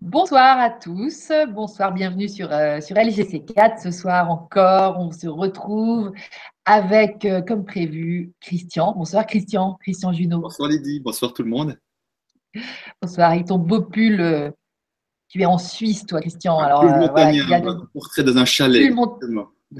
[0.00, 3.82] Bonsoir à tous, bonsoir, bienvenue sur, euh, sur LGC4.
[3.82, 6.12] Ce soir encore, on se retrouve
[6.64, 8.94] avec, euh, comme prévu, Christian.
[8.96, 10.38] Bonsoir Christian, Christian Junot.
[10.38, 11.76] Bonsoir Lydie, bonsoir tout le monde.
[13.02, 14.52] Bonsoir, avec ton beau pull, euh,
[15.28, 16.60] tu es en Suisse toi Christian.
[16.60, 18.94] Alors, voilà, il y a un portrait dans un chalet.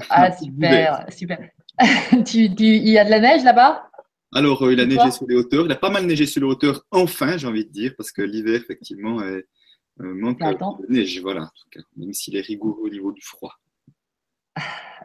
[0.09, 1.49] Ah super, super.
[2.25, 3.89] tu, il y a de la neige là-bas?
[4.35, 5.65] Alors, il a neigé sur les hauteurs.
[5.65, 8.21] Il a pas mal neigé sur les hauteurs, enfin, j'ai envie de dire, parce que
[8.21, 9.45] l'hiver, effectivement, est,
[9.99, 13.53] manque de neige, voilà, en tout cas, même s'il est rigoureux au niveau du froid.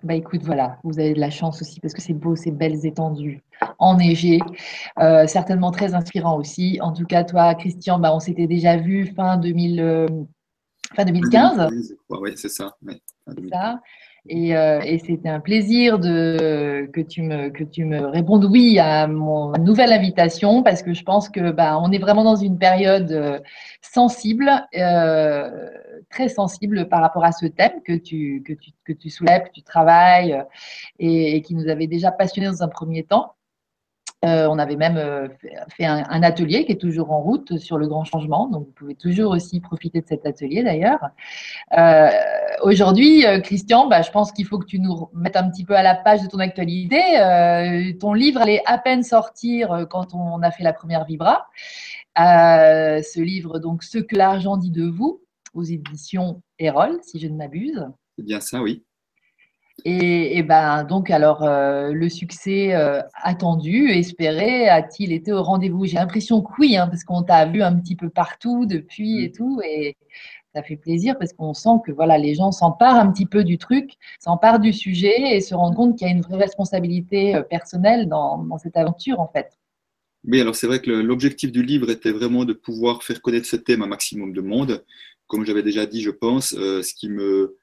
[0.02, 2.84] Bah écoute, voilà, vous avez de la chance aussi parce que c'est beau, ces belles
[2.84, 3.42] étendues
[3.78, 4.40] enneigées,
[4.98, 6.78] euh, certainement très inspirant aussi.
[6.82, 10.08] En tout cas, toi, Christian, bah, on s'était déjà vu fin, 2000, euh,
[10.94, 11.70] fin 2015.
[12.10, 12.76] Oui, c'est ça.
[13.50, 13.80] ça.
[14.32, 19.52] Euh, et, c'était un plaisir que, tu me, que tu me répondes oui à mon
[19.58, 23.38] nouvelle invitation parce que je pense que bah, on est vraiment dans une période euh,
[23.82, 25.68] sensible, euh,
[26.08, 29.52] très sensible par rapport à ce thème que tu, que tu, que tu soulèves, que
[29.52, 30.42] tu travailles
[30.98, 33.34] et, et qui nous avait déjà passionnés dans un premier temps.
[34.24, 35.28] Euh, on avait même euh,
[35.76, 38.94] fait un, atelier qui est toujours en route sur le grand changement, donc vous pouvez
[38.94, 41.00] toujours aussi profiter de cet atelier d'ailleurs.
[41.76, 42.08] Euh,
[42.62, 45.82] aujourd'hui, Christian, bah, je pense qu'il faut que tu nous mettes un petit peu à
[45.82, 47.00] la page de ton actualité.
[48.00, 51.46] ton livre allait à peine sortir quand on a fait la première Vibra.
[52.16, 55.20] ce livre, donc, Ce que l'argent dit de vous,
[55.52, 57.84] aux éditions Erol, si je ne m'abuse.
[58.16, 58.83] C'est bien ça, oui.
[59.84, 65.84] Et, ben donc alors euh, le succès euh, attendu, espéré, a-t-il été au rendez-vous?
[65.84, 69.28] J'ai l'impression que oui, hein, parce qu'on t'a vu un petit peu partout depuis et
[69.28, 69.32] mm.
[69.32, 69.96] tout, et
[70.54, 73.58] ça fait plaisir parce qu'on sent que voilà les gens s'emparent un petit peu du
[73.58, 77.42] truc, s'emparent du sujet et se rendent compte qu'il y a une vraie responsabilité euh,
[77.42, 79.58] personnelle dans, cette aventure en fait.
[80.26, 83.56] Oui, alors c'est vrai que l'objectif du livre était vraiment de pouvoir faire connaître ce
[83.56, 84.84] thème à un maximum de monde.
[85.26, 87.56] Comme j'avais déjà dit, je pense, ce qui me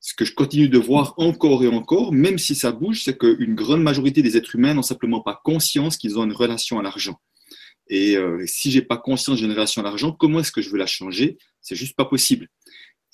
[0.00, 3.54] ce que je continue de voir encore et encore, même si ça bouge, c'est qu'une
[3.54, 7.20] grande majorité des êtres humains n'ont simplement pas conscience qu'ils ont une relation à l'argent.
[7.88, 10.78] Et euh, si j'ai pas conscience d'une relation à l'argent, comment est-ce que je veux
[10.78, 11.38] la changer?
[11.60, 12.48] C'est juste pas possible.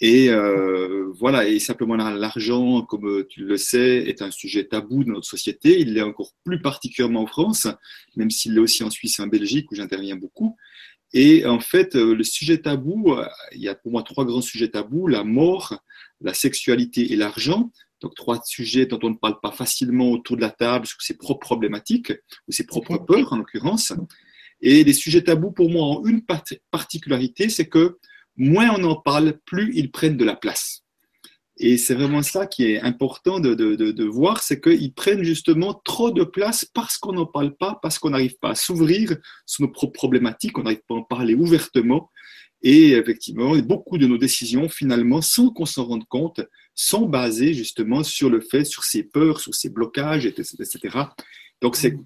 [0.00, 5.12] Et euh, voilà, et simplement l'argent, comme tu le sais, est un sujet tabou dans
[5.12, 5.81] notre société.
[5.81, 7.69] Il l'est encore plus particulièrement en France,
[8.17, 10.56] même s'il l'est aussi en Suisse et en Belgique où j'interviens beaucoup.
[11.15, 14.43] Et en fait, euh, le sujet tabou, euh, il y a pour moi trois grands
[14.43, 15.81] sujets tabous la mort,
[16.21, 17.71] la sexualité et l'argent.
[18.01, 21.17] Donc trois sujets dont on ne parle pas facilement autour de la table sur ses
[21.17, 22.13] propres problématiques
[22.49, 23.93] ou ses propres peurs en l'occurrence.
[24.61, 26.23] Et les sujets tabous pour moi ont une
[26.71, 27.99] particularité, c'est que
[28.37, 30.85] moins on en parle, plus ils prennent de la place.
[31.57, 35.81] Et c'est vraiment ça qui est important de, de, de, voir, c'est qu'ils prennent justement
[35.85, 39.17] trop de place parce qu'on n'en parle pas, parce qu'on n'arrive pas à s'ouvrir
[39.47, 42.11] sur nos propres problématiques, on n'arrive pas à en parler ouvertement.
[42.65, 46.41] Et effectivement, beaucoup de nos décisions, finalement, sans qu'on s'en rende compte,
[46.75, 50.79] sont basées justement sur le fait, sur ces peurs, sur ces blocages, etc.
[51.61, 51.97] Donc c'est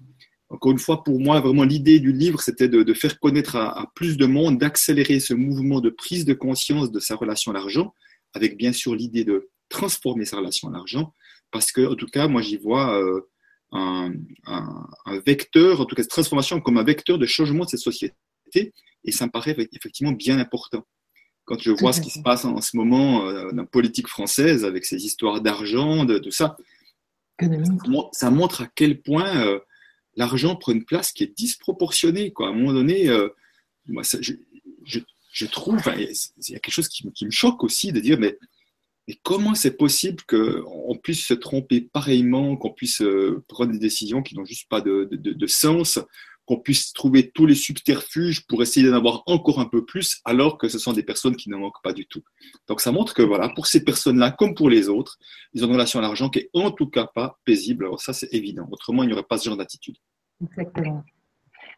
[0.49, 4.17] encore une fois, pour moi, vraiment l'idée du livre, c'était de, faire connaître à, plus
[4.17, 7.93] de monde, d'accélérer ce mouvement de prise de conscience de sa relation à l'argent,
[8.33, 11.13] avec bien sûr l'idée de transformer sa relation à l'argent,
[11.51, 13.21] parce que, en tout cas, moi, j'y vois euh,
[13.71, 14.11] un,
[15.25, 18.15] vecteur, en tout cas, cette transformation comme un vecteur de changement de cette société,
[18.55, 20.85] et ça me paraît effectivement bien important.
[21.45, 24.65] Quand je vois ce qui se passe en, ce moment euh, dans la politique française,
[24.65, 26.57] avec ces histoires d'argent, de tout ça,
[28.11, 29.59] ça montre à quel point euh,
[30.15, 32.31] l'argent prend une place qui est disproportionnée.
[32.31, 32.47] Quoi.
[32.47, 33.09] À un moment donné,
[33.87, 34.33] moi, je,
[35.31, 38.37] je trouve, il y a quelque chose qui, me choque aussi de dire, mais,
[39.07, 44.21] mais comment c'est possible qu'on puisse se tromper pareillement, qu'on puisse euh, prendre des décisions
[44.21, 45.99] qui n'ont juste pas de, de, sens,
[46.49, 50.57] qu'on puisse trouver tous les subterfuges pour essayer d'en avoir encore un peu plus, alors
[50.57, 52.23] que ce sont des personnes qui n'en manquent pas du tout.
[52.67, 55.19] Donc ça montre que voilà, pour ces personnes-là, comme pour les autres,
[55.53, 57.85] ils ont une relation à l'argent qui est en tout cas pas paisible.
[57.85, 58.67] Alors ça, c'est évident.
[58.71, 59.97] Autrement, il n'y aurait pas ce genre d'attitude.
[60.41, 61.03] Exactement.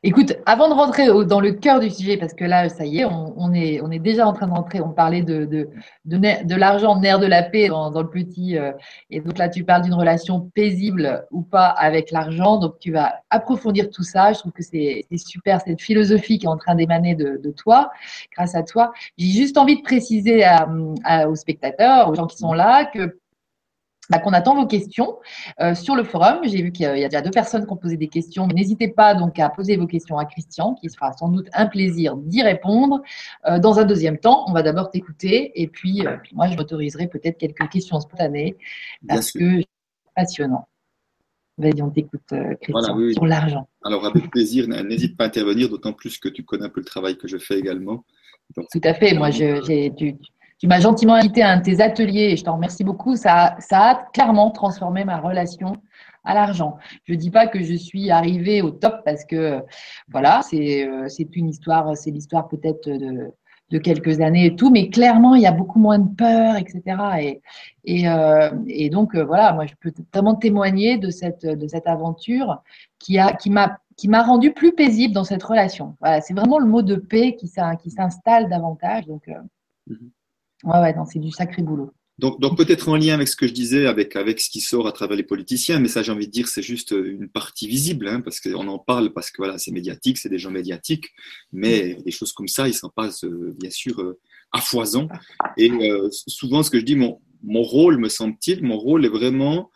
[0.04, 3.06] Écoute, avant de rentrer dans le cœur du sujet, parce que là, ça y est,
[3.06, 5.70] on, est, on est déjà en train de rentrer, on parlait de, de,
[6.06, 8.58] de, l'argent, nerf de la paix dans, le petit.
[8.58, 8.72] Euh,
[9.12, 12.58] et donc là, tu parles d'une relation paisible ou pas avec l'argent.
[12.58, 14.34] Donc tu vas approfondir tout ça.
[14.34, 17.92] Je trouve que c'est super, cette philosophie qui est en train d'émaner de, toi,
[18.36, 18.94] grâce à toi.
[19.20, 20.44] J'ai juste envie de préciser
[21.28, 23.20] aux spectateurs, aux gens qui sont là, que
[24.12, 25.20] bah, qu'on attend vos questions
[25.62, 26.40] euh, sur le forum.
[26.44, 28.46] J'ai vu qu'il y a déjà deux personnes qui ont posé des questions.
[28.48, 32.18] N'hésitez pas donc à poser vos questions à Christian, qui sera sans doute un plaisir
[32.18, 33.02] d'y répondre.
[33.48, 37.08] Euh, dans un deuxième temps, on va d'abord t'écouter et puis, euh, moi, je m'autoriserai
[37.08, 38.58] peut-être quelques questions spontanées
[39.08, 39.66] parce que c'est
[40.14, 40.68] passionnant.
[41.58, 43.70] Vas-y, on t'écoute, Christian, sur l'argent.
[43.86, 46.86] Alors, avec plaisir, n'hésite pas à intervenir, d'autant plus que tu connais un peu le
[46.86, 48.04] travail que je fais également.
[48.56, 49.14] Tout à fait.
[49.14, 50.18] Moi, j'ai, tu,
[50.62, 53.16] tu m'as gentiment invité à un de tes ateliers et je t'en remercie beaucoup.
[53.16, 55.74] Ça, ça a clairement transformé ma relation
[56.24, 56.78] à l'argent.
[57.06, 59.64] Je dis pas que je suis arrivée au top parce que
[60.12, 63.32] voilà, c'est euh, c'est une histoire, c'est l'histoire peut-être de,
[63.72, 66.84] de quelques années et tout, mais clairement il y a beaucoup moins de peur, etc.
[67.20, 67.42] Et
[67.84, 71.88] et, euh, et donc euh, voilà, moi je peux vraiment témoigner de cette de cette
[71.88, 72.62] aventure
[73.00, 73.18] qui
[73.50, 75.96] m'a qui rendu plus paisible dans cette relation.
[76.02, 79.08] Voilà, c'est vraiment le mot de paix qui qui s'installe davantage.
[79.08, 79.28] Donc
[79.90, 80.12] mm-hmm.
[80.64, 81.92] Ouais, ouais, c'est du sacré boulot.
[82.20, 84.88] Donc, donc peut-être en lien avec ce que je disais, avec, avec ce qui sort
[84.88, 88.08] à travers les politiciens, mais ça j'ai envie de dire c'est juste une partie visible,
[88.08, 91.10] hein, parce qu'on en parle, parce que voilà, c'est médiatique, c'est des gens médiatiques,
[91.52, 94.20] mais des choses comme ça, ils s'en passent euh, bien sûr euh,
[94.52, 95.10] à foison.
[95.58, 99.10] Et euh, souvent ce que je dis, mon, mon rôle, me semble-t-il, mon rôle est
[99.10, 99.72] vraiment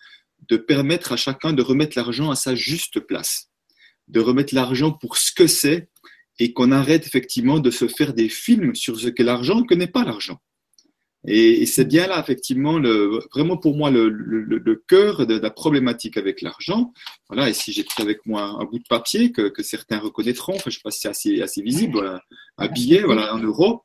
[0.47, 3.49] de permettre à chacun de remettre l'argent à sa juste place,
[4.07, 5.89] de remettre l'argent pour ce que c'est,
[6.38, 9.88] et qu'on arrête effectivement de se faire des films sur ce qu'est l'argent que n'est
[9.88, 10.38] pas l'argent.
[11.27, 15.50] Et, c'est bien là, effectivement, le, vraiment pour moi, le, le, le cœur de, la
[15.50, 16.94] problématique avec l'argent.
[17.30, 20.56] Voilà, et si j'ai pris avec moi un, bout de papier que, que certains reconnaîtront,
[20.56, 22.22] enfin, je sais pas si c'est assez, assez visible, voilà,
[22.57, 23.83] un billet, voilà, un euro.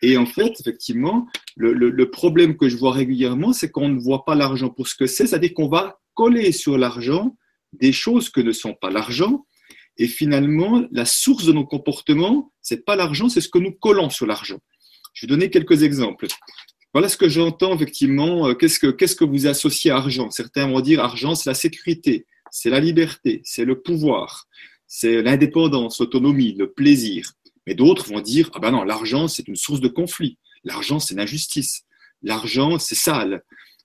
[0.00, 1.26] Et en fait, effectivement,
[1.56, 4.94] le, le problème que je vois régulièrement, c'est qu'on ne voit pas l'argent pour ce
[4.94, 7.36] que c'est, c'est-à-dire qu'on va coller sur l'argent
[7.72, 9.44] des choses que ne sont pas l'argent.
[9.98, 14.10] Et finalement, la source de nos comportements, c'est pas l'argent, c'est ce que nous collons
[14.10, 14.58] sur l'argent.
[15.12, 16.28] Je vais donner quelques exemples.
[16.94, 18.48] Voilà ce que j'entends effectivement.
[18.48, 20.30] Euh, qu'est-ce que, qu'est-ce que vous associez à argent?
[20.30, 24.46] Certains vont dire argent, c'est la sécurité, c'est la liberté, c'est le pouvoir,
[24.86, 27.32] c'est l'indépendance, l'autonomie, le plaisir.
[27.66, 30.38] Mais d'autres vont dire ah ben non, l'argent c'est une source de conflit.
[30.64, 31.82] L'argent c'est l'injustice.
[32.22, 33.42] L'argent c'est sale.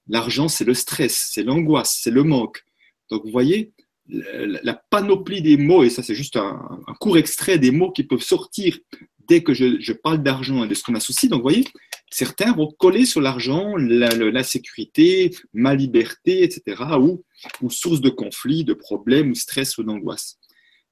[0.07, 2.63] L'argent c'est le stress, c'est l'angoisse, c'est le manque.
[3.11, 3.73] Donc vous voyez,
[4.07, 8.21] la panoplie des mots, et ça c'est juste un, court extrait des mots qui peuvent
[8.21, 8.77] sortir
[9.27, 11.29] dès que je, je parle d'argent et de ce qu'on associe.
[11.29, 11.65] Donc vous voyez,
[12.13, 17.23] certains vont coller sur l'argent la, sécurité, ma liberté, etc., ou,
[17.61, 20.37] ou source de conflit, de problèmes, ou stress ou d'angoisse.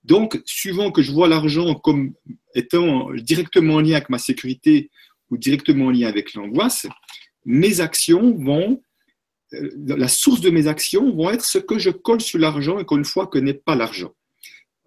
[0.04, 2.14] Donc, suivant que je vois l'argent comme
[2.56, 4.90] étant directement en lien avec ma sécurité
[5.30, 6.88] ou directement en lien avec l'angoisse,
[7.46, 8.82] mes actions vont,
[9.54, 12.86] euh, la source de mes actions vont être ce que je colle sur l'argent, et
[12.90, 14.14] une fois que n'est pas l'argent.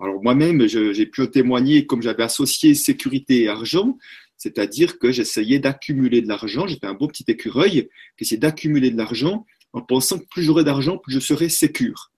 [0.00, 3.96] Alors moi-même, j'ai pu témoigner, comme j'avais associé sécurité et argent,
[4.44, 7.88] c'est-à-dire que j'essayais d'accumuler de l'argent, j'étais un beau petit écureuil,
[8.18, 12.12] qui d'accumuler de l'argent en pensant que plus j'aurais d'argent, plus je serais sécure.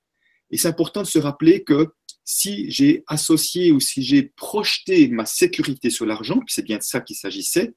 [0.50, 1.87] Et c'est important de se rappeler que
[2.25, 6.82] si j'ai associé ou si j'ai projeté ma sécurité sur l'argent, puis c'est bien de
[6.82, 7.75] ça qu'il s'agissait,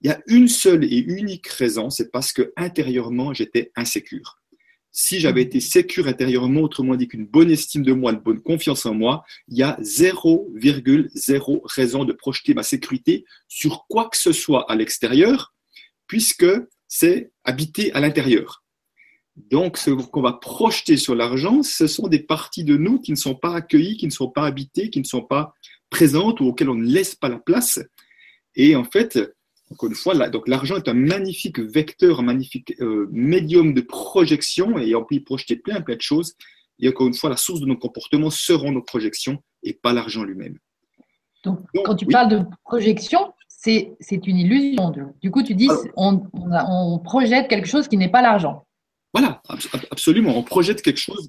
[0.00, 4.40] il y a une seule et unique raison, c'est parce que intérieurement j'étais insécure
[4.96, 8.86] si j'avais été sécure intérieurement, autrement dit qu'une bonne estime de moi, une bonne confiance
[8.86, 14.32] en moi, il y a 0,0 raison de projeter ma sécurité sur quoi que ce
[14.32, 15.52] soit à l'extérieur,
[16.06, 16.46] puisque
[16.86, 18.62] c'est habité à l'intérieur.
[19.36, 23.16] Donc, ce qu'on va projeter sur l'argent, ce sont des parties de nous qui ne
[23.16, 25.54] sont pas accueillies, qui ne sont pas habitées, qui ne sont pas
[25.90, 27.80] présentes ou auxquelles on ne laisse pas la place.
[28.54, 29.18] Et en fait,
[29.70, 34.78] encore une fois, donc l'argent est un magnifique vecteur, un magnifique euh, médium de projection
[34.78, 36.34] et on peut y projeter plein, plein de choses.
[36.78, 40.22] Et encore une fois, la source de nos comportements seront nos projections et pas l'argent
[40.22, 40.58] lui-même.
[41.44, 44.92] Donc, quand tu parles de projection, c'est une illusion.
[45.22, 48.63] Du coup, tu dis on, on, projette quelque chose qui n'est pas l'argent.
[49.14, 49.40] Voilà,
[49.92, 50.36] absolument.
[50.36, 51.28] On projette quelque chose.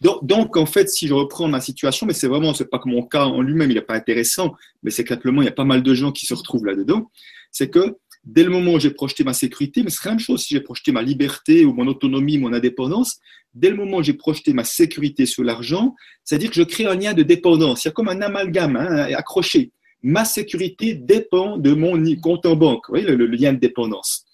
[0.00, 3.02] donc, en fait, si je reprends ma situation, mais c'est vraiment, c'est pas que mon
[3.02, 5.82] cas en lui-même, il n'est pas intéressant, mais c'est qu'actuellement, il y a pas mal
[5.82, 7.08] de gens qui se retrouvent là-dedans
[7.56, 10.42] c'est que dès le moment où j'ai projeté ma sécurité, mais c'est la même chose
[10.42, 13.18] si j'ai projeté ma liberté ou mon autonomie, mon indépendance,
[13.54, 16.94] dès le moment où j'ai projeté ma sécurité sur l'argent, c'est-à-dire que je crée un
[16.94, 17.84] lien de dépendance.
[17.84, 19.70] Il y a comme un amalgame hein, accroché.
[20.02, 24.25] Ma sécurité dépend de mon compte en banque, vous voyez, le, lien de dépendance.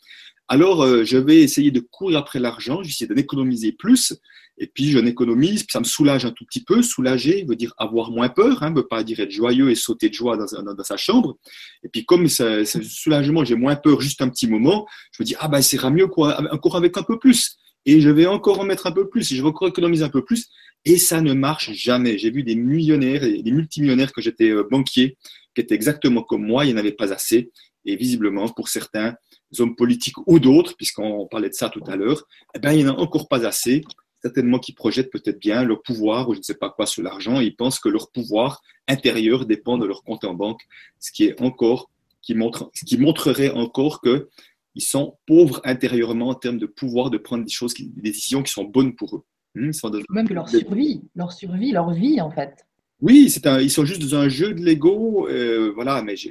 [0.49, 4.15] Alors, euh, je vais essayer de courir après l'argent, je vais essayer d'en économiser plus,
[4.59, 6.83] et puis je n'économise, ça me soulage un tout petit peu.
[6.83, 10.15] Soulager veut dire avoir moins peur, hein, veut pas dire être joyeux et sauter de
[10.15, 11.39] joie dans, sa chambre.
[11.83, 15.35] Et puis comme ce soulagement, j'ai moins peur juste un petit moment, je me dis
[15.41, 17.57] ah ben c'est mieux quoi, encore avec un peu plus.
[17.85, 20.11] Et je vais encore en mettre un peu plus, et je vais encore économiser un
[20.11, 20.49] peu plus.
[20.85, 22.19] Et ça ne marche jamais.
[22.19, 25.17] J'ai vu des millionnaires et des multimillionnaires que j'étais euh, banquier,
[25.55, 27.51] qui étaient exactement comme moi, il n'y en avait pas assez.
[27.85, 29.15] Et visiblement, pour certains
[29.59, 32.25] hommes politiques ou d'autres, puisqu'on parlait de ça tout à l'heure,
[32.55, 33.83] eh ben, il n'y en a encore pas assez
[34.23, 37.41] certainement qui projettent peut-être bien leur pouvoir ou je ne sais pas quoi sur l'argent
[37.41, 40.61] et ils pensent que leur pouvoir intérieur dépend de leur compte en banque,
[41.01, 44.29] ce qui est encore, qui montre, ce qui montrerait encore que
[44.75, 48.53] ils sont pauvres intérieurement en termes de pouvoir de prendre des choses, des décisions qui
[48.53, 49.23] sont bonnes pour eux.
[49.55, 49.71] Hmm,
[50.09, 52.65] Même que leur survie, leur survie, leur vie en fait.
[53.01, 56.31] Oui, c'est un, ils sont juste dans un jeu de Lego, euh, voilà, mais je,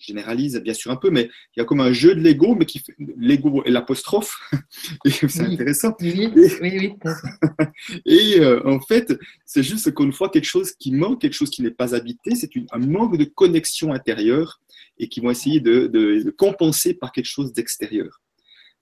[0.00, 2.66] généralise bien sûr un peu, mais il y a comme un jeu de Lego, mais
[2.66, 4.38] qui fait Lego et l'apostrophe,
[5.06, 5.94] c'est intéressant.
[6.00, 6.92] Oui, oui, oui.
[8.06, 11.62] et euh, en fait, c'est juste qu'une fois quelque chose qui manque, quelque chose qui
[11.62, 14.60] n'est pas habité, c'est un manque de connexion intérieure
[14.98, 18.22] et qui vont essayer de, de compenser par quelque chose d'extérieur.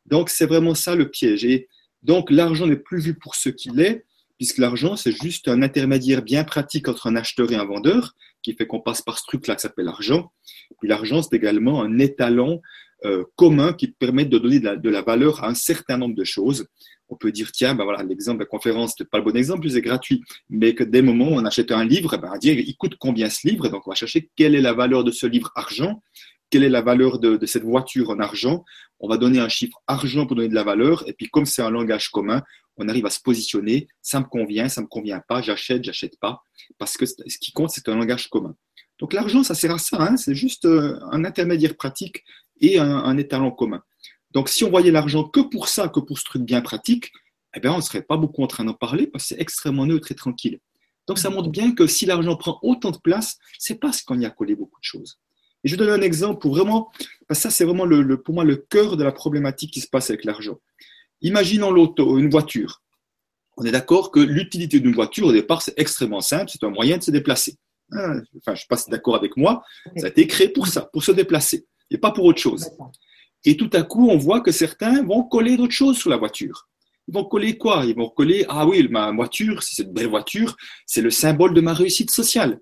[0.07, 1.45] Donc c'est vraiment ça le piège.
[1.45, 1.69] Et
[2.03, 4.05] donc l'argent n'est plus vu pour ce qu'il est,
[4.37, 8.15] puisque l'argent, c'est juste un intermédiaire bien pratique entre un acheteur et un vendeur,
[8.45, 10.31] qui fait qu'on passe par ce truc-là qui s'appelle l'argent.
[10.79, 12.61] Puis l'argent, c'est également un étalon
[13.05, 16.67] euh, commun qui permet de donner de la, valeur à un certain nombre de choses.
[17.09, 19.69] On peut dire, tiens, ben voilà, l'exemple de la conférence, n'est pas le bon exemple,
[19.69, 22.59] c'est gratuit, mais que dès le moment où on achète un livre, ben, va dire,
[22.59, 25.27] il coûte combien ce livre, donc on va chercher quelle est la valeur de ce
[25.27, 26.03] livre argent,
[26.55, 28.65] quelle est la valeur de, cette voiture en argent.
[29.01, 31.03] On va donner un chiffre argent pour donner de la valeur.
[31.09, 32.45] Et puis, comme c'est un langage commun,
[32.77, 33.89] on arrive à se positionner.
[34.03, 36.45] Ça me convient, ça me convient pas, j'achète, j'achète pas.
[36.79, 38.55] Parce que ce qui compte, c'est un langage commun.
[39.01, 40.01] Donc, l'argent, ça sert à ça.
[40.01, 40.17] Hein.
[40.17, 42.23] c'est juste euh, un intermédiaire pratique
[42.61, 43.83] et un, étalon commun.
[44.31, 47.11] Donc, si on voyait l'argent que pour ça, que pour ce truc bien pratique,
[47.57, 49.87] eh bien, on ne serait pas beaucoup en train d'en parler parce que c'est extrêmement
[49.87, 50.61] neutre et tranquille.
[51.09, 54.25] Donc, ça montre bien que si l'argent prend autant de place, c'est parce qu'on y
[54.25, 55.19] a collé beaucoup de choses.
[55.65, 56.91] Et je vais donner un exemple pour vraiment,
[57.27, 60.11] parce que ça, c'est vraiment pour moi le cœur de la problématique qui se passe
[60.11, 60.59] avec l'argent.
[61.23, 62.83] Imaginons l'auto, une voiture.
[63.57, 66.99] On est d'accord que l'utilité d'une voiture, au départ, c'est extrêmement simple, c'est un moyen
[66.99, 67.57] de se déplacer.
[67.93, 69.63] Hein, enfin, je ne sais pas d'accord avec moi,
[69.97, 72.69] ça a été créé pour ça, pour se déplacer, et pas pour autre chose.
[73.45, 76.69] Et tout à coup, on voit que certains vont coller d'autres choses sur la voiture.
[77.09, 77.85] Ils vont coller quoi?
[77.85, 80.57] Ils vont coller, ah oui, ma voiture, c'est une belle voiture,
[80.87, 82.61] c'est le symbole de ma réussite sociale.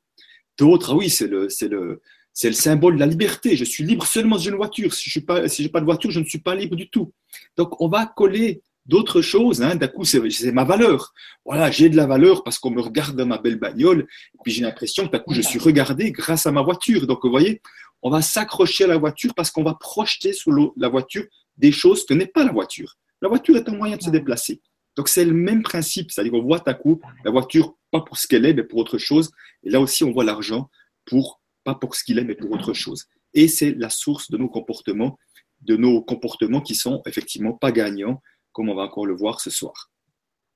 [0.59, 2.03] D'autres, ah oui, c'est le, c'est le,
[2.35, 3.57] c'est le symbole de la liberté.
[3.57, 4.95] Je suis libre seulement si j'ai une voiture.
[4.95, 7.13] Si je n'ai pas, si pas de voiture, je ne suis pas libre du tout.
[7.57, 9.63] Donc, on va coller d'autres choses.
[9.63, 9.77] Hein.
[9.77, 11.13] D'un coup, c'est ma valeur.
[11.45, 14.07] Voilà, j'ai de la valeur parce qu'on me regarde dans ma belle bagnole.
[14.35, 17.07] Et puis, j'ai l'impression que d'un coup, je suis regardé grâce à ma voiture.
[17.07, 17.61] Donc, vous voyez,
[18.03, 21.25] on va s'accrocher à la voiture parce qu'on va projeter sur la voiture
[21.59, 22.97] des choses que n'est pas la voiture.
[23.21, 24.61] La voiture est un moyen de se déplacer.
[24.97, 26.11] Donc, c'est le même principe.
[26.11, 28.97] C'est-à-dire qu'on voit à coup la voiture, pas pour ce qu'elle est, mais pour autre
[28.97, 29.31] chose.
[29.65, 30.71] Et là aussi, on voit l'argent
[31.05, 33.07] pour pas pour ce qu'il est, mais pour autre chose.
[33.35, 35.19] Et c'est la source de nos comportements,
[35.61, 38.21] de nos comportements qui sont effectivement pas gagnants,
[38.53, 39.91] comme on va encore le voir ce soir.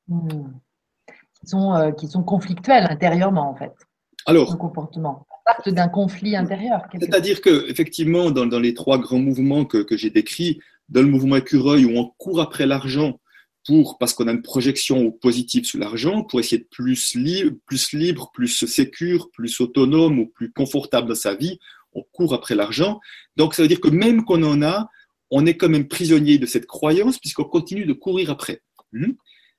[0.09, 0.53] Hmm.
[1.41, 3.73] Qui, sont, euh, qui sont conflictuels intérieurement, en fait.
[4.27, 6.83] Alors, nos comportements partent d'un conflit intérieur.
[6.99, 11.09] C'est-à-dire que, effectivement, dans, dans, les trois grands mouvements que, que j'ai décrits, dans le
[11.09, 13.19] mouvement écureuil où on court après l'argent
[13.67, 17.93] pour, parce qu'on a une projection positive sur l'argent, pour essayer de plus libre, plus
[17.93, 21.59] libre, plus sécure, plus autonome ou plus confortable dans sa vie,
[21.93, 23.01] on court après l'argent.
[23.37, 24.89] Donc ça veut dire que même qu'on en a,
[25.31, 28.63] on est quand même prisonnier de cette croyance puisqu'on continue de courir après.
[28.93, 29.13] Hmm?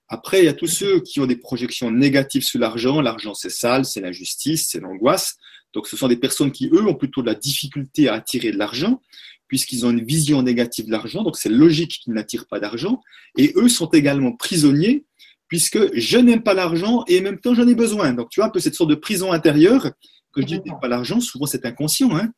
[0.10, 3.02] Après, il y a tous ceux qui ont des projections négatives sur l'argent.
[3.02, 5.36] L'argent, c'est sale, c'est l'injustice, c'est l'angoisse.
[5.78, 8.58] Donc, ce sont des personnes qui, eux, ont plutôt de la difficulté à attirer de
[8.58, 9.00] l'argent
[9.48, 13.00] puisqu'ils ont une vision négative de l'argent, donc c'est logique qu'ils n'attirent pas d'argent,
[13.38, 15.06] et eux sont également prisonniers,
[15.48, 18.14] puisque je n'aime pas l'argent et en même temps j'en ai besoin.
[18.14, 19.92] Donc tu vois un peu cette sorte de prison intérieure,
[20.34, 22.32] que je dis n'aime pas l'argent, souvent c'est inconscient, hein,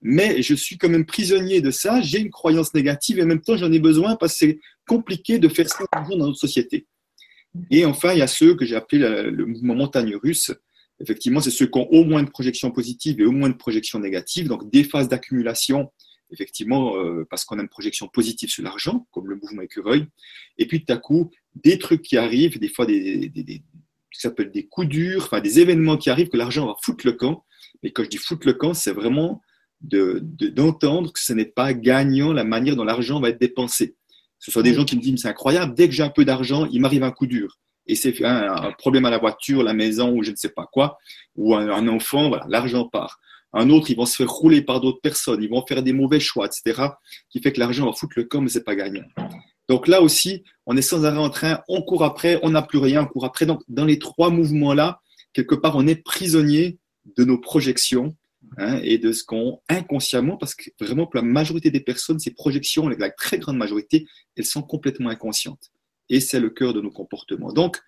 [0.00, 3.42] mais je suis quand même prisonnier de ça, j'ai une croyance négative et en même
[3.42, 6.86] temps j'en ai besoin parce que c'est compliqué de faire ça dans notre société.
[7.70, 10.52] Et enfin, il y a ceux que j'ai appelés le mouvement montagne russe.
[11.00, 13.98] Effectivement, c'est ceux qui ont au moins une projection positive et au moins une projection
[13.98, 15.90] négative, donc des phases d'accumulation
[16.30, 20.06] effectivement, euh, parce qu'on a une projection positive sur l'argent, comme le mouvement écureuil.
[20.58, 23.62] Et puis, tout à coup, des trucs qui arrivent, des fois des, des, des
[24.12, 27.44] s'appelle des coups durs, enfin des événements qui arrivent que l'argent va foutre le camp.
[27.82, 29.42] Mais quand je dis foutre le camp, c'est vraiment
[29.80, 33.96] d'entendre que ce n'est pas gagnant la manière dont l'argent va être dépensé.
[34.38, 36.66] Ce sont des gens qui me disent, c'est incroyable, dès que j'ai un peu d'argent,
[36.66, 37.58] il m'arrive un coup dur.
[37.86, 40.98] Et c'est un, problème à la voiture, la maison ou je ne sais pas quoi,
[41.36, 43.20] ou un, enfant, voilà, l'argent part.
[43.52, 46.18] Un autre, ils vont se faire rouler par d'autres personnes, ils vont faire des mauvais
[46.18, 46.88] choix, etc.
[47.30, 49.04] Qui fait que l'argent va foutre le camp, mais c'est pas gagnant.
[49.68, 52.78] Donc là aussi, on est sans arrêt en train, on court après, on n'a plus
[52.78, 53.46] rien, on court après.
[53.46, 55.00] Donc dans les trois mouvements-là,
[55.32, 56.78] quelque part, on est prisonnier
[57.16, 58.16] de nos projections
[58.58, 62.32] hein, et de ce qu'on inconsciemment, parce que vraiment pour la majorité des personnes, ces
[62.32, 65.70] projections, la très grande majorité, elles sont complètement inconscientes.
[66.08, 67.52] Et c'est le cœur de nos comportements.
[67.52, 67.80] Donc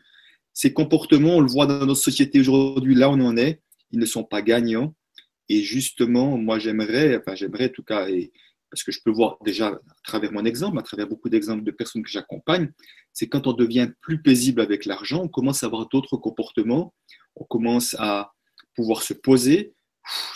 [0.56, 3.99] ces comportements, on le voit dans notre société aujourd'hui, là où on en est, ils
[3.99, 4.94] ne sont pas gagnants.
[5.50, 8.32] Et justement, moi, j'aimerais, enfin, j'aimerais en tout cas, et,
[8.70, 11.70] parce que je peux voir déjà à travers mon exemple, à travers beaucoup d'exemples de
[11.70, 12.73] personnes que j'accompagne,
[13.12, 16.94] c'est quand on devient plus paisible avec l'argent, on commence à avoir d'autres comportements,
[17.37, 18.32] on commence à
[18.75, 19.75] pouvoir se poser,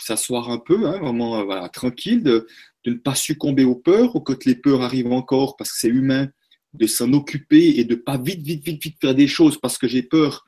[0.01, 2.45] s'asseoir un peu, hein, vraiment voilà, tranquille, de,
[2.85, 5.87] de, ne pas succomber aux peurs, ou quand les peurs arrivent encore parce que c'est
[5.87, 6.27] humain,
[6.73, 9.87] de s'en occuper et de pas vite, vite, vite, vite faire des choses parce que
[9.87, 10.45] j'ai peur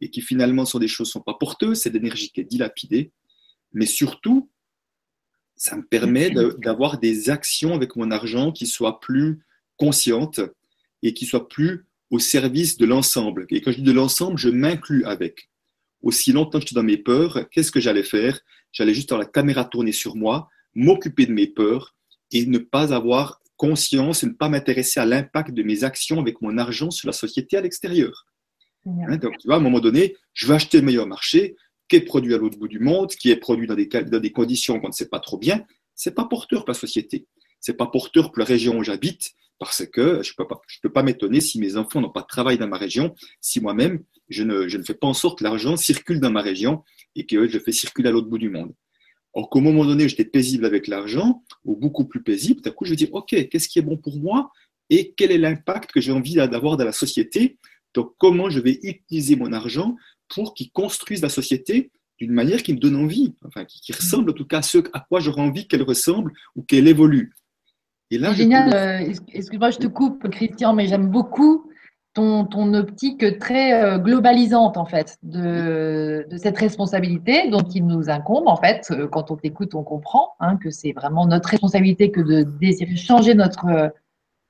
[0.00, 3.12] et qui finalement sont des choses qui sont pas porteuses, c'est d'énergie qui est dilapidée.
[3.72, 4.50] Mais surtout,
[5.56, 9.40] ça me permet d'avoir des actions avec mon argent qui soient plus
[9.76, 10.40] conscientes
[11.02, 13.46] et qui soient plus au service de l'ensemble.
[13.50, 15.50] Et quand je dis de l'ensemble, je m'inclus avec.
[16.02, 18.38] Aussi longtemps que je suis dans mes peurs, qu'est-ce que j'allais faire?
[18.72, 21.94] J'allais juste avoir la caméra tournée sur moi, m'occuper de mes peurs
[22.30, 26.40] et ne pas avoir conscience et ne pas m'intéresser à l'impact de mes actions avec
[26.42, 28.26] mon argent sur la société à l'extérieur.
[28.86, 31.56] Hein, donc, tu vois, à un moment donné, je vais acheter le meilleur marché,
[31.88, 34.32] qui est produit à l'autre bout du monde, qui est produit dans des, dans des
[34.32, 35.64] conditions qu'on ne sait pas trop bien.
[35.94, 37.26] C'est pas porteur pour la société.
[37.60, 40.92] C'est pas porteur pour la région où j'habite, parce que je peux pas, je peux
[40.92, 44.42] pas m'étonner si mes enfants n'ont pas de travail dans ma région, si moi-même je
[44.42, 46.82] ne, je ne fais pas en sorte que l'argent circule dans ma région
[47.14, 48.74] et que je le fais circuler à l'autre bout du monde.
[49.34, 52.90] Or qu'au moment donné, j'étais paisible avec l'argent, ou beaucoup plus paisible, d'un coup, je
[52.90, 54.50] vais dire, OK, qu'est-ce qui est bon pour moi
[54.90, 57.58] et quel est l'impact que j'ai envie d'avoir dans la société?
[57.94, 59.96] Donc, comment je vais utiliser mon argent
[60.28, 64.34] pour qu'il construise la société d'une manière qui me donne envie, enfin, qui, ressemble en
[64.34, 67.32] tout cas à ce à quoi j'aurais envie qu'elle ressemble ou qu'elle évolue.
[68.10, 68.72] Et là, génial.
[68.72, 71.68] Euh, excuse-moi, je te coupe, Christian, mais j'aime beaucoup
[72.14, 78.08] ton, ton, optique très euh, globalisante en fait de, de, cette responsabilité dont il nous
[78.08, 78.88] incombe en fait.
[78.90, 82.96] Euh, quand on t'écoute, on comprend hein, que c'est vraiment notre responsabilité que de désirer
[82.96, 83.92] changer notre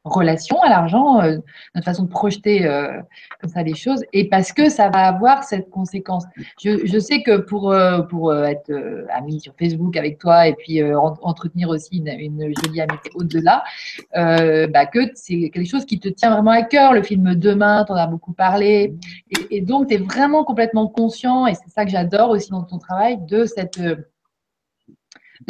[0.05, 1.39] relation à l'argent, euh,
[1.75, 3.01] notre façon de projeter euh,
[3.41, 6.25] comme ça les choses, et parce que ça va avoir cette conséquence.
[6.63, 8.71] Je, je sais que pour, euh, pour être
[9.13, 10.83] ami sur Facebook avec toi et puis
[11.23, 13.65] entretenir aussi une, une, jolie amitié au-delà,
[14.13, 16.93] bah, que c'est quelque chose qui te tient vraiment à cœur.
[16.93, 18.95] Le film Demain, tu en as beaucoup parlé,
[19.31, 22.63] et, et donc tu es vraiment complètement conscient, et c'est ça que j'adore aussi dans
[22.63, 23.81] ton travail, de cette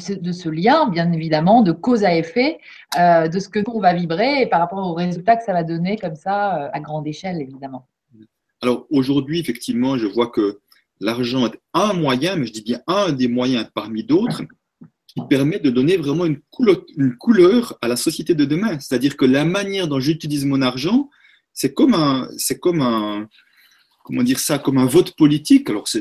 [0.09, 2.59] de ce lien, bien évidemment, de cause à effet,
[2.99, 5.63] euh, de ce que on va vibrer et par rapport aux résultats que ça va
[5.63, 7.87] donner comme ça, euh, à grande échelle, évidemment.
[8.61, 10.61] Alors aujourd'hui, effectivement, je vois que
[11.01, 14.43] l'argent est un moyen, mais je dis bien un des moyens parmi d'autres,
[15.07, 18.79] qui permet de donner vraiment une couleur, une couleur à la société de demain.
[18.81, 21.09] C'est-à-dire que la manière dont j'utilise mon argent,
[21.53, 23.29] c'est comme un, c'est comme un,
[24.05, 25.69] comment dire ça, comme un vote politique.
[25.69, 26.01] Alors, quand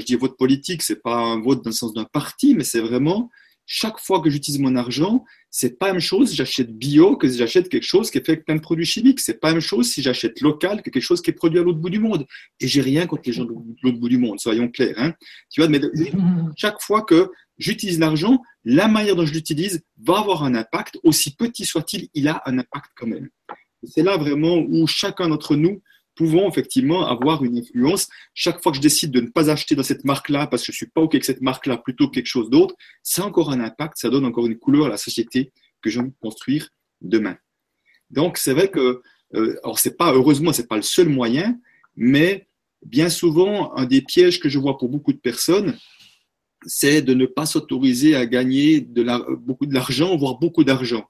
[0.00, 2.80] je dis vote politique, c'est pas un vote dans le sens d'un parti, mais c'est
[2.80, 3.30] vraiment
[3.66, 7.28] chaque fois que j'utilise mon argent, c'est pas la même chose si j'achète bio que
[7.28, 9.20] si j'achète quelque chose qui est fait avec plein de produits chimiques.
[9.20, 11.62] C'est pas la même chose si j'achète local que quelque chose qui est produit à
[11.62, 12.26] l'autre bout du monde.
[12.60, 14.96] Et j'ai rien contre les gens de l'autre bout du monde, soyons clairs.
[14.98, 15.14] Hein.
[15.50, 15.80] Tu vois, mais
[16.56, 21.34] chaque fois que j'utilise l'argent, la manière dont je l'utilise va avoir un impact, aussi
[21.34, 23.30] petit soit-il, il a un impact quand même.
[23.84, 25.80] C'est là vraiment où chacun d'entre nous
[26.14, 28.08] pouvons effectivement avoir une influence.
[28.34, 30.76] Chaque fois que je décide de ne pas acheter dans cette marque-là parce que je
[30.76, 33.60] suis pas OK avec cette marque-là plutôt que quelque chose d'autre, ça a encore un
[33.60, 36.68] impact, ça donne encore une couleur à la société que envie de construire
[37.00, 37.36] demain.
[38.10, 39.02] Donc, c'est vrai que,
[39.34, 41.58] euh, alors c'est pas, heureusement, c'est pas le seul moyen,
[41.96, 42.48] mais
[42.84, 45.76] bien souvent, un des pièges que je vois pour beaucoup de personnes,
[46.66, 51.04] c'est de ne pas s'autoriser à gagner de la, beaucoup de l'argent, voire beaucoup d'argent.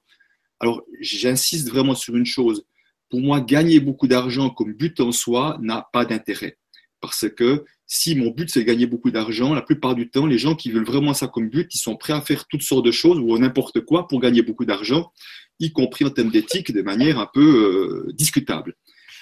[0.59, 2.65] Alors, j'insiste vraiment sur une chose
[3.09, 6.57] pour moi, gagner beaucoup d'argent comme but en soi n'a pas d'intérêt.
[7.01, 10.55] Parce que si mon but c'est gagner beaucoup d'argent, la plupart du temps, les gens
[10.55, 13.19] qui veulent vraiment ça comme but, ils sont prêts à faire toutes sortes de choses
[13.19, 15.11] ou n'importe quoi pour gagner beaucoup d'argent,
[15.59, 18.75] y compris en termes d'éthique, de manière un peu euh, discutable.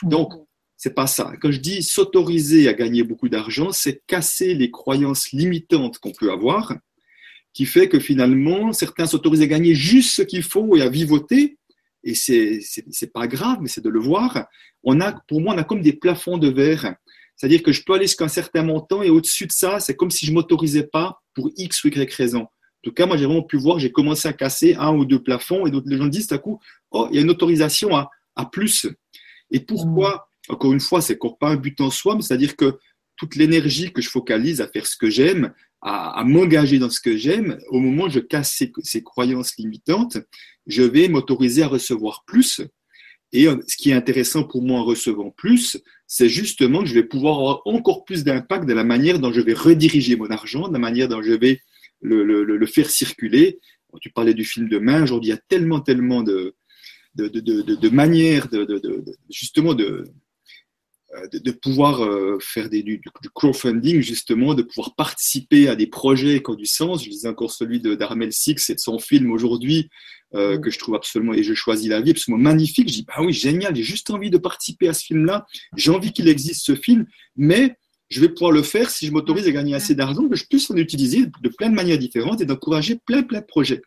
[0.03, 0.31] Donc,
[0.77, 1.33] c'est pas ça.
[1.41, 6.31] Quand je dis s'autoriser à gagner beaucoup d'argent, c'est casser les croyances limitantes qu'on peut
[6.31, 6.73] avoir,
[7.53, 11.57] qui fait que finalement, certains s'autorisent à gagner juste ce qu'il faut et à vivoter,
[12.03, 14.47] et c'est c'est pas grave, mais c'est de le voir.
[14.83, 16.95] On a, pour moi, on a comme des plafonds de verre.
[17.35, 20.11] C'est-à-dire que je peux aller jusqu'à un certain montant et au-dessus de ça, c'est comme
[20.11, 22.41] si je m'autorisais pas pour X ou Y raison.
[22.41, 25.21] En tout cas, moi, j'ai vraiment pu voir, j'ai commencé à casser un ou deux
[25.23, 26.59] plafonds et d'autres les gens disent à coup,
[26.91, 28.87] oh, il y a une autorisation à, à plus.
[29.51, 32.77] Et pourquoi Encore une fois, c'est encore pas un but en soi, mais c'est-à-dire que
[33.17, 37.17] toute l'énergie que je focalise à faire ce que j'aime, à, m'engager dans ce que
[37.17, 40.17] j'aime, au moment où je casse ces, croyances limitantes,
[40.65, 42.61] je vais m'autoriser à recevoir plus.
[43.33, 46.93] Et euh, ce qui est intéressant pour moi en recevant plus, c'est justement que je
[46.93, 50.67] vais pouvoir avoir encore plus d'impact de la manière dont je vais rediriger mon argent,
[50.67, 51.59] de la manière dont je vais
[52.01, 53.59] le, faire circuler.
[53.99, 56.55] Tu parlais du film de main, aujourd'hui il y a tellement, tellement de,
[57.15, 58.65] de, de, de, de manières de,
[59.29, 60.05] justement de,
[61.15, 63.01] euh, de, pouvoir euh, faire des, du,
[63.35, 67.03] crowdfunding, justement, de pouvoir participer à des projets qui ont du sens.
[67.03, 69.89] Je disais encore celui d'Armel Six et de son film aujourd'hui,
[70.33, 72.87] euh, que je trouve absolument, et je choisis la vie, absolument magnifique.
[72.87, 75.45] Je dis, bah oui, génial, j'ai juste envie de participer à ce film-là.
[75.75, 77.75] J'ai envie qu'il existe ce film, mais
[78.09, 80.69] je vais pouvoir le faire si je m'autorise à gagner assez d'argent que je puisse
[80.71, 83.81] en utiliser de plein de manières différentes et d'encourager plein, plein de projets.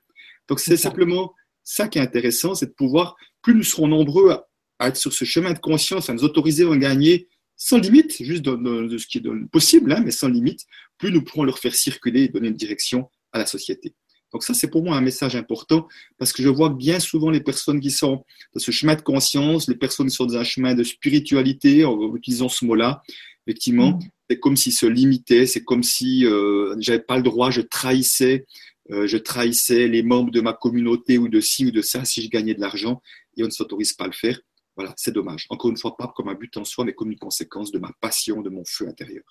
[0.48, 1.32] Donc, c'est simplement
[1.64, 4.45] ça qui est intéressant, c'est de pouvoir, plus nous serons nombreux à
[4.80, 8.98] être sur ce chemin de conscience, à nous autoriser à gagner sans limite, juste de
[8.98, 10.66] ce qui est possible, hein, mais sans limite,
[10.98, 13.94] plus nous pourrons leur faire circuler et donner une direction à la société.
[14.32, 17.40] Donc ça, c'est pour moi un message important parce que je vois bien souvent les
[17.40, 20.74] personnes qui sont dans ce chemin de conscience, les personnes qui sont dans un chemin
[20.74, 23.02] de spiritualité, en utilisant ce mot-là,
[23.46, 24.00] effectivement, mm.
[24.28, 28.44] c'est comme s'ils se limitaient, c'est comme si euh, j'avais pas le droit, je trahissais,
[28.90, 32.22] euh, je trahissais les membres de ma communauté ou de ci ou de ça si
[32.22, 33.00] je gagnais de l'argent
[33.36, 34.38] et on ne s'autorise pas à le faire.
[34.76, 35.46] Voilà, c'est dommage.
[35.48, 37.90] Encore une fois, pas comme un but en soi, mais comme une conséquence de ma
[38.00, 39.24] passion, de mon feu intérieur.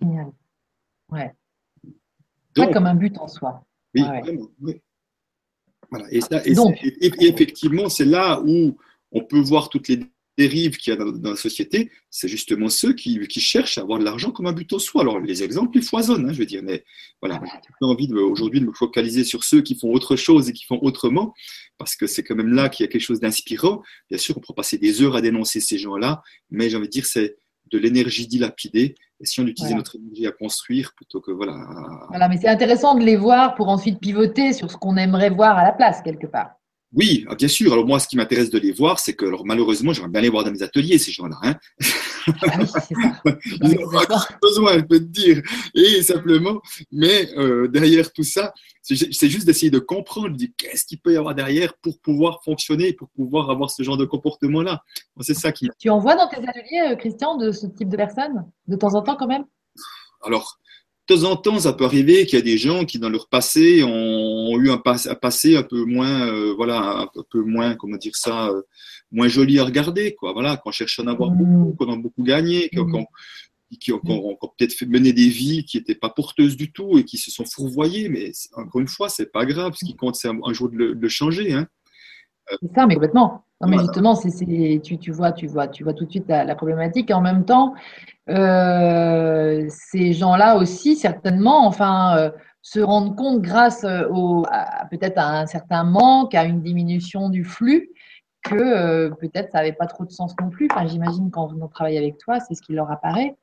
[0.00, 0.32] Génial.
[1.08, 1.32] Ouais.
[2.54, 3.64] pas comme un but en soi.
[3.94, 4.48] Oui, vraiment.
[5.90, 6.06] Voilà.
[6.10, 6.20] Et,
[7.00, 8.76] effectivement, c'est là où
[9.12, 10.00] on peut voir toutes les
[10.38, 11.90] dérives qu'il y a dans, la société.
[12.10, 15.02] C'est justement ceux qui, cherchent à avoir de l'argent comme un but en soi.
[15.02, 16.62] Alors, les exemples, ils foisonnent, hein, je veux dire.
[16.62, 16.84] Mais
[17.20, 20.64] voilà, j'ai envie aujourd'hui de me focaliser sur ceux qui font autre chose et qui
[20.64, 21.34] font autrement,
[21.78, 23.82] parce que c'est quand même là qu'il y a quelque chose d'inspirant.
[24.08, 26.92] Bien sûr, on pourrait passer des heures à dénoncer ces gens-là, mais j'ai envie de
[26.92, 27.36] dire, c'est
[27.70, 31.56] de l'énergie dilapidée et si on utilisait notre énergie à construire plutôt que voilà.
[32.08, 35.56] Voilà, mais c'est intéressant de les voir pour ensuite pivoter sur ce qu'on aimerait voir
[35.56, 36.50] à la place quelque part.
[36.94, 37.72] Oui, ah, bien sûr.
[37.72, 40.28] Alors moi, ce qui m'intéresse de les voir, c'est que alors, malheureusement, j'aimerais bien les
[40.28, 41.38] voir dans mes ateliers, ces gens-là.
[41.42, 41.56] Hein
[42.26, 43.22] ah oui, c'est ça.
[43.62, 43.88] Ils ont
[44.42, 45.42] besoin, je peux te dire.
[45.74, 48.52] Et simplement, mais euh, derrière tout ça,
[48.82, 53.08] c'est juste d'essayer de comprendre, qu'est-ce qu'il peut y avoir derrière pour pouvoir fonctionner, pour
[53.10, 54.82] pouvoir avoir ce genre de comportement-là.
[55.20, 55.70] C'est ça qui.
[55.78, 58.94] Tu en vois dans tes ateliers, euh, Christian, de ce type de personnes, de temps
[58.94, 59.44] en temps quand même?
[60.24, 60.58] Alors,
[61.08, 63.28] de temps en temps, ça peut arriver qu'il y a des gens qui, dans leur
[63.28, 68.14] passé, ont, eu un, passé un peu moins, euh, voilà, un peu moins, comment dire
[68.14, 68.62] ça, euh,
[69.10, 70.32] moins joli à regarder, quoi.
[70.32, 71.36] Voilà, qu'on cherche à en avoir mmh.
[71.36, 73.06] beaucoup, qu'on a beaucoup gagné, qu'on
[73.78, 77.18] qui ont, peut-être fait mener des vies qui n'étaient pas porteuses du tout et qui
[77.18, 78.08] se sont fourvoyées.
[78.08, 79.74] Mais encore une fois, c'est pas grave.
[79.76, 81.52] Ce qui compte, c'est un, jour de le, changer.
[81.52, 81.66] Hein.
[82.60, 83.44] C'est ça, mais complètement.
[83.60, 86.54] Non, mais justement, c'est, tu, tu, vois, tu, vois, tu vois tout de suite la,
[86.54, 87.10] problématique.
[87.10, 87.74] Et en même temps,
[88.28, 92.30] euh, ces gens-là aussi, certainement, enfin, euh,
[92.62, 94.44] se rendent compte grâce euh, au,
[94.90, 97.90] peut-être à un certain manque, à une diminution du flux,
[98.44, 100.68] que peut-être ça n'avait pas trop de sens non plus.
[100.70, 103.36] Enfin, j'imagine quand on travaille avec toi, c'est ce qui leur apparaît.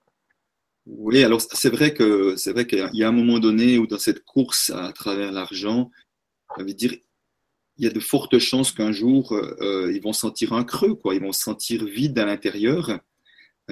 [0.86, 4.00] Oui, alors c'est vrai que c'est vrai qu'il y a un moment donné où dans
[4.00, 5.92] cette course à travers l'argent,
[6.58, 6.94] veut dire
[7.78, 11.14] il y a de fortes chances qu'un jour ils vont sentir un creux, quoi.
[11.14, 13.00] Ils vont se sentir vides à l'intérieur,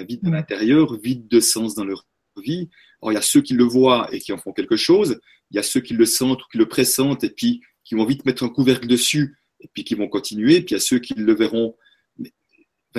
[0.03, 0.33] vide à mm.
[0.33, 2.05] l'intérieur, vide de sens dans leur
[2.37, 2.69] vie.
[3.01, 5.19] Alors il y a ceux qui le voient et qui en font quelque chose.
[5.51, 8.05] Il y a ceux qui le sentent ou qui le pressentent et puis qui vont
[8.05, 10.61] vite mettre un couvercle dessus et puis qui vont continuer.
[10.61, 11.75] Puis il y a ceux qui le verront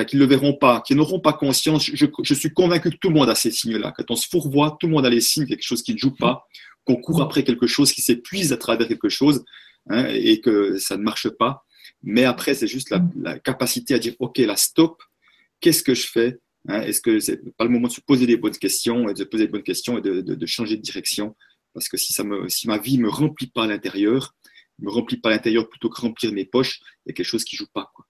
[0.04, 1.90] qui ne le verront pas, qui n'auront pas conscience.
[1.92, 3.92] Je, suis convaincu que tout le monde a ces signes-là.
[3.96, 6.14] Quand on se fourvoie, tout le monde a les signes, quelque chose qui ne joue
[6.14, 6.46] pas,
[6.84, 9.44] qu'on court après quelque chose, qui s'épuise à travers quelque chose,
[9.88, 11.64] hein, et que ça ne marche pas.
[12.02, 15.02] Mais après, c'est juste la, capacité à dire, OK, là, stop,
[15.60, 16.38] qu'est-ce que je fais?
[16.66, 16.80] Hein?
[16.82, 19.46] Est-ce que c'est pas le moment de se poser des bonnes questions, et de poser
[19.46, 21.36] des bonnes questions et de, changer de direction?
[21.74, 24.34] Parce que si, ça me, si ma vie me remplit pas à l'intérieur,
[24.78, 27.44] me remplit pas à l'intérieur plutôt que remplir mes poches, il y a quelque chose
[27.44, 27.90] qui joue pas.
[27.94, 28.06] Quoi.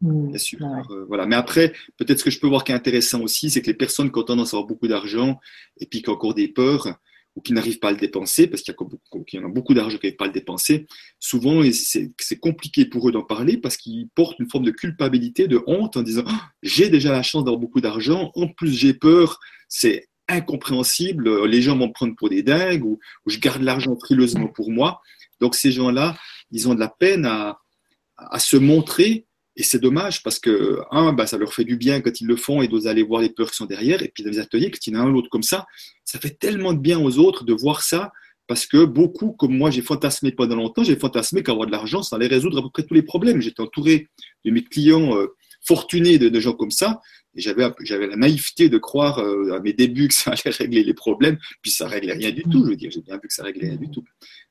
[0.00, 0.28] Mmh.
[0.28, 0.58] Bien sûr.
[0.90, 1.26] Euh, voilà.
[1.26, 3.74] Mais après, peut-être ce que je peux voir qui est intéressant aussi, c'est que les
[3.74, 5.38] personnes qui ont tendance à avoir beaucoup d'argent
[5.78, 6.98] et puis qui ont encore des peurs
[7.38, 10.06] ou qui n'arrivent pas à le dépenser, parce qu'il y, en a beaucoup d'argent qui
[10.06, 10.88] n'arrivent pas à le dépenser,
[11.20, 15.62] souvent c'est compliqué pour eux d'en parler parce qu'ils portent une forme de culpabilité, de
[15.68, 19.38] honte en disant ah, j'ai déjà la chance d'avoir beaucoup d'argent, en plus j'ai peur,
[19.68, 24.72] c'est incompréhensible, les gens vont me pour des dingues ou, je garde l'argent frileusement pour
[24.72, 25.00] moi.
[25.40, 26.18] Donc ces gens-là,
[26.50, 29.27] ils ont de la peine à se montrer
[29.58, 32.36] et c'est dommage parce que, un, bah, ça leur fait du bien quand ils le
[32.36, 34.00] font et d'oser aller voir les peurs qui sont derrière.
[34.04, 35.66] Et puis dans les ateliers, quand il y en a un l'autre comme ça,
[36.04, 38.12] ça fait tellement de bien aux autres de voir ça
[38.46, 42.14] parce que beaucoup, comme moi, j'ai fantasmé pendant longtemps, j'ai fantasmé qu'avoir de l'argent, ça
[42.14, 43.40] allait résoudre à peu près tous les problèmes.
[43.40, 44.06] J'étais entouré
[44.44, 45.26] de mes clients euh,
[45.60, 47.00] fortunés de, gens comme ça.
[47.34, 47.68] Et j'avais,
[48.06, 51.36] la naïveté de croire euh, à mes débuts que ça allait régler les problèmes.
[51.62, 52.92] Puis ça réglait rien du tout, je veux dire.
[52.92, 54.04] J'ai bien vu que ça réglait rien du tout.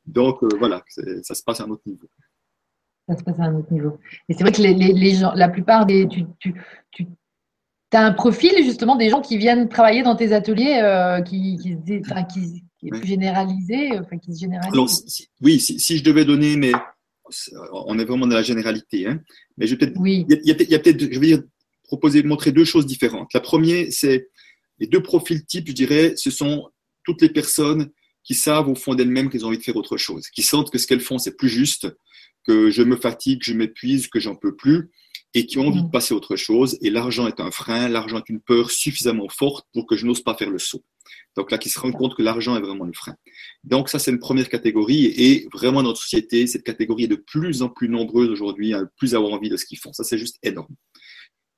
[0.05, 0.83] Donc euh, voilà,
[1.23, 2.09] ça se passe à un autre niveau
[3.07, 3.97] ça se passe à un autre niveau.
[4.27, 6.07] Et c'est vrai que les, gens, la plupart des.
[6.07, 6.53] Tu, tu,
[6.91, 7.07] tu
[7.93, 11.77] as un profil justement des gens qui viennent travailler dans tes ateliers euh, qui, qui,
[11.85, 15.29] qui, est plus généralisé, enfin, qui se généralise.
[15.41, 16.73] oui, si, je devais donner, mais
[17.71, 19.21] on est vraiment dans la généralité, hein,
[19.57, 19.99] mais je vais peut-être.
[19.99, 20.25] Oui.
[20.29, 21.43] Il y a, peut-être, je vais dire,
[21.83, 23.33] proposer de montrer deux choses différentes.
[23.33, 24.27] La première, c'est
[24.79, 26.69] les deux profils types, je dirais, ce sont
[27.03, 27.89] toutes les personnes
[28.23, 30.77] qui savent au fond d'elles-mêmes qu'elles ont envie de faire autre chose, qui sentent que
[30.77, 31.87] ce qu'elles font, c'est plus juste,
[32.47, 34.89] que je me fatigue, je m'épuise, que j'en peux plus,
[35.33, 35.91] et qui ont envie de mm.
[35.91, 36.77] passer à autre chose.
[36.81, 40.21] Et l'argent est un frein, l'argent est une peur suffisamment forte pour que je n'ose
[40.21, 40.83] pas faire le saut.
[41.35, 43.15] Donc là, qui se rendent compte que l'argent est vraiment le frein.
[43.63, 45.05] Donc ça, c'est une première catégorie.
[45.05, 48.83] Et vraiment, dans notre société, cette catégorie est de plus en plus nombreuse aujourd'hui, à
[48.97, 49.93] plus avoir envie de ce qu'ils font.
[49.93, 50.73] Ça, c'est juste énorme.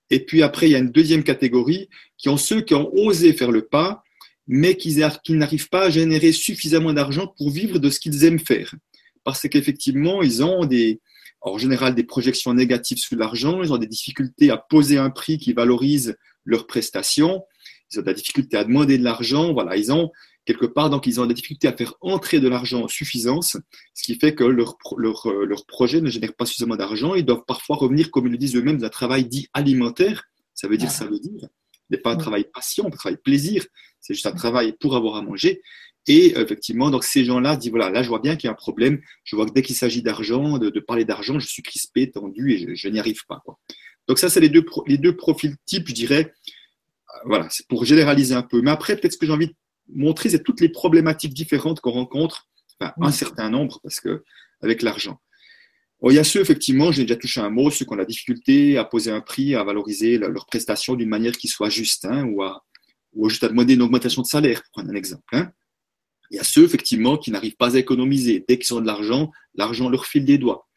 [0.10, 3.32] Et puis après, il y a une deuxième catégorie qui ont ceux qui ont osé
[3.34, 4.04] faire le pas,
[4.48, 4.98] mais qui
[5.30, 8.74] n'arrivent pas à générer suffisamment d'argent pour vivre de ce qu'ils aiment faire.
[9.30, 11.02] Parce qu'effectivement, ils ont des,
[11.42, 15.38] en général des projections négatives sur l'argent, ils ont des difficultés à poser un prix
[15.38, 17.44] qui valorise leurs prestations,
[17.92, 20.12] ils ont des difficultés à demander de l'argent, voilà, ils ont
[20.46, 23.56] quelque part, donc ils ont des difficultés à faire entrer de l'argent en suffisance,
[23.94, 27.46] ce qui fait que leur, leur, leur projet ne génère pas suffisamment d'argent, ils doivent
[27.48, 30.24] parfois revenir, comme ils le disent eux-mêmes, d'un travail dit alimentaire,
[30.56, 31.48] ça veut dire, ça veut dire,
[31.92, 33.64] n'est pas un travail passion, un travail plaisir,
[34.00, 35.62] c'est juste un travail pour avoir à manger.
[36.08, 38.56] Et effectivement, donc ces gens-là disent voilà, là je vois bien qu'il y a un
[38.56, 39.00] problème.
[39.24, 42.76] Je vois que dès qu'il s'agit d'argent, de, parler d'argent, je suis crispé, tendu et
[42.76, 43.42] je, n'y arrive pas.
[43.46, 43.60] Quoi.
[44.08, 46.34] Donc ça, c'est les deux, les deux profils types, je dirais.
[47.16, 48.62] Euh, voilà, c'est pour généraliser un peu.
[48.62, 49.56] Mais après, peut-être ce que j'ai envie de
[49.94, 52.48] montrer, c'est toutes les problématiques différentes qu'on rencontre,
[52.80, 54.24] enfin, un certain nombre, parce que
[54.62, 55.20] avec l'argent.
[56.04, 58.78] il y a ceux, effectivement, j'ai déjà touché un mot, ceux qui ont la difficulté
[58.78, 62.42] à poser un prix, à valoriser leurs prestations d'une manière qui soit juste, hein, ou,
[62.42, 62.66] à,
[63.14, 65.24] ou juste à demander une augmentation de salaire, pour prendre un exemple.
[65.34, 65.52] Hein.
[66.32, 68.44] Il y a ceux, effectivement, qui n'arrivent pas à économiser.
[68.48, 70.68] Dès qu'ils ont de l'argent, l'argent leur file des doigts.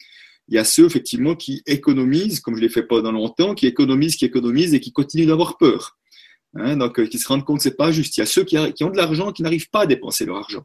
[0.49, 4.17] Il y a ceux, effectivement, qui économisent, comme je l'ai fait pendant longtemps, qui économisent,
[4.17, 5.99] qui économisent et qui continuent d'avoir peur.
[6.55, 8.17] Hein, donc, euh, qui se rendent compte que c'est pas juste.
[8.17, 10.65] Il y a ceux qui, ont de l'argent qui n'arrivent pas à dépenser leur argent.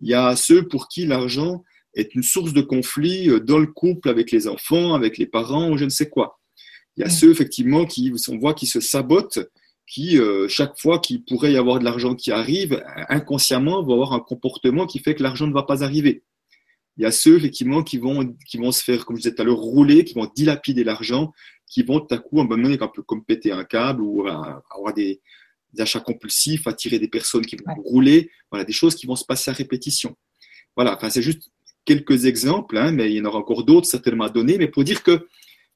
[0.00, 1.62] Il y a ceux pour qui l'argent
[1.94, 5.70] est une source de conflit euh, dans le couple, avec les enfants, avec les parents,
[5.70, 6.40] ou je ne sais quoi.
[6.96, 9.40] Il y a ceux, effectivement, qui, on voit, qui se sabotent
[9.86, 14.12] qui, euh, chaque fois qu'il pourrait y avoir de l'argent qui arrive, inconsciemment, va avoir
[14.12, 16.22] un comportement qui fait que l'argent ne va pas arriver.
[16.96, 19.42] Il y a ceux, effectivement, qui vont, qui vont se faire, comme je disais tout
[19.42, 21.32] à l'heure, rouler, qui vont dilapider l'argent,
[21.66, 24.94] qui vont tout à coup, un moment un peu comme péter un câble ou avoir
[24.94, 25.20] des,
[25.76, 29.50] achats compulsifs, attirer des personnes qui vont rouler, voilà, des choses qui vont se passer
[29.50, 30.16] à répétition.
[30.76, 31.50] Voilà, enfin, c'est juste
[31.84, 34.84] quelques exemples, hein, mais il y en aura encore d'autres certainement à donner, mais pour
[34.84, 35.26] dire que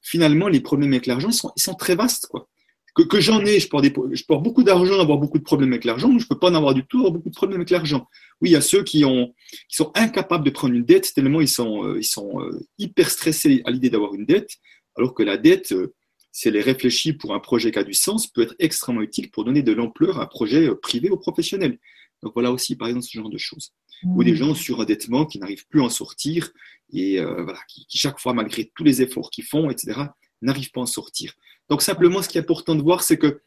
[0.01, 2.47] finalement, les problèmes avec l'argent, ils sont, ils sont très vastes, quoi
[2.93, 6.09] que, j'en ai, je porte, je porte beaucoup d'argent, avoir beaucoup de problèmes avec l'argent,
[6.17, 8.07] je ne peux pas en avoir du tout, avoir beaucoup de problèmes avec l'argent.
[8.41, 9.33] Oui, il y a ceux qui, ont,
[9.67, 13.09] qui sont incapables de prendre une dette, tellement ils sont, euh, ils sont euh, hyper
[13.09, 14.51] stressés à l'idée d'avoir une dette,
[14.95, 15.93] alors que la dette, euh,
[16.31, 19.29] si elle est réfléchie pour un projet qui a du sens, peut être extrêmement utile
[19.31, 21.79] pour donner de l'ampleur à un projet privé ou professionnel.
[22.21, 23.71] Donc voilà aussi, par exemple, ce genre de choses.
[24.03, 24.35] Ou des mmh.
[24.35, 26.51] gens sur endettement qui n'arrivent plus à en sortir
[26.93, 30.03] et voilà, qui, qui, chaque fois, malgré tous les efforts qu'ils font, etc.,
[30.41, 31.33] n'arrivent pas à en sortir.
[31.69, 33.41] Donc simplement, ce qui est important de voir, c'est que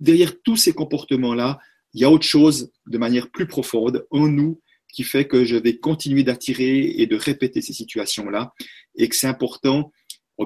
[0.00, 1.58] derrière tous ces comportements-là,
[1.94, 4.60] il y a autre chose de manière plus profonde en nous
[4.92, 8.54] qui fait que je vais continuer d'attirer et de répéter ces situations-là
[8.96, 9.92] et que c'est important.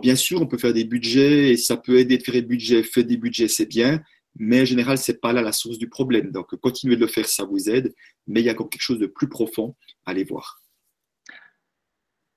[0.01, 2.83] bien sûr, on peut faire des budgets et ça peut aider de faire des budgets.
[2.83, 4.03] Faire des budgets, c'est bien,
[4.37, 6.31] mais en général, c'est pas là la source du problème.
[6.31, 7.95] Donc, continuez de le faire, ça vous aide,
[8.27, 10.61] mais il y a encore quelque chose de plus profond à aller voir.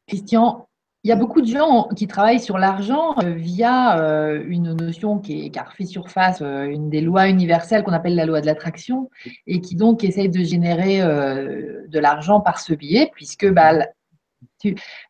[0.08, 0.68] Christian,
[1.06, 5.20] il y a beaucoup de gens qui travaillent sur l'argent euh, via euh, une notion
[5.20, 9.12] qui, a refait surface, euh, une des lois universelles qu'on appelle la loi de l'attraction,
[9.46, 13.86] et qui donc essaye de générer de l'argent par ce biais, puisque bah,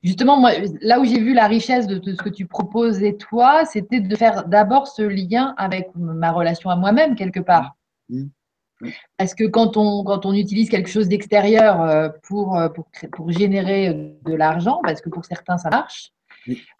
[0.03, 4.01] justement, moi, là où j'ai vu la richesse de, ce que tu proposais toi, c'était
[4.01, 7.77] de faire d'abord ce lien avec ma relation à moi-même quelque part.
[8.09, 8.25] Mmh.
[9.17, 13.31] Parce que quand on, quand on utilise quelque chose d'extérieur euh, pour, euh, pour, pour,
[13.31, 16.11] générer de l'argent, parce que pour certains ça marche,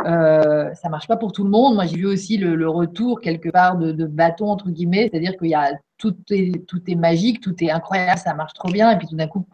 [0.05, 1.75] euh, ça marche pas pour tout le monde.
[1.75, 5.37] Moi j'ai vu aussi le, le, retour quelque part de, de bâton entre guillemets, c'est-à-dire
[5.37, 8.91] qu'il y a tout est, tout est magique, tout est incroyable, ça marche trop bien,
[8.91, 9.47] et puis tout d'un coup.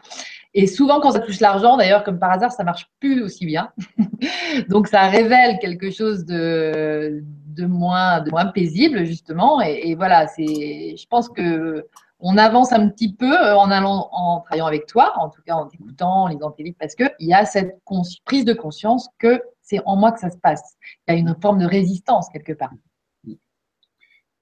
[0.54, 3.70] Et souvent quand ça touche l'argent, d'ailleurs comme par hasard, ça marche plus aussi bien.
[4.68, 9.62] Donc ça révèle quelque chose de, de moins de moins paisible justement.
[9.62, 11.86] Et, et voilà, c'est, je pense que
[12.22, 15.54] on avance un petit peu euh, en allant, en travaillant avec toi, en tout cas
[15.54, 17.82] en t'écoutant, en lisant tes livres, parce qu'il y a cette
[18.24, 20.76] prise de conscience que c'est en moi que ça se passe.
[21.06, 22.72] Il y a une forme de résistance quelque part.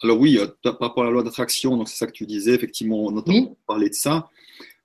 [0.03, 2.55] Alors oui, euh, par rapport à la loi d'attraction, donc c'est ça que tu disais,
[2.55, 4.29] effectivement, on entend parler de ça.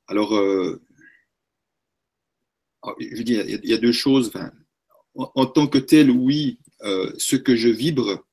[0.07, 0.81] Alors, euh,
[2.99, 4.31] je dis, il y, a deux choses.
[5.15, 6.59] en, tant que tel, oui,
[7.17, 8.25] ce que je vibre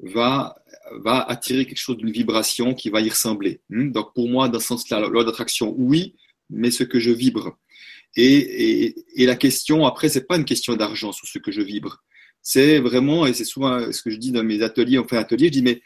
[0.00, 0.57] va
[0.92, 3.60] va attirer quelque chose d'une vibration qui va y ressembler.
[3.70, 3.90] Hmm?
[3.90, 6.14] Donc pour moi, dans ce sens-là, la loi d'attraction, oui,
[6.50, 7.58] mais ce que je vibre.
[8.16, 12.02] Et, et, la question, après, c'est pas une question d'argent sur ce que je vibre.
[12.42, 15.52] C'est vraiment, et c'est souvent ce que je dis dans mes ateliers, enfin ateliers, je
[15.52, 15.82] dis, mais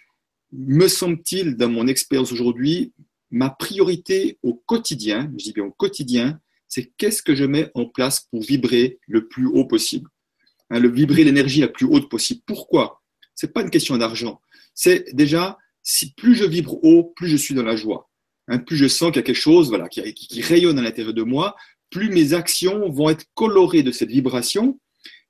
[0.52, 2.92] me semble-t-il, dans mon expérience aujourd'hui,
[3.30, 7.86] ma priorité au quotidien, je dis bien au quotidien, c'est qu'est-ce que je mets en
[7.86, 10.08] place pour vibrer le plus haut possible.
[10.70, 12.40] Hein, le vibrer l'énergie la plus haute possible.
[12.46, 13.02] Pourquoi?
[13.34, 14.40] C'est pas une question d'argent
[14.74, 18.08] c'est déjà, si plus je vibre haut, plus je suis dans la joie.
[18.48, 21.14] hein, plus je sens qu'il y a quelque chose voilà, qui, qui rayonne à l'intérieur
[21.14, 21.54] de moi,
[21.90, 24.78] plus mes actions vont être colorées de cette vibration.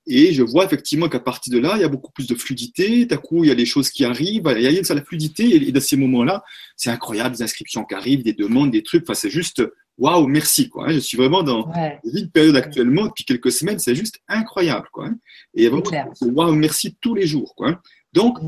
[0.06, 3.06] Et je vois effectivement qu'à partir de là, il y a beaucoup plus de fluidité.
[3.06, 4.52] D'un coup, il y a des choses qui arrivent.
[4.56, 5.44] Il y a une la fluidité.
[5.68, 6.42] Et dans ces moments-là,
[6.76, 9.04] c'est incroyable, des inscriptions qui arrivent, des demandes, des trucs.
[9.04, 9.62] Enfin, c'est juste
[9.98, 10.68] waouh, merci.
[10.68, 10.92] Quoi, hein.
[10.92, 11.70] Je suis vraiment dans
[12.04, 14.88] une période actuellement, depuis quelques semaines, c'est juste incroyable.
[14.92, 15.16] Quoi, hein.
[15.54, 15.84] Et vraiment,
[16.20, 17.54] waouh, merci tous les jours.
[17.54, 17.80] Quoi, hein.
[18.12, 18.38] Donc,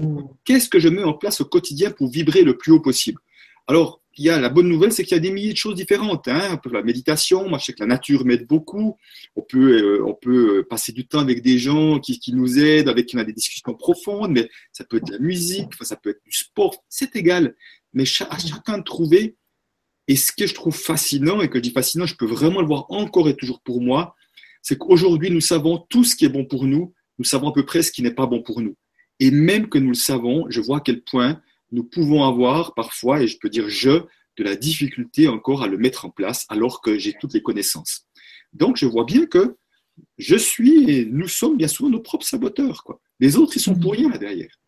[0.45, 3.21] qu'est-ce que je mets en place au quotidien pour vibrer le plus haut possible?
[3.67, 5.75] Alors, il y a la bonne nouvelle, c'est qu'il y a des milliers de choses
[5.75, 6.29] différentes.
[6.29, 6.61] Hein.
[6.71, 8.97] La méditation, moi je sais que la nature m'aide beaucoup.
[9.37, 12.59] On peut, euh, on peut euh, passer du temps avec des gens qui, qui, nous
[12.59, 15.73] aident, avec qui on a des discussions profondes, mais ça peut être de la musique,
[15.81, 17.57] ça peut être du sport, c'est égal.
[17.93, 19.37] Mais à chacun de trouver.
[20.07, 22.67] Et ce que je trouve fascinant, et que je dis fascinant, je peux vraiment le
[22.67, 24.15] voir encore et toujours pour moi,
[24.61, 27.65] c'est qu'aujourd'hui nous savons tout ce qui est bon pour nous, nous savons à peu
[27.65, 28.77] près ce qui n'est pas bon pour nous.
[29.21, 31.41] Et même que nous le savons, je vois à quel point
[31.73, 34.03] nous pouvons avoir parfois, et je peux dire je,
[34.37, 38.07] de la difficulté encore à le mettre en place alors que j'ai toutes les connaissances.
[38.53, 39.57] Donc je vois bien que
[40.19, 42.83] je suis et nous sommes bien souvent nos propres saboteurs.
[42.83, 43.01] Quoi.
[43.21, 44.59] Les autres, ils sont pour rien là derrière.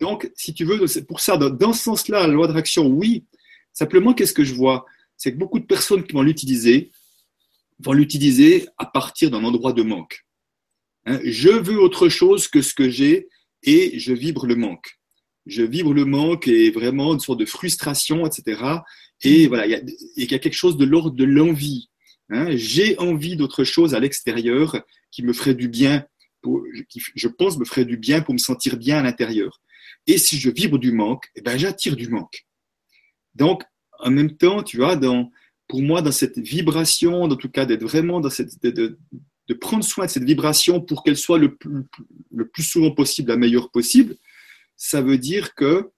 [0.00, 3.24] Donc, si tu veux, pour ça, dans, ce sens-là, la loi de réaction, oui.
[3.72, 4.86] Simplement, qu'est-ce que je vois?
[5.16, 6.90] C'est que beaucoup de personnes qui vont l'utiliser
[7.78, 10.24] vont l'utiliser à partir d'un endroit de manque.
[11.06, 13.28] Hein, je veux autre chose que ce que j'ai
[13.62, 14.98] et je vibre le manque
[15.46, 18.62] je vibre le manque et vraiment une sorte de frustration, etc.
[19.22, 19.72] Et voilà, il
[20.16, 21.90] y, a, quelque chose de l'ordre de l'envie.
[22.30, 22.48] Hein.
[22.50, 26.04] J'ai envie d'autre chose à l'extérieur qui me ferait du bien,
[26.88, 29.60] qui, je pense me ferait du bien pour me sentir bien à l'intérieur.
[30.06, 32.46] Et si je vibre du manque, eh ben, j'attire du manque.
[33.34, 33.62] Donc,
[34.00, 35.30] en même temps, tu vois, dans,
[35.68, 38.58] pour moi, dans cette vibration, en tout cas, d'être vraiment dans cette,
[39.54, 41.84] prendre soin de cette vibration pour qu'elle soit le plus,
[42.30, 44.16] le plus souvent possible, la meilleure possible,
[44.76, 45.90] ça veut dire que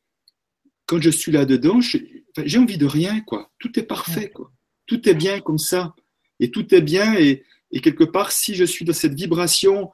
[0.86, 3.50] quand je suis là-dedans, j'ai envie de rien, quoi.
[3.58, 4.52] Tout est parfait, quoi.
[4.86, 5.94] Tout est bien comme ça.
[6.40, 7.14] Et tout est bien.
[7.14, 7.42] Et,
[7.82, 9.90] quelque part, si je suis dans cette vibration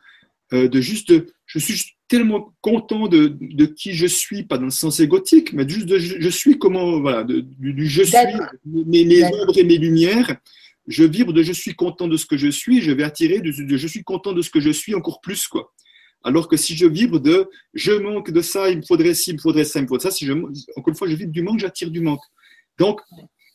[0.53, 1.13] euh, de juste,
[1.47, 5.87] je suis tellement content de, qui je suis, pas dans le sens égotique, mais juste
[5.87, 8.17] de je, suis comment, voilà, du, je suis,
[8.67, 10.37] mes, mes ombres et mes lumières.
[10.87, 13.51] Je vibre de je suis content de ce que je suis, je vais attirer de,
[13.51, 15.73] de je suis content de ce que je suis encore plus, quoi.
[16.23, 19.37] Alors que si je vibre de je manque de ça, il me faudrait ci, il
[19.37, 21.43] me faudrait ça, il me faudrait ça, si je, encore une fois, je vibre du
[21.43, 22.23] manque, j'attire du manque.
[22.79, 23.01] Donc,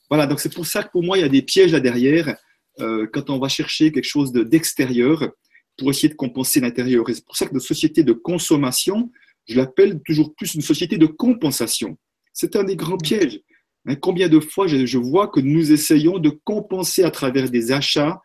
[0.10, 2.36] voilà, donc c'est pour ça que pour moi, il y a des pièges là derrière
[2.80, 5.32] euh, quand on va chercher quelque chose d'extérieur
[5.78, 7.10] pour essayer de compenser l'intérieur.
[7.10, 9.12] Et c'est pour ça que notre société de consommation,
[9.48, 11.98] je l'appelle toujours plus une société de compensation.
[12.34, 13.40] C'est un des grands pièges.
[13.86, 17.72] Hein, combien de fois je, je vois que nous essayons de compenser à travers des
[17.72, 18.22] achats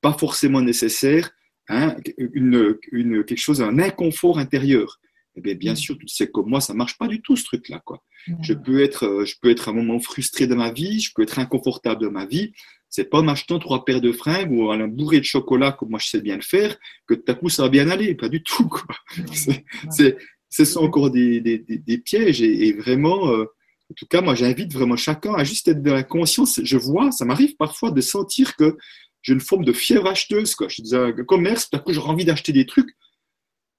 [0.00, 1.30] pas forcément nécessaires
[1.68, 2.76] Hein, une,
[3.24, 5.00] quelque chose, un inconfort intérieur.
[5.36, 5.76] Eh bien, bien mm.
[5.76, 7.80] sûr, tu sais comme moi, ça marche pas du tout ce truc-là.
[7.84, 8.02] Quoi.
[8.42, 11.22] Je peux être, euh, je peux être un moment frustré de ma vie, je peux
[11.22, 12.52] être inconfortable de ma vie.
[12.88, 15.98] C'est pas en achetant trois paires de fringues ou un bourré de chocolat comme moi
[15.98, 18.14] je sais bien le faire que tout à coup ça va bien aller.
[18.14, 18.68] Pas du tout.
[18.68, 18.94] Quoi.
[19.90, 20.18] C'est,
[20.50, 23.30] ce sont encore des, des, des, pièges et, vraiment.
[23.30, 23.46] Euh,
[23.92, 26.60] en tout cas, moi, j'invite vraiment chacun à juste être dans la conscience.
[26.64, 28.78] Je vois, ça m'arrive parfois de sentir que
[29.20, 30.54] j'ai une forme de fièvre acheteuse.
[30.54, 30.68] Quoi.
[30.68, 32.88] Je suis dans un commerce, tout à coup, j'aurais envie d'acheter des trucs.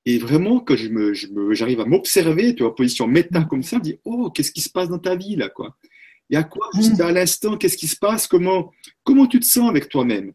[0.06, 1.13] Et vraiment, quand je me,
[1.54, 4.69] j'arrive à m'observer, tu vois, position méta comme ça, je dis, oh, qu'est-ce qui se
[4.69, 5.78] passe dans ta vie, là, quoi?
[6.30, 7.02] Il y a quoi, juste mm.
[7.02, 8.71] à l'instant, qu'est-ce qui se passe, comment,
[9.04, 10.34] comment tu te sens avec toi-même?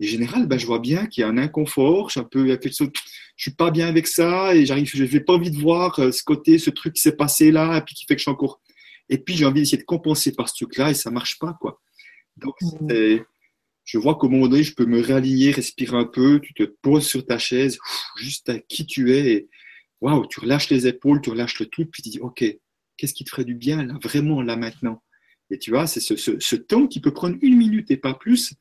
[0.00, 2.24] Et en général, ben, je vois bien qu'il y a un inconfort, je suis un
[2.24, 2.90] peu, il y a quelque chose,
[3.36, 6.12] je suis pas bien avec ça, et j'arrive, je n'ai pas envie de voir euh,
[6.12, 8.30] ce côté, ce truc qui s'est passé là, et puis qui fait que je suis
[8.30, 8.60] encore,
[9.08, 11.80] et puis j'ai envie d'essayer de compenser par ce truc-là, et ça marche pas, quoi.
[12.36, 13.18] Donc, mm.
[13.84, 17.06] je vois qu'au moment donné, je peux me réaligner, respirer un peu, tu te poses
[17.06, 17.78] sur ta chaise,
[18.16, 19.48] juste à qui tu es, et
[20.00, 22.44] waouh, tu relâches les épaules, tu relâches le tout, puis tu dis, ok,
[22.96, 25.02] qu'est-ce qui te ferait du bien là, vraiment là maintenant?
[25.50, 28.54] Et tu vois, c'est ce, temps qui peut prendre une minute et pas plus,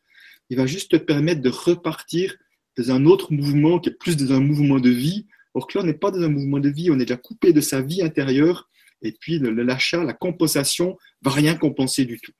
[0.49, 2.37] il va juste te permettre de repartir
[2.77, 5.27] dans un autre mouvement qui est plus dans un mouvement de vie.
[5.53, 7.51] Or que là, on n'est pas dans un mouvement de vie, on est déjà coupé
[7.51, 8.69] de sa vie intérieure,
[9.01, 12.33] et puis l'achat, la compensation va rien compenser du tout.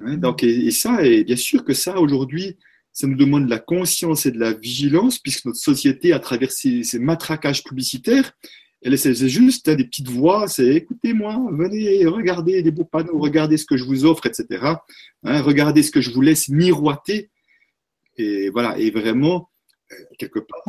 [0.00, 2.56] Hein, donc, et, ça, et bien sûr que ça, aujourd'hui,
[2.92, 6.50] ça nous demande de la conscience et de la vigilance, puisque notre société, à travers
[6.50, 8.32] ces, matraquages publicitaires,
[8.82, 13.56] elle c'est juste hein, des petites voix, c'est écoutez-moi, venez, regardez les beaux panneaux, regardez
[13.56, 14.46] ce que je vous offre, etc.
[15.24, 17.30] Hein, regardez ce que je vous laisse miroiter.
[18.16, 19.50] Et voilà, et vraiment,
[20.18, 20.62] quelque part,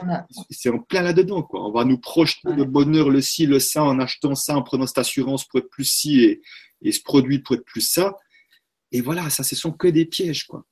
[0.49, 1.43] c'est en plein là-dedans.
[1.43, 1.65] Quoi.
[1.65, 4.87] On va nous projeter le bonheur, le ci, le ça, en achetant ça, en prenant
[4.87, 6.41] cette assurance pour être plus ci et,
[6.81, 8.15] et ce produit pour être plus ça.
[8.91, 10.65] Et voilà, ça, ce sont que des pièges, quoi.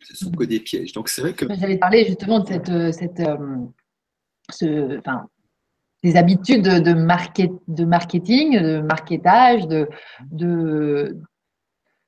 [0.00, 0.92] Ce sont que des pièges.
[0.92, 1.46] Donc, c'est vrai que.
[1.54, 3.36] J'avais parlé justement de cette, euh, cette euh,
[4.50, 5.28] ce, enfin,
[6.02, 9.88] des habitudes de, market, de marketing, de marketage, de,
[10.30, 11.18] de,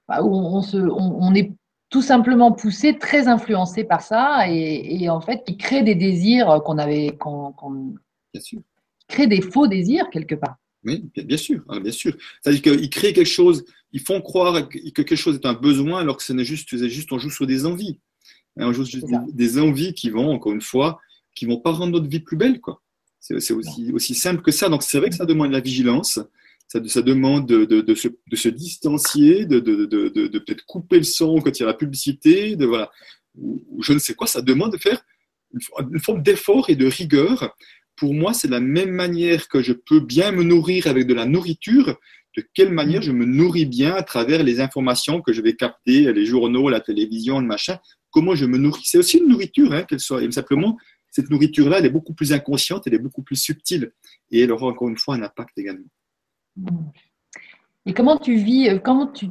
[0.06, 1.52] bah, on, se, on, est
[1.91, 6.78] tout simplement poussé, très influencé par ça, et, en fait, qui crée des désirs qu'on
[6.78, 7.55] avait, qu'on,
[8.32, 8.61] bien sûr.
[9.09, 10.57] crée des faux désirs quelque part.
[10.84, 12.14] Oui, bien sûr, hein, bien sûr.
[12.43, 16.16] C'est-à-dire qu'ils créent quelque chose, ils font croire que quelque chose est un besoin alors
[16.16, 17.99] que ce n'est juste, c'est juste, on joue sur des envies.
[18.57, 19.01] On joue sur
[19.32, 21.01] des, envies qui vont, encore une fois,
[21.34, 22.82] qui vont pas rendre notre vie plus belle, quoi.
[23.20, 24.68] C'est aussi, aussi simple que ça.
[24.68, 26.18] Donc c'est vrai que ça demande de la vigilance,
[26.68, 31.66] ça, demande de, se, distancier, de, de peut-être couper le son quand il y a
[31.66, 32.90] la publicité, de voilà,
[33.40, 34.26] ou, je ne sais quoi.
[34.26, 35.00] Ça demande de faire
[35.52, 37.56] une, forme d'effort et de rigueur.
[37.96, 41.26] Pour moi, c'est la même manière que je peux bien me nourrir avec de la
[41.26, 41.96] nourriture.
[42.36, 46.12] De quelle manière je me nourris bien à travers les informations que je vais capter,
[46.12, 47.78] les journaux, la télévision, le machin?
[48.10, 48.82] Comment je me nourris?
[48.84, 50.22] C'est aussi une nourriture, hein, qu'elle soit.
[50.22, 50.76] Et simplement,
[51.10, 53.92] cette nourriture-là, elle est beaucoup plus inconsciente, elle est beaucoup plus subtile.
[54.30, 55.86] Et elle aura encore une fois un impact également.
[57.88, 59.30] Et comment tu vis, euh, comment tu,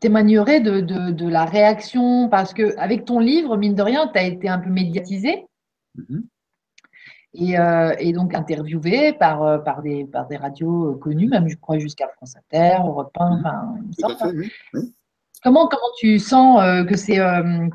[0.00, 2.30] témoignerais de, la réaction?
[2.30, 5.44] Parce qu'avec ton livre, mine de rien, tu as été un peu médiatisé.
[5.98, 6.22] Mm-hmm.
[7.58, 11.78] Euh, et, donc interviewé par, euh, par, des, par des radios connues, même je crois
[11.78, 14.04] jusqu'à France Inter, Europe 1, mm-hmm.
[14.04, 14.32] enfin,
[15.44, 16.58] Comment, comment tu sens
[16.88, 17.20] que c'est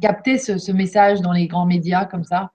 [0.01, 2.51] capté ce, ce, message dans les grands médias comme ça?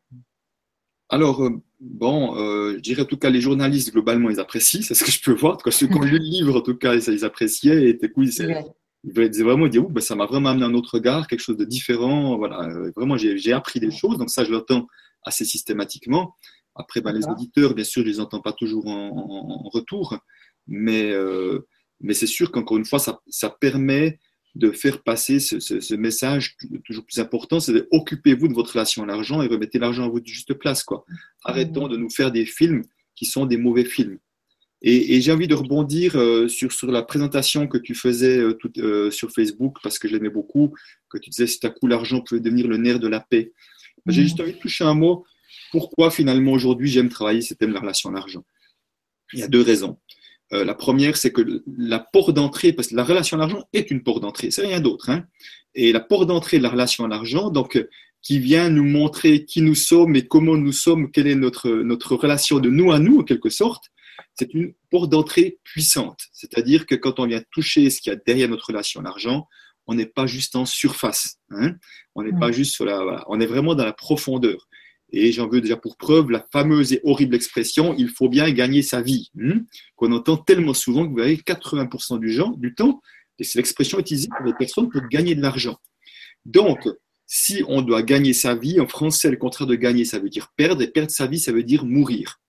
[1.09, 1.51] Alors,
[1.81, 5.13] Bon, euh, je dirais en tout cas, les journalistes, globalement, ils apprécient, c'est ce que
[5.13, 5.59] je peux voir.
[5.59, 7.89] Quand ceux qui ont lu le livre, en tout cas, ils, appréciaient.
[7.89, 11.57] Et cool, ils vraiment dire, bah, ça m'a vraiment amené un autre regard, quelque chose
[11.57, 12.37] de différent.
[12.37, 14.19] Voilà, euh, vraiment, j'ai appris des choses.
[14.19, 14.89] Donc ça, je l'entends
[15.23, 16.35] assez systématiquement.
[16.75, 20.19] Après, ben, les auditeurs, bien sûr, je les entends pas toujours en, retour.
[20.67, 21.61] Mais, euh,
[22.01, 24.19] mais c'est sûr qu'encore une fois, ça, ça permet
[24.59, 29.41] de faire passer ce, message toujours plus important, c'est occupez-vous de votre relation à l'argent
[29.41, 30.83] et remettez l'argent à votre juste place.
[30.83, 31.05] Quoi.
[31.45, 32.83] Arrêtons de nous faire des films
[33.15, 34.19] qui sont des mauvais films.
[34.83, 39.11] Et, j'ai envie de rebondir euh, sur, sur la présentation que tu faisais euh, euh,
[39.11, 40.75] sur Facebook, parce que je l'aimais beaucoup,
[41.09, 43.53] que tu disais si à coup l'argent pouvait devenir le nerf de la paix.
[44.07, 45.25] J'ai juste envie de toucher un mot.
[45.71, 48.45] Pourquoi finalement aujourd'hui j'aime travailler ce thème de la relation à l'argent?
[49.33, 49.99] Il y a deux raisons.
[50.53, 53.91] Euh, la première, c'est que la porte d'entrée, parce que la relation à l'argent est
[53.91, 55.11] une porte d'entrée, c'est rien d'autre.
[55.11, 55.25] Hein.
[55.75, 57.89] Et la porte d'entrée de la relation à l'argent, donc, euh,
[58.23, 62.17] qui vient nous montrer qui nous sommes et comment nous sommes, quelle est notre, notre
[62.17, 63.91] relation de nous à nous, en quelque sorte,
[64.35, 66.21] c'est une porte d'entrée puissante.
[66.33, 69.47] C'est-à-dire que quand on vient toucher ce qu'il y a derrière notre relation à l'argent,
[69.87, 71.39] on n'est pas juste en surface.
[71.51, 71.75] Hein.
[72.15, 74.69] On n'est pas juste sur la, on est vraiment dans la profondeur.
[75.11, 78.83] Et j'en veux déjà pour preuve la fameuse et horrible expression il faut bien gagner
[78.83, 79.63] sa vie, hein,
[79.97, 83.01] qu'on entend tellement souvent que vous voyez 80% du, genre, du temps,
[83.39, 85.79] et c'est l'expression utilisée pour les personnes pour gagner de l'argent.
[86.45, 86.81] Donc,
[87.27, 90.49] si on doit gagner sa vie, en français, le contraire de gagner, ça veut dire
[90.57, 92.41] perdre, et perdre sa vie, ça veut dire mourir.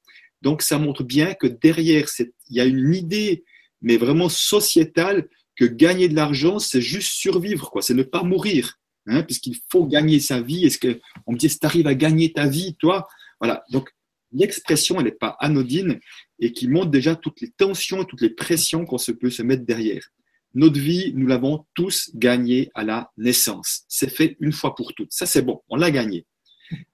[0.41, 3.43] Donc, ça montre bien que derrière, il y a une idée,
[3.81, 7.81] mais vraiment sociétale, que gagner de l'argent, c'est juste survivre, quoi.
[7.81, 8.78] C'est ne pas mourir.
[9.07, 10.65] Hein, puisqu'il faut gagner sa vie.
[10.65, 13.07] Est-ce qu'on me dit, si tu arrives à gagner ta vie, toi?
[13.39, 13.63] Voilà.
[13.71, 13.89] Donc,
[14.31, 15.99] l'expression, elle n'est pas anodine
[16.39, 19.65] et qui montre déjà toutes les tensions, toutes les pressions qu'on se peut se mettre
[19.65, 20.09] derrière.
[20.53, 23.83] Notre vie, nous l'avons tous gagnée à la naissance.
[23.87, 25.11] C'est fait une fois pour toutes.
[25.11, 25.61] Ça, c'est bon.
[25.69, 26.25] On l'a gagné.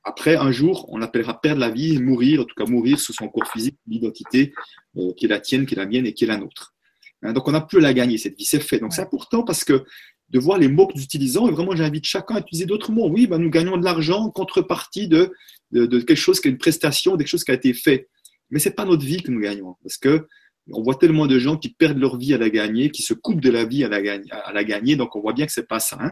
[0.04, 3.28] Après, un jour, on appellera perdre la vie, mourir, en tout cas mourir sous son
[3.28, 4.54] corps physique, l'identité
[4.98, 6.74] euh, qui est la tienne, qui est la mienne et qui est la nôtre.
[7.22, 8.80] Hein, donc, on n'a plus la gagner, cette vie, c'est fait.
[8.80, 9.86] Donc, c'est important parce que
[10.30, 11.48] de voir les mots que nous utilisons.
[11.48, 13.10] Et vraiment, j'invite chacun à utiliser d'autres mots.
[13.10, 15.32] Oui, ben, nous gagnons de l'argent en contrepartie de,
[15.72, 18.10] de, quelque chose qui est une prestation, quelque chose qui a été fait.
[18.50, 19.76] Mais ce n'est pas notre vie que nous gagnons.
[19.84, 20.28] Parce que
[20.72, 23.42] on voit tellement de gens qui perdent leur vie à la gagner, qui se coupent
[23.42, 24.00] de la vie à la,
[24.32, 24.96] à la gagner.
[24.96, 25.98] Donc, on voit bien que ce n'est pas ça.
[26.00, 26.12] Hein.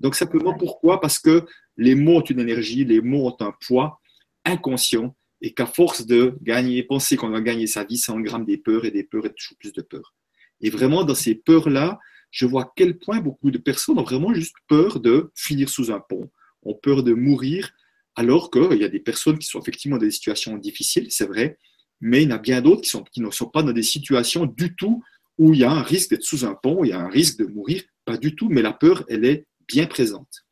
[0.00, 1.00] Donc, simplement pourquoi?
[1.00, 4.00] Parce que les mots ont une énergie, les mots ont un poids
[4.44, 8.58] inconscient et qu'à force de gagner, penser qu'on va gagner sa vie, ça engramme des
[8.58, 10.14] peurs et des peurs et toujours plus de peurs.
[10.60, 11.98] Et vraiment, dans ces peurs-là,
[12.30, 15.90] je vois à quel point beaucoup de personnes ont vraiment juste peur de finir sous
[15.90, 16.30] un pont,
[16.62, 17.70] ont peur de mourir,
[18.14, 21.58] alors qu'il y a des personnes qui sont effectivement dans des situations difficiles, c'est vrai,
[22.00, 24.74] mais il y en a bien d'autres qui, ne sont pas dans des situations du
[24.76, 25.02] tout
[25.38, 27.38] où il y a un risque d'être sous un pont, il y a un risque
[27.38, 30.44] de mourir, pas du tout, mais la peur, elle est bien présente.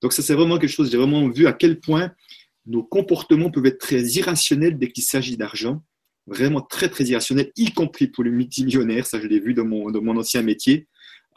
[0.00, 2.12] Donc ça, c'est vraiment quelque chose, j'ai vraiment vu à quel point
[2.66, 5.82] nos comportements peuvent être très irrationnels dès qu'il s'agit d'argent,
[6.26, 9.90] vraiment très, très irrationnels, y compris pour les multimillionnaires, ça je l'ai vu dans mon,
[9.90, 10.86] dans mon ancien métier,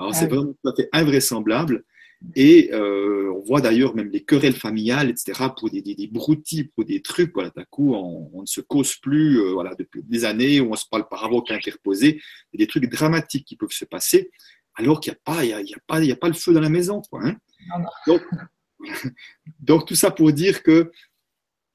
[0.01, 1.83] alors, c'est ah vraiment tout à fait invraisemblable.
[2.35, 6.65] Et euh, on voit d'ailleurs même les querelles familiales, etc., pour des, des, des broutilles,
[6.65, 7.33] pour des trucs.
[7.33, 10.75] Voilà, d'un coup, on, ne se cause plus euh, voilà, depuis des années où on
[10.75, 12.21] se parle par avocat interposé.
[12.53, 14.31] Il y a des trucs dramatiques qui peuvent se passer
[14.75, 16.53] alors qu'il n'y a, pas, il y a, pas, il y a pas le feu
[16.53, 17.01] dans la maison.
[17.09, 17.35] Quoi, hein.
[18.07, 18.21] Donc,
[19.59, 20.91] donc, tout ça pour dire que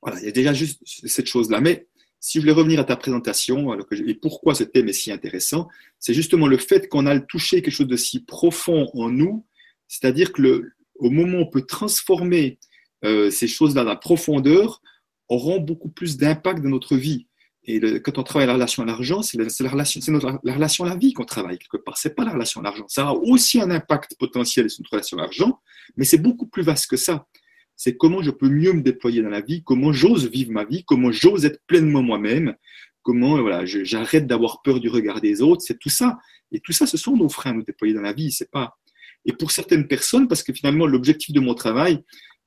[0.01, 1.61] voilà, il y a déjà juste cette chose-là.
[1.61, 1.89] Mais
[2.27, 5.69] si je voulais revenir à ta présentation, et pourquoi ce thème est si intéressant,
[6.01, 9.47] c'est justement le fait qu'on a touché quelque chose de si profond en nous,
[9.87, 12.59] c'est-à-dire que au moment où on peut transformer
[13.05, 14.83] euh, ces choses-là dans la profondeur,
[15.29, 17.29] auront beaucoup plus d'impact dans notre vie.
[17.63, 20.85] Et quand on travaille la relation à l'argent, c'est la, relation, c'est notre, la relation
[20.85, 21.97] à la vie qu'on travaille quelque part.
[21.97, 22.87] C'est pas la relation à l'argent.
[22.89, 25.61] Ça a aussi un impact potentiel sur notre relation à l'argent,
[25.97, 27.29] mais c'est beaucoup plus vaste que ça.
[27.77, 30.85] C'est comment je peux mieux me déployer dans la vie, comment j'ose vivre ma vie,
[30.85, 32.57] comment j'ose être pleinement moi-même,
[33.03, 35.63] comment voilà, j'arrête d'avoir peur du regard des autres.
[35.63, 36.19] C'est tout ça.
[36.51, 38.33] Et tout ça, ce sont nos freins à nous déployer dans la vie.
[38.33, 38.77] C'est pas.
[39.25, 42.03] Et pour certaines personnes, parce que finalement, l'objectif de mon travail,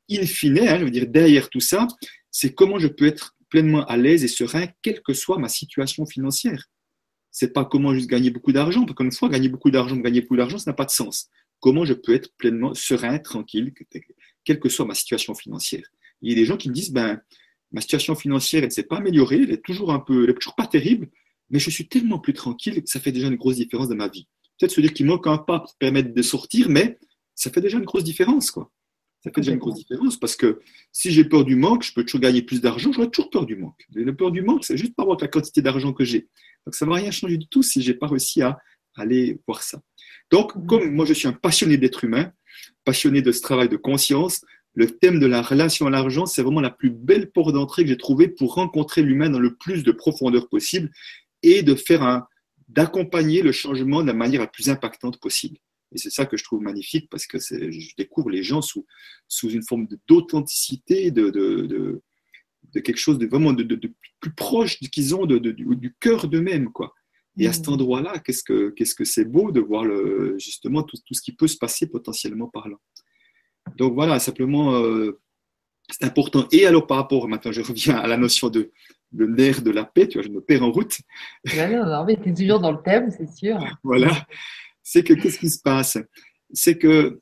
[0.09, 1.88] in fine, hein, je veux dire, derrière tout ça,
[2.32, 6.05] c'est comment je peux être pleinement à l'aise et serein, quelle que soit ma situation
[6.05, 6.65] financière.
[7.32, 10.38] C'est pas comment juste gagner beaucoup d'argent, parce qu'une fois, gagner beaucoup d'argent, gagner beaucoup
[10.38, 11.30] d'argent, ça n'a pas de sens.
[11.60, 13.74] Comment je peux être pleinement serein, tranquille,
[14.43, 15.84] quelle que soit ma situation financière.
[16.22, 17.22] Il y a des gens qui me disent, ben,
[17.72, 20.34] ma situation financière, elle ne s'est pas améliorée, elle est toujours un peu, elle est
[20.34, 21.10] toujours pas terrible,
[21.49, 24.07] mais je suis tellement plus tranquille que ça fait déjà une grosse différence dans ma
[24.07, 24.28] vie.
[24.57, 26.97] Peut-être se dire qu'il manque un pas pour permettre de sortir, mais
[27.36, 28.72] ça fait déjà une grosse différence, quoi.
[29.22, 30.62] Ça fait déjà une grosse différence parce que
[30.93, 33.57] si j'ai peur du manque, je peux toujours gagner plus d'argent, j'aurais toujours peur du
[33.57, 33.86] manque.
[33.93, 36.30] La peur du manque, c'est juste par rapport à la quantité d'argent que j'ai.
[36.66, 38.57] Donc ça ne va rien changer du tout si je n'ai pas réussi à
[38.95, 39.82] aller voir ça.
[40.32, 40.67] Donc, mhm.
[40.67, 42.32] comme moi je suis un passionné d'être humain,
[42.86, 44.41] passionné de ce travail de conscience,
[44.73, 47.89] le thème de la relation à l'argent, c'est vraiment la plus belle porte d'entrée que
[47.89, 50.91] j'ai trouvée pour rencontrer l'humain dans le plus de profondeur possible
[51.41, 52.27] et de faire un,
[52.67, 55.57] d'accompagner le changement de la manière la plus impactante possible.
[55.91, 58.86] Et c'est ça que je trouve magnifique parce que je découvre les gens sous,
[59.27, 62.01] sous une forme d'authenticité, de, de, de,
[62.73, 66.71] de, quelque chose de vraiment de, plus proche qu'ils ont du, du cœur d'eux-mêmes.
[66.71, 66.93] quoi.
[67.40, 71.22] Et à cet endroit-là, qu'est-ce que c'est beau de voir le, justement tout, tout, ce
[71.22, 72.76] qui peut se passer potentiellement par là.
[73.78, 75.20] Donc voilà, simplement, euh,
[75.90, 76.48] c'est important.
[76.52, 78.72] Et alors par rapport, maintenant je reviens à la notion de,
[79.14, 80.98] le nerf de la paix, tu vois, je me perds en route.
[81.56, 83.58] non, non, mais tu es toujours dans le thème, c'est sûr.
[83.84, 84.12] voilà
[84.90, 86.00] c'est que qu'est-ce qui se passe?
[86.52, 87.22] C'est que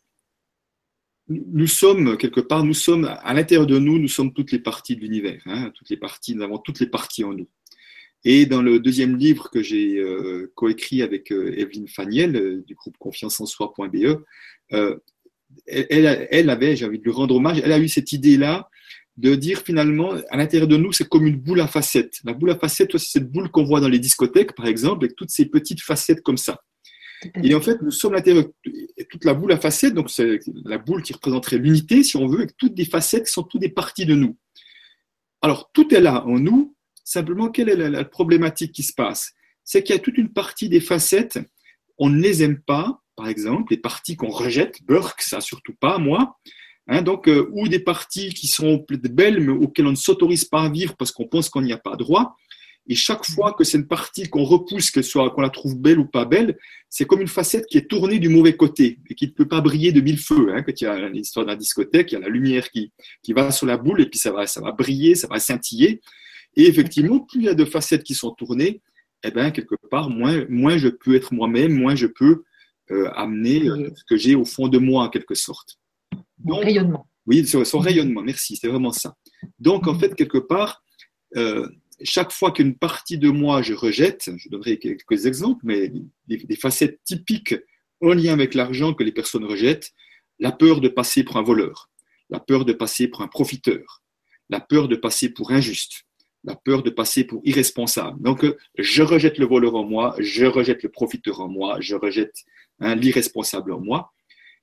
[1.27, 4.95] nous sommes, quelque part, nous sommes, à l'intérieur de nous, nous sommes toutes les parties
[4.95, 7.49] de l'univers, hein, toutes les parties, nous avons toutes les parties en nous.
[8.29, 12.75] Et dans le deuxième livre que j'ai euh, coécrit avec euh, Evelyne Faniel euh, du
[12.75, 14.21] groupe confiance en soi.be,
[15.65, 18.69] elle, elle, avait, j'ai envie de lui rendre hommage, elle a eu cette idée-là
[19.15, 22.19] de dire finalement, à l'intérieur de nous, c'est comme une boule à facettes.
[22.25, 25.15] La boule à facettes, c'est cette boule qu'on voit dans les discothèques, par exemple, avec
[25.15, 26.59] toutes ces petites facettes comme ça.
[27.45, 28.43] Et en fait, nous sommes l'intérieur,
[29.09, 32.39] toute la boule à facettes, donc c'est la boule qui représenterait l'unité, si on veut,
[32.39, 34.35] avec toutes des facettes qui sont toutes des parties de nous.
[35.41, 36.75] Alors, tout est là en nous,
[37.07, 39.33] simplement, quelle est la, problématique qui se passe?
[39.63, 41.39] C'est qu'il y a toute une partie des facettes,
[41.97, 45.97] on ne les aime pas, par exemple, les parties qu'on rejette, Burke, ça surtout pas,
[45.99, 46.37] moi,
[46.87, 50.63] hein, donc, euh, ou des parties qui sont belles, mais auxquelles on ne s'autorise pas
[50.63, 52.35] à vivre parce qu'on pense qu'on n'y a pas droit,
[52.89, 55.99] et chaque fois que c'est une partie qu'on repousse, qu'elle soit, qu'on la trouve belle
[55.99, 56.57] ou pas belle,
[56.89, 59.59] c'est comme une facette qui est tournée du mauvais côté et qui ne peut pas
[59.59, 60.53] briller de mille feux.
[60.53, 60.63] Hein.
[60.63, 62.91] Quand il y a l'histoire de la discothèque, il y a la lumière qui,
[63.23, 65.99] qui va sur la boule et puis ça va, ça va briller, ça va scintiller.
[66.57, 68.81] Et effectivement, plus il y a de facettes qui sont tournées,
[69.23, 72.43] eh ben, quelque part, moins, moins je peux être moi-même, moins je peux
[72.91, 75.77] euh, amener euh, ce que j'ai au fond de moi, en quelque sorte.
[76.37, 77.07] Donc, rayonnement.
[77.25, 79.15] Oui, son, son rayonnement, merci, c'est vraiment ça.
[79.59, 80.83] Donc, en fait, quelque part,
[81.35, 81.67] euh,
[82.03, 85.91] chaque fois qu'une partie de moi je rejette, je donnerai quelques exemples, mais
[86.27, 87.55] des, facettes typiques
[88.01, 89.91] en lien avec l'argent que les personnes rejettent,
[90.39, 91.89] la peur de passer pour un voleur,
[92.29, 94.03] la peur de passer pour un profiteur,
[94.49, 96.06] la peur de passer pour injuste,
[96.47, 98.21] la peur de passer pour irresponsable.
[98.21, 98.45] Donc,
[98.77, 102.45] je rejette le voleur en moi, je rejette le profiteur en moi, je rejette
[102.79, 104.13] hein, l'irresponsable en moi.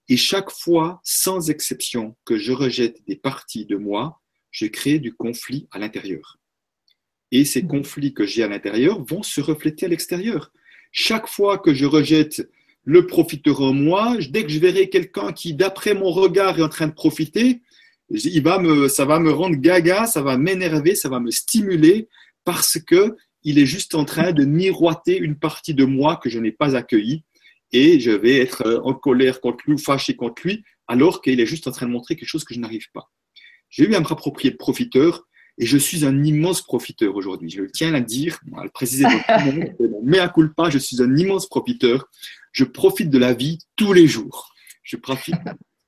[0.09, 4.21] Et chaque fois, sans exception, que je rejette des parties de moi,
[4.51, 6.39] je crée du conflit à l'intérieur.
[7.31, 10.53] Et ces conflits que j'ai à l'intérieur vont se refléter à l'extérieur.
[10.91, 12.49] Chaque fois que je rejette
[12.85, 16.69] le profiteur en moi, dès que je verrai quelqu'un qui, d'après mon regard, est en
[16.69, 17.61] train de profiter,
[18.11, 22.09] il va me, ça va me rendre gaga, ça va m'énerver, ça va me stimuler
[22.45, 26.39] parce que il est juste en train de miroiter une partie de moi que je
[26.39, 27.25] n'ai pas accueillie
[27.73, 31.47] et je vais être en colère contre lui ou fâché contre lui alors qu'il est
[31.47, 33.11] juste en train de montrer quelque chose que je n'arrive pas.
[33.71, 35.27] J'ai eu à me rapproprier de profiteur
[35.59, 37.51] et je suis un immense profiteur aujourd'hui.
[37.51, 40.71] Je tiens à le dire, à le préciser dans tout le monde, mais à culpa,
[40.71, 42.09] je suis un immense profiteur.
[42.53, 44.53] Je profite de la vie tous les jours.
[44.83, 45.37] Je profite,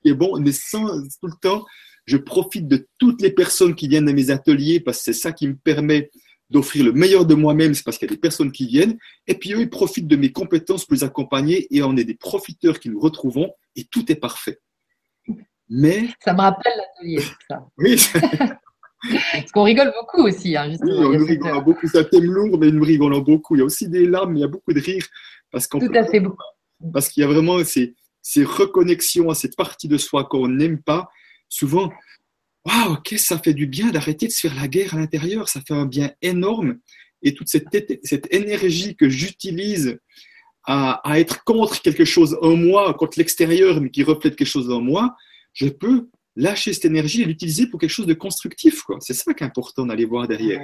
[0.04, 0.86] et bon, mais sans
[1.20, 1.64] tout le temps,
[2.06, 5.32] je profite de toutes les personnes qui viennent dans mes ateliers parce que c'est ça
[5.32, 6.10] qui me permet
[6.48, 8.96] d'offrir le meilleur de moi-même, c'est parce qu'il y a des personnes qui viennent,
[9.26, 12.14] et puis eux, ils profitent de mes compétences pour les accompagner, et on est des
[12.14, 14.60] profiteurs qui nous retrouvons, et tout est parfait.
[15.68, 16.08] Mais...
[16.24, 17.66] Ça me rappelle l'atelier, ça.
[17.76, 17.96] Oui,
[19.32, 21.08] Parce qu'on rigole beaucoup aussi, hein, justement.
[21.08, 21.86] Oui, on rigole beaucoup.
[21.86, 23.54] C'est un thème lourd, mais nous rigolons beaucoup.
[23.54, 25.06] Il y a aussi des larmes, mais il y a beaucoup de rires.
[25.50, 26.20] Parce Tout à fait.
[26.20, 26.42] Beaucoup.
[26.92, 30.82] Parce qu'il y a vraiment ces, ces reconnexions à cette partie de soi qu'on n'aime
[30.82, 31.08] pas.
[31.48, 31.92] Souvent,
[32.64, 35.48] waouh, qu'est-ce que ça fait du bien d'arrêter de se faire la guerre à l'intérieur?
[35.48, 36.78] Ça fait un bien énorme.
[37.22, 37.66] Et toute cette,
[38.04, 39.98] cette énergie que j'utilise
[40.64, 44.70] à, à, être contre quelque chose en moi, contre l'extérieur, mais qui reflète quelque chose
[44.70, 45.16] en moi,
[45.52, 48.82] je peux lâcher cette énergie et l'utiliser pour quelque chose de constructif.
[49.00, 50.60] C'est ça qui est important d'aller voir derrière.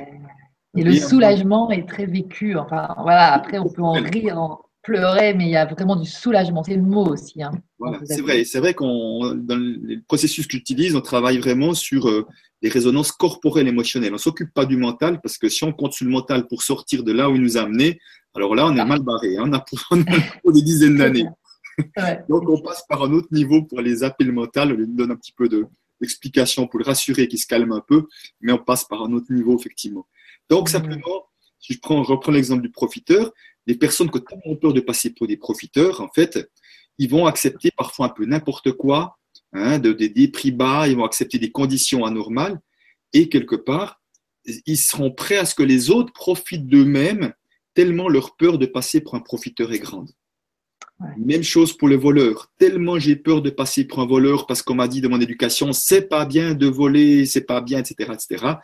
[0.76, 2.56] Et le soulagement est très vécu.
[2.56, 6.08] Enfin, voilà, après, on peut en rire, en pleurer, mais il y a vraiment du
[6.08, 6.62] soulagement.
[6.62, 7.42] C'est le mot aussi.
[7.42, 7.52] Hein,
[8.04, 8.44] c'est vrai.
[8.44, 12.26] C'est vrai qu'on, dans le processus que j'utilise, on travaille vraiment sur euh,
[12.62, 14.14] les résonances corporelles émotionnelles.
[14.14, 17.04] On s'occupe pas du mental parce que si on compte sur le mental pour sortir
[17.04, 18.00] de là où il nous a amené,
[18.34, 18.84] alors là, on est ah.
[18.84, 19.36] mal barré.
[19.36, 19.44] Hein.
[19.46, 21.26] On, a pour, des dizaines d'années.
[22.28, 24.72] Donc, on passe par un autre niveau pour les appeler le mental.
[24.72, 25.48] On lui donne un petit peu
[26.00, 28.06] d'explication pour le rassurer, qu'il se calme un peu,
[28.40, 30.06] mais on passe par un autre niveau, effectivement.
[30.48, 30.72] Donc, mm.
[30.72, 31.26] simplement,
[31.58, 33.32] si je, prends, je reprends l'exemple du profiteur,
[33.66, 36.50] les personnes qui ont peur de passer pour des profiteurs, en fait,
[36.98, 39.18] ils vont accepter parfois un peu n'importe quoi,
[39.52, 42.60] hein, de, des prix bas, ils vont accepter des conditions anormales,
[43.12, 44.00] et quelque part,
[44.66, 47.32] ils seront prêts à ce que les autres profitent d'eux-mêmes,
[47.74, 50.10] tellement leur peur de passer pour un profiteur est grande.
[51.18, 52.52] Même chose pour les voleurs.
[52.58, 55.72] Tellement j'ai peur de passer pour un voleur parce qu'on m'a dit de mon éducation,
[55.72, 58.54] c'est pas bien de voler, c'est pas bien, etc., etc.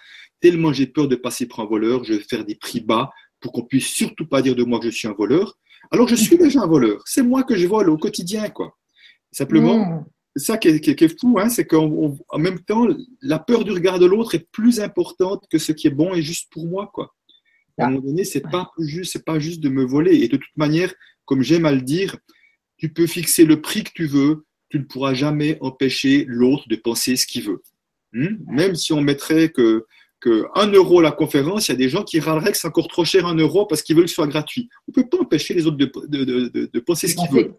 [0.41, 3.11] Tellement j'ai peur de passer pour un voleur, je vais faire des prix bas
[3.41, 5.59] pour qu'on puisse surtout pas dire de moi que je suis un voleur.
[5.91, 7.03] Alors je suis déjà un voleur.
[7.07, 8.77] C'est moi que je vole au quotidien, quoi.
[9.31, 12.87] Simplement, c'est ça qui est, fou, hein, c'est qu'en même temps,
[13.21, 16.23] la peur du regard de l'autre est plus importante que ce qui est bon et
[16.23, 17.15] juste pour moi, quoi.
[17.79, 20.17] À un moment donné, c'est pas juste, c'est pas juste de me voler.
[20.17, 20.93] Et de toute manière,
[21.27, 22.17] comme j'aime à le dire,
[22.77, 26.77] tu peux fixer le prix que tu veux, tu ne pourras jamais empêcher l'autre de
[26.77, 27.63] penser ce qu'il veut.
[28.13, 28.37] Hmm?
[28.47, 29.87] Même si on mettrait que,
[30.21, 32.89] que 1 euro la conférence, il y a des gens qui râleraient que c'est encore
[32.89, 34.69] trop cher 1 euro parce qu'ils veulent que ce soit gratuit.
[34.89, 37.55] On ne peut pas empêcher les autres de, de, de, de penser ce qu'ils veulent.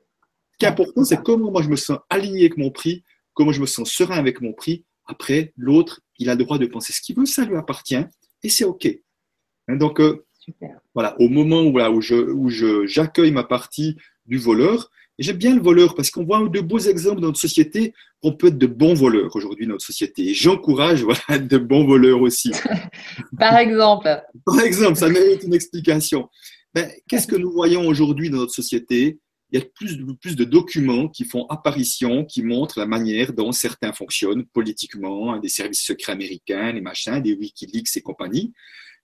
[0.53, 3.03] Ce qui est important, c'est comment moi je me sens aligné avec mon prix,
[3.33, 4.85] comment je me sens serein avec mon prix.
[5.05, 8.03] Après, l'autre, il a le droit de penser ce qu'il veut, ça lui appartient
[8.43, 8.87] et c'est OK.
[9.67, 10.25] Hein, donc, euh,
[10.93, 15.53] voilà, au moment où, là, où je, j'accueille ma partie du voleur, et j'aime bien
[15.53, 18.67] le voleur parce qu'on voit de beaux exemples dans notre société qu'on peut être de
[18.67, 20.29] bons voleurs aujourd'hui dans notre société.
[20.29, 22.51] Et j'encourage voilà, à être de bons voleurs aussi.
[23.37, 24.07] Par exemple.
[24.45, 26.29] Par exemple, ça mérite une explication.
[26.73, 29.19] Ben, qu'est-ce que nous voyons aujourd'hui dans notre société?
[29.51, 33.51] Il y a plus, plus de documents qui font apparition, qui montrent la manière dont
[33.51, 38.53] certains fonctionnent politiquement, des services secrets américains, les machins, des Wikileaks et compagnie.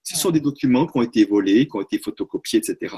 [0.02, 2.94] Ce sont des documents qui ont été volés, qui ont été photocopiés, etc.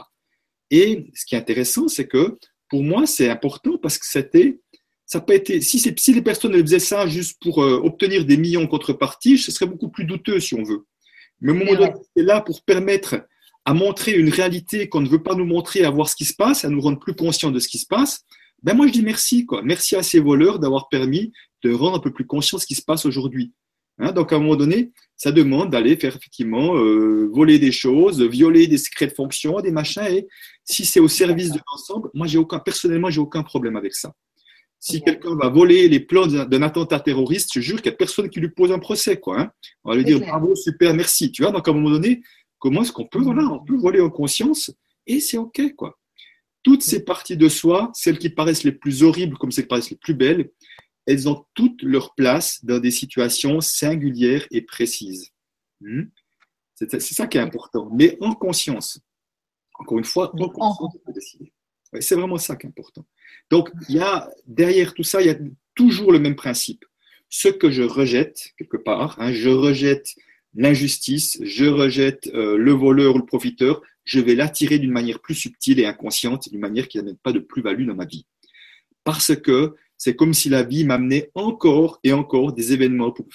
[0.70, 2.38] Et ce qui est intéressant, c'est que
[2.68, 4.60] pour moi, c'est important parce que c'était,
[5.06, 8.62] ça peut être, si, si les personnes faisaient ça juste pour euh, obtenir des millions
[8.62, 10.84] en contrepartie, ce serait beaucoup plus douteux si on veut.
[11.40, 13.26] Mais au moment donné, c'est là pour permettre
[13.64, 16.34] à montrer une réalité qu'on ne veut pas nous montrer, à voir ce qui se
[16.34, 18.24] passe, à nous rendre plus conscients de ce qui se passe.
[18.62, 19.62] Ben moi, je dis merci, quoi.
[19.62, 22.74] Merci à ces voleurs d'avoir permis de rendre un peu plus conscient de ce qui
[22.74, 23.52] se passe aujourd'hui.
[23.98, 28.22] Hein, donc, à un moment donné, ça demande d'aller faire effectivement euh, voler des choses,
[28.22, 30.04] violer des secrets de fonction, des machins.
[30.08, 30.28] Et
[30.64, 34.12] si c'est au service de l'ensemble, moi, j'ai aucun, personnellement, j'ai aucun problème avec ça.
[34.80, 38.30] Si quelqu'un va voler les plans d'un attentat terroriste, je jure qu'il n'y a personne
[38.30, 39.40] qui lui pose un procès, quoi.
[39.40, 39.50] Hein.
[39.82, 41.32] On va lui dire bravo, super, merci.
[41.32, 42.22] Tu vois, donc à un moment donné,
[42.60, 44.70] comment est-ce qu'on peut, voilà, on peut voler en conscience
[45.06, 45.98] et c'est ok, quoi.
[46.62, 49.90] Toutes ces parties de soi, celles qui paraissent les plus horribles comme celles qui paraissent
[49.90, 50.50] les plus belles,
[51.08, 55.30] elles ont toutes leur place dans des situations singulières et précises.
[55.80, 56.02] Hmm?
[56.74, 59.00] C'est ça qui est important, mais en conscience.
[59.78, 61.52] Encore une fois, en conscience, on peut décider.
[61.98, 63.06] c'est vraiment ça qui est important.
[63.50, 65.38] Donc, il y a, derrière tout ça, il y a
[65.74, 66.84] toujours le même principe.
[67.30, 70.14] Ce que je rejette, quelque part, hein, je rejette
[70.54, 75.34] l'injustice, je rejette euh, le voleur ou le profiteur, je vais l'attirer d'une manière plus
[75.34, 78.26] subtile et inconsciente, d'une manière qui n'amène pas de plus-value dans ma vie.
[79.04, 83.26] Parce que c'est comme si la vie m'amenait encore et encore des événements pour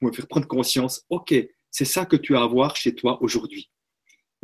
[0.00, 1.34] me faire prendre conscience, OK,
[1.70, 3.68] c'est ça que tu as à voir chez toi aujourd'hui.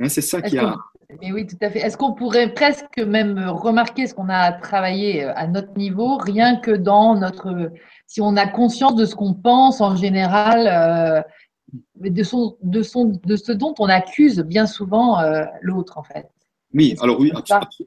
[0.00, 0.76] Hein, c'est ça qui a...
[1.20, 1.80] Mais oui, tout à fait.
[1.80, 6.56] Est-ce qu'on pourrait presque même remarquer ce qu'on a travaillé euh, à notre niveau, rien
[6.56, 7.72] que dans notre...
[8.06, 11.22] Si on a conscience de ce qu'on pense en général, euh,
[11.96, 16.28] de, son, de, son, de ce dont on accuse bien souvent euh, l'autre, en fait?
[16.74, 17.32] Oui, alors oui,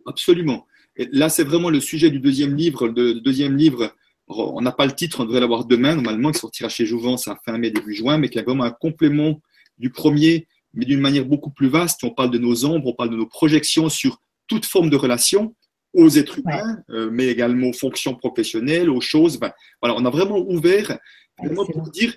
[0.06, 0.66] absolument
[0.98, 2.88] là, c'est vraiment le sujet du deuxième livre.
[2.88, 3.94] Le deuxième livre,
[4.28, 7.38] on n'a pas le titre, on devrait l'avoir demain, normalement, qui sortira chez Jouvence à
[7.46, 9.42] fin mai, début juin, mais qui est vraiment un complément
[9.78, 12.04] du premier, mais d'une manière beaucoup plus vaste.
[12.04, 15.56] On parle de nos ombres, on parle de nos projections sur toute forme de relation
[15.94, 19.40] aux êtres humains, euh, mais également aux fonctions professionnelles, aux choses.
[19.82, 20.98] voilà, on a vraiment ouvert
[21.38, 22.16] vraiment pour dire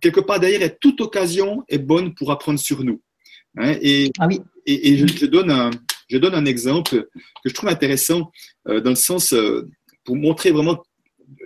[0.00, 3.00] quelque part derrière, toute occasion est bonne pour apprendre sur nous.
[3.56, 3.76] Hein.
[3.80, 4.40] et, ah oui.
[4.66, 5.70] et, je, donne un,
[6.08, 7.08] je donne un exemple
[7.42, 8.30] que je trouve intéressant
[8.68, 9.68] euh, dans le sens euh,
[10.04, 10.82] pour montrer vraiment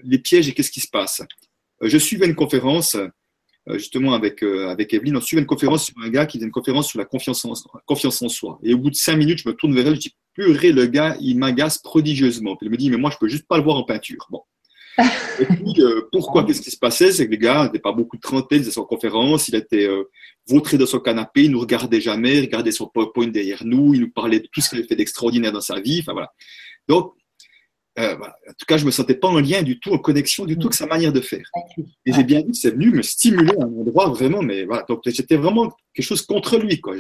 [0.03, 1.23] les pièges et qu'est-ce qui se passe.
[1.83, 2.97] Euh, je suivais une conférence
[3.75, 6.89] justement avec, avec Evelyne, on suivait une conférence sur un gars qui faisait une conférence
[6.89, 8.59] sur la confiance en, soi.
[8.63, 10.87] Et au bout de cinq minutes, je me tourne vers elle, je dis, purée, le
[10.87, 12.57] gars, il m'agace prodigieusement.
[12.57, 14.27] Puis elle me dit, mais moi, je peux juste pas le voir en peinture.
[14.31, 14.41] Bon.
[15.41, 17.13] Et puis, pourquoi Qu'est-ce qui se passait?
[17.13, 19.89] C'est que le gars n'avait pas beaucoup de trentaine, de son conférence, il était
[20.49, 24.01] vautré dans son canapé, il nous regardait jamais, il regardait son PowerPoint derrière nous, il
[24.01, 26.01] nous parlait de tout ce qu'il avait fait d'extraordinaire dans sa vie.
[26.01, 26.33] Enfin voilà.
[26.89, 27.13] Donc,
[27.99, 30.57] euh, en tout cas, je me sentais pas en lien du tout, en connexion du
[30.57, 31.51] tout avec sa manière de faire.
[32.07, 34.85] Et j'ai bien vu, c'est venu me stimuler à un endroit vraiment, mais voilà.
[34.89, 36.95] Donc, j'étais vraiment quelque chose contre lui, quoi.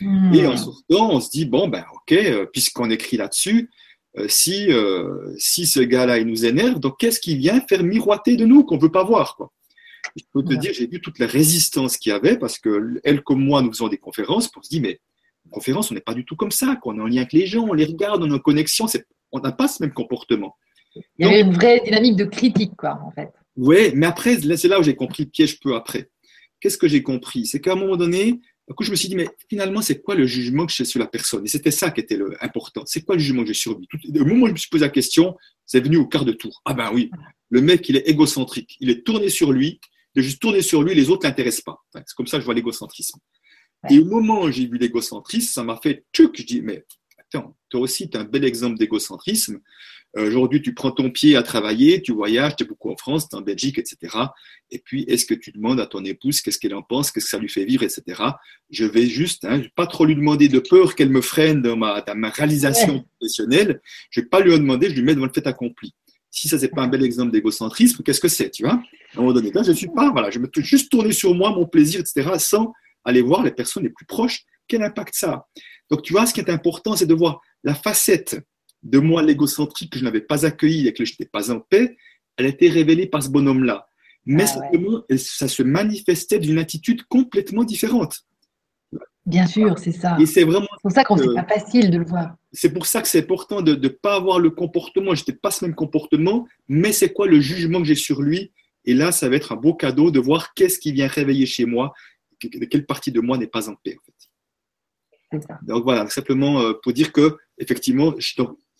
[0.00, 0.34] Hmm.
[0.34, 3.68] Et en sortant, on se dit bon ben ok, euh, puisqu'on écrit là-dessus,
[4.18, 4.68] euh, si
[5.38, 8.78] si ce gars-là il nous énerve, donc qu'est-ce qui vient faire miroiter de nous qu'on
[8.78, 9.52] veut pas voir, quoi?
[10.16, 13.22] Je peux te dire, j'ai vu toute la résistance qu'il y avait parce que elle
[13.22, 14.48] comme moi, nous faisons des conférences.
[14.48, 15.00] Pour se dire, mais
[15.46, 16.76] en conférence, on n'est pas du tout comme ça.
[16.76, 18.86] Qu'on est en lien avec les gens, on les regarde, on est en connexion.
[19.32, 20.56] On n'a pas ce même comportement.
[21.18, 23.30] Il y avait une vraie dynamique de critique, quoi, en fait.
[23.56, 26.08] Oui, mais après, c'est là où j'ai compris le piège peu après.
[26.60, 27.46] Qu'est-ce que j'ai compris?
[27.46, 28.40] C'est qu'à un moment donné,
[28.74, 31.06] coup, je me suis dit, mais finalement, c'est quoi le jugement que j'ai sur la
[31.06, 31.44] personne?
[31.44, 32.82] Et c'était ça qui était le important.
[32.86, 33.88] C'est quoi le jugement que j'ai sur lui?
[34.20, 36.62] Au moment où je me suis posé la question, c'est venu au quart de tour.
[36.64, 37.10] Ah ben oui,
[37.48, 38.76] le mec, il est égocentrique.
[38.80, 39.80] Il est tourné sur lui
[40.14, 41.84] de juste tourner sur lui, les autres ne l'intéressent pas.
[41.94, 43.18] c'est comme ça que je vois l'égocentrisme.
[43.88, 46.36] Et au moment où j'ai vu l'égocentrisme, ça m'a fait tchuc.
[46.36, 46.84] Je dis, mais
[47.18, 49.60] attends, toi aussi, tu as un bel exemple d'égocentrisme.
[50.16, 53.28] Euh, aujourd'hui, tu prends ton pied à travailler, tu voyages, tu es beaucoup en France,
[53.28, 54.16] tu es en Belgique, etc.
[54.70, 57.30] Et puis, est-ce que tu demandes à ton épouse qu'est-ce qu'elle en pense, qu'est-ce que
[57.30, 58.22] ça lui fait vivre, etc.
[58.70, 62.00] Je vais juste, hein, pas trop lui demander de peur qu'elle me freine dans ma,
[62.00, 63.80] dans ma réalisation professionnelle.
[64.10, 65.94] Je vais pas lui en demander, je lui mets devant le fait accompli
[66.30, 68.74] si ça c'est pas un bel exemple d'égocentrisme, qu'est-ce que c'est, tu vois?
[68.74, 68.76] À
[69.16, 71.66] un moment donné, là, je suis pas, voilà, je me juste tourner sur moi, mon
[71.66, 72.72] plaisir, etc., sans
[73.04, 75.48] aller voir les personnes les plus proches, quel impact ça a?
[75.90, 78.40] Donc, tu vois, ce qui est important, c'est de voir la facette
[78.82, 81.96] de moi, l'égocentrique, que je n'avais pas accueilli et que je n'étais pas en paix,
[82.36, 83.88] elle a été révélée par ce bonhomme-là.
[84.26, 88.20] Mais ah simplement, ça se manifestait d'une attitude complètement différente.
[89.26, 90.16] Bien sûr, c'est ça.
[90.18, 92.36] Et c'est vraiment pour ça qu'on c'est pas facile de le voir.
[92.52, 95.14] C'est pour ça que c'est important de ne pas avoir le comportement.
[95.14, 98.52] Je n'étais pas ce même comportement, mais c'est quoi le jugement que j'ai sur lui?
[98.86, 101.66] Et là, ça va être un beau cadeau de voir qu'est-ce qui vient réveiller chez
[101.66, 101.92] moi,
[102.38, 103.96] quelle partie de moi n'est pas en paix.
[103.98, 105.42] En fait.
[105.46, 105.60] Ça.
[105.62, 108.14] Donc voilà, simplement euh, pour dire que effectivement,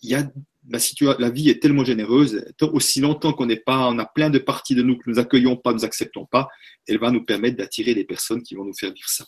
[0.01, 0.29] il y a
[0.69, 4.29] la, situation, la vie est tellement généreuse, aussi longtemps qu'on n'est pas, on a plein
[4.29, 6.47] de parties de nous que nous accueillons pas, nous acceptons pas,
[6.87, 9.25] elle va nous permettre d'attirer des personnes qui vont nous faire vivre ça.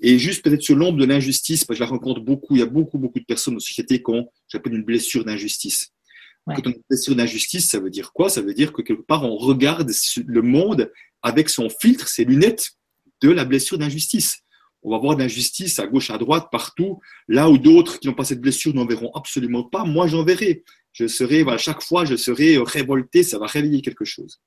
[0.00, 2.62] Et juste peut-être sur l'ombre de l'injustice, parce que je la rencontre beaucoup, il y
[2.62, 5.90] a beaucoup, beaucoup de personnes dans la société qui ont, j'appelle une blessure d'injustice.
[6.46, 8.28] Quand on a une blessure d'injustice, ça veut dire quoi?
[8.28, 9.90] Ça veut dire que quelque part, on regarde
[10.26, 10.92] le monde
[11.22, 12.72] avec son filtre, ses lunettes
[13.20, 14.42] de la blessure d'injustice.
[14.86, 18.24] On va voir d'injustice à gauche, à droite, partout, là où d'autres qui n'ont pas
[18.24, 19.84] cette blessure n'en verront absolument pas.
[19.84, 20.62] Moi, j'en verrai.
[20.92, 24.40] Je serai, voilà, chaque fois, je serai révolté, ça va réveiller quelque chose.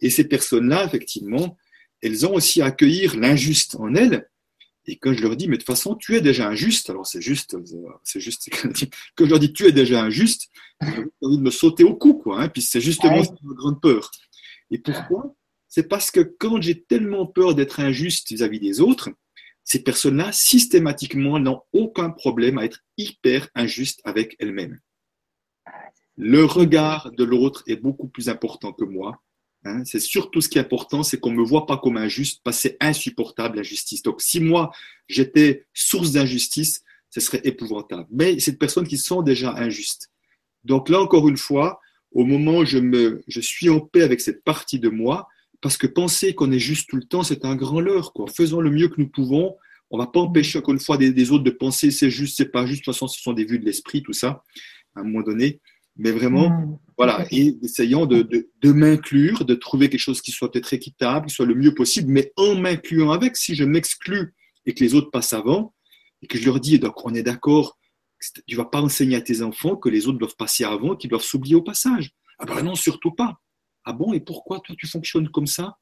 [0.00, 1.56] Et ces personnes-là, effectivement,
[2.02, 4.28] elles ont aussi à accueillir l'injuste en elles,
[4.86, 7.20] et quand je leur dis, mais de toute façon, tu es déjà injuste, alors c'est
[7.20, 7.56] juste,
[8.04, 8.48] c'est juste,
[9.14, 10.48] quand je leur dis, tu es déjà injuste,
[10.82, 12.42] j'ai envie de me sauter au cou, quoi.
[12.42, 14.10] Hein, puis c'est justement une grande peur.
[14.70, 15.34] Et pourquoi?
[15.68, 19.10] C'est parce que quand j'ai tellement peur d'être injuste vis-à-vis des autres,
[19.64, 24.78] ces personnes-là, systématiquement, n'ont aucun problème à être hyper injustes avec elles-mêmes.
[26.16, 29.22] Le regard de l'autre est beaucoup plus important que moi.
[29.64, 32.40] Hein, c'est surtout ce qui est important, c'est qu'on ne me voit pas comme injuste,
[32.42, 34.02] parce que c'est insupportable l'injustice.
[34.02, 34.70] Donc, si moi,
[35.08, 38.06] j'étais source d'injustice, ce serait épouvantable.
[38.10, 40.10] Mais c'est des personnes qui sont déjà injustes.
[40.64, 41.80] Donc là, encore une fois,
[42.12, 45.28] au moment où je, suis en paix avec cette partie de moi,
[45.60, 48.12] parce que penser qu'on est juste tout le temps, c'est un grand leurre.
[48.12, 48.26] Quoi.
[48.28, 49.56] Faisons le mieux que nous pouvons.
[49.90, 52.36] On ne va pas empêcher encore une fois des, des autres de penser c'est juste,
[52.36, 52.80] c'est pas juste.
[52.80, 54.44] De toute façon, ce sont des vues de l'esprit, tout ça,
[54.94, 55.60] à un moment donné
[55.96, 56.78] mais vraiment, mmh.
[56.96, 61.34] voilà, et essayant de, de, m'inclure, de trouver quelque chose qui soit peut-être équitable, qui
[61.34, 63.36] soit le mieux possible, mais en m'incluant avec.
[63.36, 64.34] Si je m'exclus
[64.64, 65.74] et que les autres passent avant,
[66.22, 67.78] et que je leur dis, donc on est d'accord,
[68.46, 71.22] tu vas pas enseigner à tes enfants que les autres doivent passer avant, qu'ils doivent
[71.22, 72.12] s'oublier au passage.
[72.38, 73.38] Ah ben non, surtout pas.
[73.90, 75.76] Ah bon, et pourquoi toi tu fonctionnes comme ça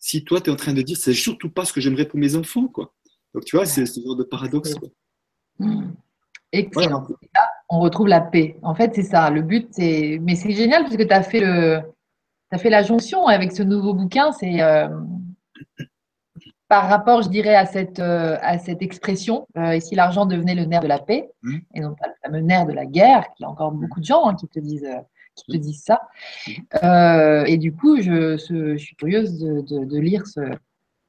[0.00, 2.18] Si toi tu es en train de dire, c'est surtout pas ce que j'aimerais pour
[2.18, 2.92] mes enfants, quoi.
[3.32, 4.74] Donc tu vois, c'est ce genre de paradoxe.
[4.74, 4.88] Quoi.
[5.60, 5.92] Mmh.
[6.50, 7.06] Excellent.
[7.32, 8.58] Là, on retrouve la paix.
[8.62, 9.30] En fait, c'est ça.
[9.30, 10.18] Le but, c'est.
[10.22, 11.82] Mais c'est génial parce que tu as fait le.
[12.50, 14.32] As fait la jonction avec ce nouveau bouquin.
[14.32, 14.88] C'est euh,
[16.66, 19.46] par rapport, je dirais, à cette, euh, à cette expression.
[19.56, 21.58] Euh, et si l'argent devenait le nerf de la paix mmh.
[21.76, 24.04] et non pas le fameux nerf de la guerre, qu'il y a encore beaucoup de
[24.04, 24.88] gens hein, qui te disent.
[25.34, 26.00] Qui te disent ça.
[27.46, 30.40] et du coup, je, je suis curieuse de, de, lire ce,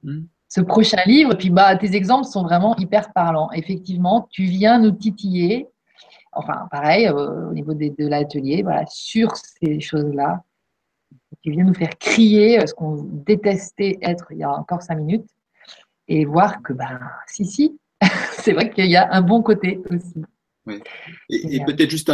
[0.04, 0.26] hmm.
[0.48, 1.34] ce prochain livre.
[1.36, 3.52] Puis bah, tes exemples sont vraiment hyper parlants.
[3.52, 5.68] Effectivement, tu viens nous titiller,
[6.32, 10.44] enfin pareil, euh, au niveau de, l'atelier, voilà, sur ces choses-là.
[11.42, 14.96] Tu viens nous faire crier euh, ce qu'on détestait être il y a encore cinq
[14.96, 15.30] minutes
[16.08, 17.80] et voir que, ben, si, si,
[18.34, 20.24] c'est vrai qu'il y a un bon côté aussi.
[21.30, 22.10] Et, peut-être juste,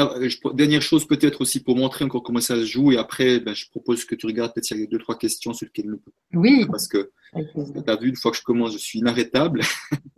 [0.53, 3.69] dernière chose, peut-être aussi pour montrer encore comment ça se joue, et après, ben, je
[3.69, 6.01] propose que tu regardes peut-être s'il y a deux, trois questions sur lesquelles nous
[6.33, 6.65] Oui.
[6.69, 9.61] Parce que tu as vu, une fois que je commence, je suis inarrêtable.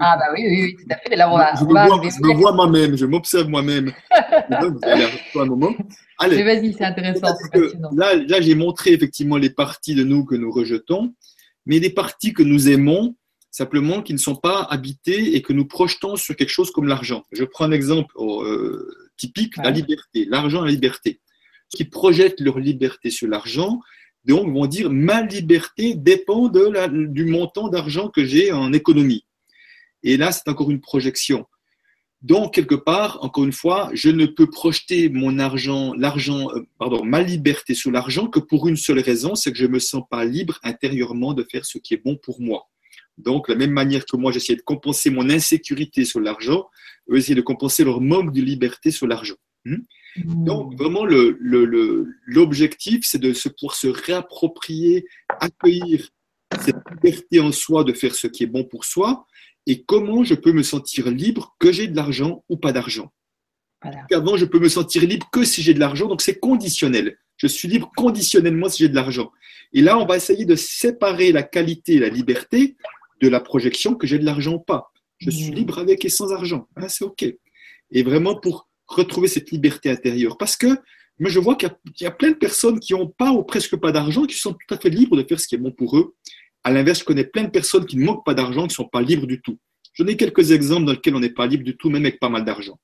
[0.04, 1.16] Ah, bah oui, oui, oui tout à fait.
[1.16, 3.92] là, on va, je, me, vois, moi-même, je m'observe moi-même.
[4.12, 5.76] un moment.
[6.18, 6.38] Allez.
[6.38, 7.36] Mais vas-y, c'est intéressant.
[7.96, 11.14] Là, là j'ai montré effectivement les parties de nous que nous rejetons,
[11.66, 13.16] mais les parties que nous aimons,
[13.52, 17.26] simplement qui ne sont pas habités et que nous projetons sur quelque chose comme l'argent.
[17.32, 21.20] Je prends un exemple euh, typique, la liberté, l'argent et la liberté.
[21.68, 23.82] Ceux qui projettent leur liberté sur l'argent,
[24.26, 29.26] donc vont dire ma liberté dépend de la, du montant d'argent que j'ai en économie.
[30.04, 31.46] Et là, c'est encore une projection.
[32.22, 37.04] Donc, quelque part, encore une fois, je ne peux projeter mon argent, l'argent, euh, pardon,
[37.04, 40.04] ma liberté sur l'argent que pour une seule raison, c'est que je ne me sens
[40.10, 42.70] pas libre intérieurement de faire ce qui est bon pour moi.
[43.18, 46.70] Donc, la même manière que moi, j'essayais de compenser mon insécurité sur l'argent,
[47.10, 49.36] eux essayer de compenser leur manque de liberté sur l'argent.
[49.66, 49.78] Hmm?
[50.18, 50.44] Hmm.
[50.46, 56.10] Donc, vraiment, l'objectif, le, c'est de se, pouvoir se réapproprier, accueillir
[56.60, 59.26] cette liberté en soi de faire ce qui est bon pour soi
[59.68, 63.12] et comment je peux me sentir libre que j'ai de l'argent ou pas d'argent.
[64.12, 67.18] Avant, je peux me sentir libre que si j'ai de l'argent, donc c'est conditionnel.
[67.38, 69.32] Je suis libre conditionnellement si j'ai de l'argent.
[69.74, 72.76] Et là, on va essayer de séparer la qualité et la liberté
[73.22, 74.92] de la projection que j'ai de l'argent ou pas.
[75.20, 76.68] Je suis libre avec et sans argent.
[76.76, 77.24] Hein, c'est OK.
[77.92, 80.38] Et vraiment pour retrouver cette liberté intérieure.
[80.38, 80.68] Parce que
[81.20, 81.70] moi, je vois qu'il
[82.00, 84.74] y, a plein de personnes qui n'ont pas ou presque pas d'argent, qui sont tout
[84.74, 86.16] à fait libres de faire ce qui est bon pour eux.
[86.64, 88.88] À l'inverse, je connais plein de personnes qui ne manquent pas d'argent, qui ne sont
[88.88, 89.60] pas libres du tout.
[89.94, 92.30] J'en ai quelques exemples dans lesquels on n'est pas libre du tout, même avec pas
[92.30, 92.80] mal d'argent.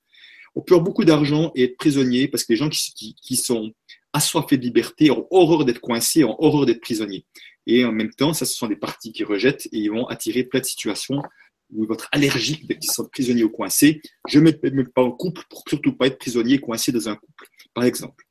[0.55, 3.71] On peut avoir beaucoup d'argent et être prisonnier parce que les gens qui, qui sont
[4.13, 7.25] assoiffés de liberté ont horreur d'être coincés, ont horreur d'être prisonniers.
[7.67, 10.43] Et en même temps, ça, ce sont des parties qui rejettent et ils vont attirer
[10.43, 11.21] plein de situations
[11.69, 14.01] où ils vont être allergiques dès qu'ils sont prisonniers ou coincés.
[14.27, 17.15] Je ne me mets pas en couple pour surtout pas être prisonnier coincé dans un
[17.15, 18.23] couple, par exemple.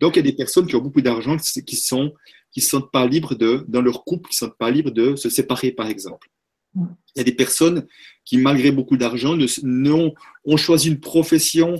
[0.00, 2.12] Donc, il y a des personnes qui ont beaucoup d'argent qui sont
[2.50, 5.16] qui ne sentent pas libres de, dans leur couple, qui ne sentent pas libres de
[5.16, 6.28] se séparer, par exemple.
[6.76, 7.86] Il y a des personnes
[8.24, 11.76] qui, malgré beaucoup d'argent, ont choisi une profession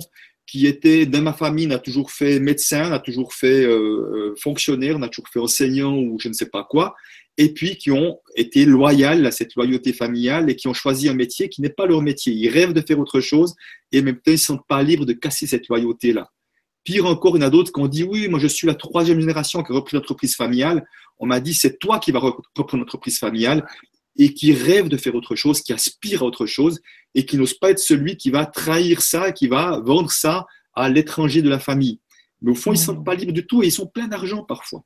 [0.47, 4.99] qui était dans ma famille, n'a toujours fait médecin, n'a toujours fait euh, euh, fonctionnaire,
[4.99, 6.95] n'a toujours fait enseignant ou je ne sais pas quoi,
[7.37, 11.13] et puis qui ont été loyales à cette loyauté familiale et qui ont choisi un
[11.13, 12.33] métier qui n'est pas leur métier.
[12.33, 13.55] Ils rêvent de faire autre chose
[13.91, 16.31] et en même temps, ils ne sont pas libres de casser cette loyauté-là.
[16.83, 18.75] Pire encore, il y en a d'autres qui ont dit oui, moi je suis la
[18.75, 20.85] troisième génération qui a repris l'entreprise familiale.
[21.17, 23.65] On m'a dit c'est toi qui vas reprendre l'entreprise familiale
[24.17, 26.79] et qui rêve de faire autre chose, qui aspire à autre chose
[27.13, 30.89] et qui n'ose pas être celui qui va trahir ça, qui va vendre ça à
[30.89, 31.99] l'étranger de la famille.
[32.41, 34.43] Mais au fond, ils ne sont pas libres du tout et ils sont pleins d'argent
[34.43, 34.83] parfois.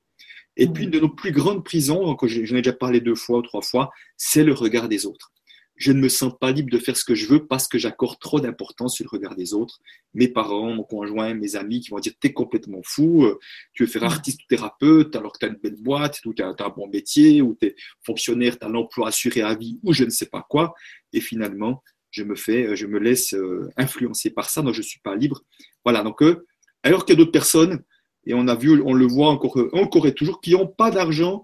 [0.58, 3.42] Et puis, une de nos plus grandes prisons, j'en ai déjà parlé deux fois ou
[3.42, 5.32] trois fois, c'est le regard des autres
[5.80, 8.20] je ne me sens pas libre de faire ce que je veux parce que j'accorde
[8.20, 9.80] trop d'importance sur le regard des autres.
[10.14, 13.40] Mes parents, mon conjoint, mes amis qui vont dire T'es complètement fou, euh,
[13.74, 16.44] tu veux faire artiste ou thérapeute alors que tu as une belle boîte, ou tu
[16.44, 19.94] as, un bon métier, ou tu es fonctionnaire, tu as l'emploi assuré à vie, ou
[19.94, 20.74] je ne sais pas quoi.
[21.14, 24.86] Et finalement, je me, fais, je me laisse euh, influencer par ça, donc je ne
[24.86, 25.44] suis pas libre.
[25.86, 26.46] Voilà, donc euh,
[26.84, 27.84] alors qu'il y a d'autres personnes,
[28.26, 31.42] et on a vu, on le voit encore, encore et toujours, qui n'ont pas d'argent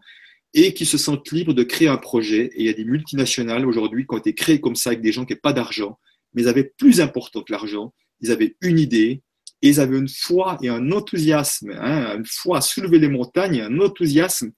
[0.55, 2.45] et qui se sentent libres de créer un projet.
[2.55, 5.11] Et il y a des multinationales aujourd'hui qui ont été créées comme ça avec des
[5.11, 5.99] gens qui n'avaient pas d'argent,
[6.33, 7.93] mais ils avaient plus important que l'argent.
[8.21, 9.21] Ils avaient une idée
[9.61, 13.61] et ils avaient une foi et un enthousiasme, hein, une foi à soulever les montagnes,
[13.61, 14.51] un enthousiasme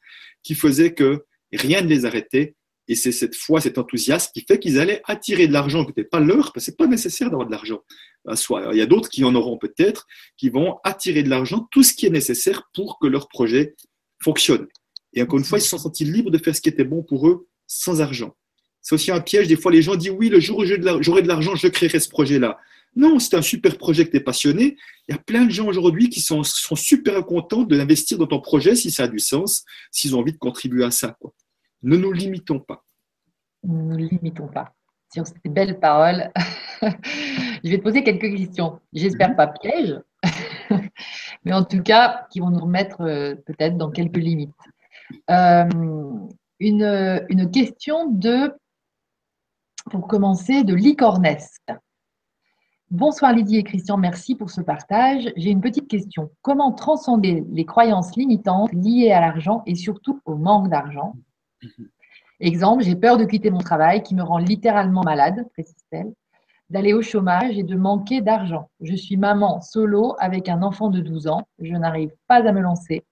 [0.44, 2.56] qui faisait que rien ne les arrêtait.
[2.88, 6.06] Et c'est cette foi, cet enthousiasme qui fait qu'ils allaient attirer de l'argent qui n'était
[6.06, 7.82] pas leur, parce que c'est pas nécessaire d'avoir de l'argent.
[8.28, 10.06] Il y a d'autres qui en auront peut-être,
[10.38, 13.76] qui vont attirer de l'argent, tout ce qui est nécessaire pour que leur projet
[14.24, 14.68] fonctionne.
[15.18, 17.02] Et encore une fois, ils se sont sentis libres de faire ce qui était bon
[17.02, 18.36] pour eux sans argent.
[18.82, 19.48] C'est aussi un piège.
[19.48, 22.08] Des fois, les gens disent oui, le jour où j'aurai de l'argent, je créerai ce
[22.08, 22.60] projet-là.
[22.96, 24.78] Non, c'est un super projet que tu es passionné.
[25.08, 28.28] Il y a plein de gens aujourd'hui qui sont, sont super contents de l'investir dans
[28.28, 31.18] ton projet si ça a du sens, s'ils ont envie de contribuer à ça.
[31.82, 32.84] Ne nous limitons pas.
[33.64, 34.74] Ne nous limitons pas.
[35.12, 36.32] Sur ces belles paroles,
[36.82, 38.80] je vais te poser quelques questions.
[38.94, 39.36] J'espère mhm.
[39.36, 39.96] pas piège,
[41.44, 44.54] mais en tout cas, qui vont nous remettre euh, peut-être dans quelques limites.
[45.30, 45.70] Euh,
[46.60, 48.54] une, question de,
[49.90, 51.72] pour commencer, de Licornesque.
[52.90, 55.32] Bonsoir Lydie et Christian, merci pour ce partage.
[55.36, 56.32] J'ai une petite question.
[56.42, 61.14] Comment transcender les croyances limitantes liées à l'argent et surtout au manque d'argent?
[62.40, 66.14] Exemple, j'ai peur de quitter mon travail qui me rend littéralement malade, précise-t-elle,
[66.70, 68.70] d'aller au chômage et de manquer d'argent.
[68.80, 71.48] Je suis maman solo avec un enfant de 12 ans.
[71.60, 73.04] Je n'arrive pas à me lancer,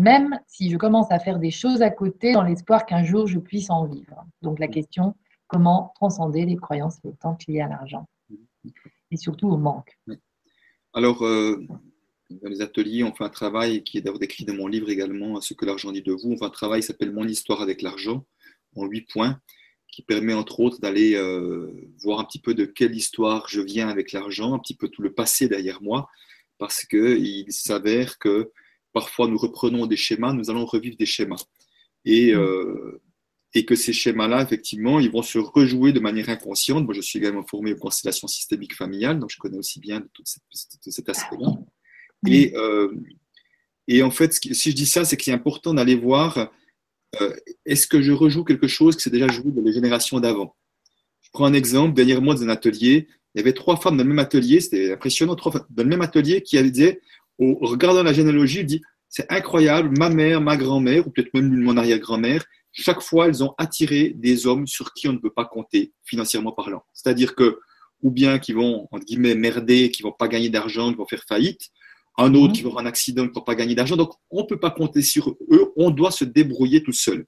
[0.00, 3.38] même si je commence à faire des choses à côté dans l'espoir qu'un jour je
[3.38, 4.24] puisse en vivre.
[4.40, 5.14] Donc la question,
[5.46, 8.08] comment transcender les croyances limitantes liées à l'argent
[9.10, 9.98] et surtout au manque.
[10.94, 11.66] Alors, euh,
[12.30, 15.40] dans les ateliers, on fait un travail qui est d'ailleurs décrit dans mon livre également,
[15.40, 16.32] Ce que l'argent dit de vous.
[16.32, 18.24] On fait un travail qui s'appelle Mon histoire avec l'argent,
[18.76, 19.40] en huit points,
[19.92, 21.72] qui permet entre autres d'aller euh,
[22.02, 25.02] voir un petit peu de quelle histoire je viens avec l'argent, un petit peu tout
[25.02, 26.08] le passé derrière moi,
[26.58, 28.52] parce qu'il s'avère que
[28.92, 31.42] parfois nous reprenons des schémas, nous allons revivre des schémas.
[32.04, 32.38] Et, mm.
[32.38, 33.02] euh,
[33.54, 36.84] et que ces schémas-là, effectivement, ils vont se rejouer de manière inconsciente.
[36.84, 40.22] Moi, je suis également formé aux constellations systémiques familiales, donc je connais aussi bien tout,
[40.24, 41.48] cet aspect-là.
[42.28, 42.94] Et, euh,
[43.88, 46.50] et en fait, si je dis ça, c'est qu'il est important d'aller voir
[47.20, 47.34] euh,
[47.66, 50.54] est-ce que je rejoue quelque chose qui s'est déjà joué dans les générations d'avant?
[51.22, 51.94] Je prends un exemple.
[51.94, 55.34] Dernièrement, dans un atelier, il y avait trois femmes dans le même atelier, c'était impressionnant,
[55.34, 57.00] trois femmes dans le même atelier qui disaient,
[57.60, 62.44] regardant la généalogie, dit c'est incroyable, ma mère, ma grand-mère, ou peut-être même mon arrière-grand-mère,
[62.72, 66.52] chaque fois, elles ont attiré des hommes sur qui on ne peut pas compter, financièrement
[66.52, 66.84] parlant.
[66.92, 67.58] C'est-à-dire que,
[68.02, 71.24] ou bien qui vont, entre guillemets, merder, qui vont pas gagner d'argent, qui vont faire
[71.28, 71.70] faillite,
[72.16, 72.52] un autre mhm.
[72.52, 73.96] qui va avoir un accident, qui ne va pas gagner d'argent.
[73.96, 77.26] Donc, on ne peut pas compter sur eux, on doit se débrouiller tout seul.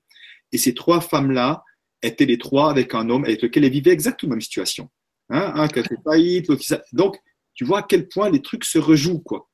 [0.53, 1.65] Et ces trois femmes-là
[2.03, 4.89] étaient les trois avec un homme avec lequel elles vivaient exactement la même situation.
[5.31, 6.73] Hein, un qui a fait faillite, l'autre qui...
[6.93, 7.17] Donc,
[7.55, 9.49] tu vois à quel point les trucs se rejouent, quoi.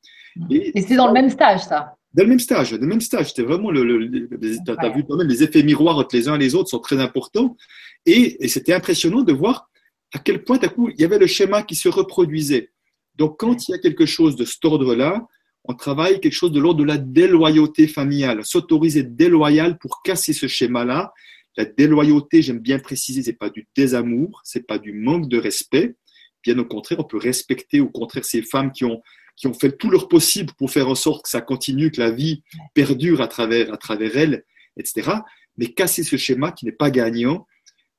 [0.51, 3.28] Et, c'est dans le même stage, ça Dans le même stage, dans le même stage.
[3.28, 3.82] C'était vraiment le.
[3.82, 6.70] le, tu as, vu quand même les effets miroirs entre les uns et les autres
[6.70, 7.57] sont très importants.
[8.07, 9.68] Et, et c'était impressionnant de voir
[10.14, 12.70] à quel point, à coup, il y avait le schéma qui se reproduisait.
[13.16, 15.26] Donc, quand il y a quelque chose de cet ordre-là,
[15.64, 20.47] on travaille quelque chose de l'ordre de la déloyauté familiale, s'autoriser déloyal pour casser ce
[20.47, 21.12] schéma-là.
[21.57, 25.97] La déloyauté, j'aime bien préciser, c'est pas du désamour, c'est pas du manque de respect.
[26.45, 29.03] Bien au contraire, on peut respecter au contraire ces femmes qui ont
[29.39, 32.11] qui ont fait tout leur possible pour faire en sorte que ça continue, que la
[32.11, 32.43] vie
[32.74, 34.45] perdure à travers à travers elles,
[34.76, 35.11] etc.
[35.57, 37.47] Mais casser ce schéma qui n'est pas gagnant,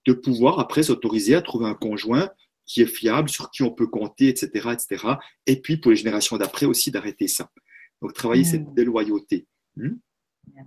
[0.06, 2.30] de pouvoir après s'autoriser à trouver un conjoint
[2.66, 5.06] qui est fiable, sur qui on peut compter, etc., etc.
[5.48, 7.50] Et puis pour les générations d'après aussi d'arrêter ça.
[8.02, 9.48] Donc travailler cette déloyauté.
[9.76, 9.96] Hmm?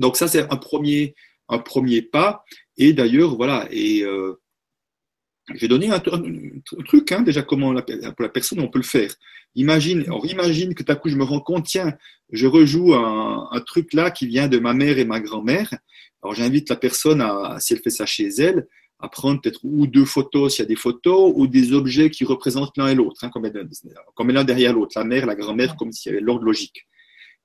[0.00, 1.14] Donc ça c'est un premier
[1.48, 2.44] un premier pas.
[2.78, 4.40] Et d'ailleurs voilà et euh,
[5.54, 9.12] j'ai donné un, truc hein, déjà comment pour la personne on peut le faire.
[9.54, 11.94] Imagine, on imagine que à coup je me rends compte tiens
[12.30, 15.74] je rejoue un, un truc là qui vient de ma mère et ma grand-mère.
[16.22, 18.66] Alors j'invite la personne à si elle fait ça chez elle
[19.02, 22.24] à prendre peut-être ou deux photos s'il y a des photos, ou des objets qui
[22.24, 23.50] représentent l'un et l'autre, hein, comme,
[24.14, 26.86] comme l'un derrière l'autre, la mère, la grand-mère, comme s'il y avait l'ordre logique.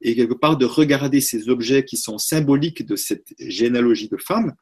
[0.02, 4.54] Et quelque part de regarder ces objets qui sont symboliques de cette généalogie de femmes,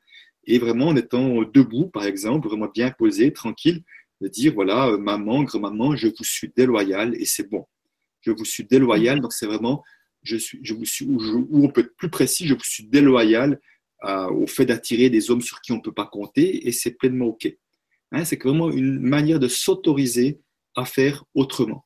[0.48, 3.84] et vraiment en étant debout, par exemple, vraiment bien posé, tranquille,
[4.22, 7.66] de dire voilà, euh, maman, grand-maman, je vous suis déloyal et c'est bon.
[8.22, 9.84] Je vous suis déloyal, donc c'est vraiment,
[10.24, 13.60] je suis, je vous suis, ou, on peut être plus précis, je vous suis déloyal
[14.04, 17.26] au fait d'attirer des hommes sur qui on ne peut pas compter, et c'est pleinement
[17.26, 17.52] OK.
[18.12, 20.39] Hein, c'est vraiment une manière de s'autoriser
[20.76, 21.86] à faire autrement.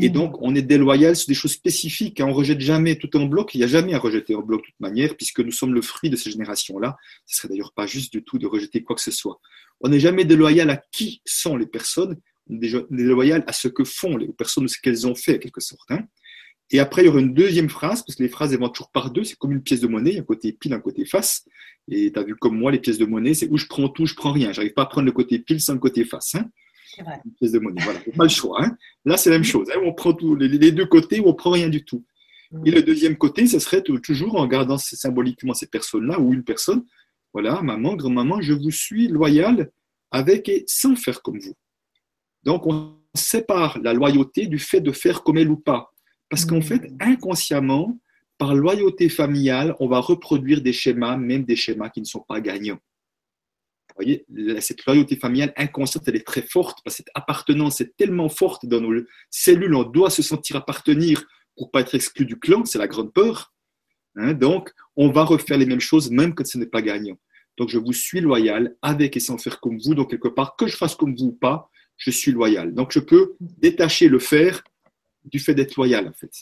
[0.00, 0.12] Et mmh.
[0.12, 2.20] donc, on est déloyal sur des choses spécifiques.
[2.20, 3.54] Hein, on ne rejette jamais tout en bloc.
[3.54, 5.82] Il n'y a jamais à rejeter en bloc de toute manière, puisque nous sommes le
[5.82, 6.96] fruit de ces générations-là.
[7.26, 9.40] Ce serait d'ailleurs pas juste du tout de rejeter quoi que ce soit.
[9.80, 12.18] On n'est jamais déloyal à qui sont les personnes.
[12.50, 15.60] On est déloyal à ce que font les personnes, ce qu'elles ont fait, en quelque
[15.60, 15.90] sorte.
[15.90, 16.00] Hein.
[16.70, 18.90] Et après, il y aura une deuxième phrase, parce que les phrases, elles vont toujours
[18.90, 19.22] par deux.
[19.22, 21.44] C'est comme une pièce de monnaie, un côté pile, un côté face.
[21.88, 24.06] Et tu as vu comme moi, les pièces de monnaie, c'est où je prends tout,
[24.06, 24.52] je prends rien.
[24.52, 26.34] J'arrive pas à prendre le côté pile sans le côté face.
[26.34, 26.50] Hein
[27.02, 27.20] vrai.
[27.24, 28.00] Une pièce de monnaie, voilà.
[28.16, 28.62] Pas le choix.
[28.62, 29.68] Hein Là, c'est la même chose.
[29.74, 32.04] Hein on prend tout, les, deux côtés ou on prend rien du tout.
[32.64, 36.84] Et le deuxième côté, ce serait toujours en gardant symboliquement ces personnes-là ou une personne.
[37.32, 39.72] Voilà, maman, grand-maman, je vous suis loyal
[40.12, 41.54] avec et sans faire comme vous.
[42.44, 45.92] Donc, on sépare la loyauté du fait de faire comme elle ou pas.
[46.28, 47.98] Parce qu'en fait, inconsciemment,
[48.38, 52.40] par loyauté familiale, on va reproduire des schémas, même des schémas qui ne sont pas
[52.40, 52.78] gagnants.
[53.96, 54.26] Vous voyez,
[54.60, 58.66] cette loyauté familiale inconsciente, elle est très forte, parce que cette appartenance est tellement forte
[58.66, 61.24] dans nos cellules, on doit se sentir appartenir
[61.56, 63.52] pour pas être exclu du clan, c'est la grande peur.
[64.16, 64.32] Hein.
[64.32, 67.16] donc, on va refaire les mêmes choses, même quand ce n'est pas gagnant.
[67.56, 69.94] Donc, je vous suis loyal avec et sans faire comme vous.
[69.94, 72.74] Donc, quelque part, que je fasse comme vous ou pas, je suis loyal.
[72.74, 74.64] Donc, je peux détacher le faire
[75.24, 76.32] du fait d'être loyal, en fait.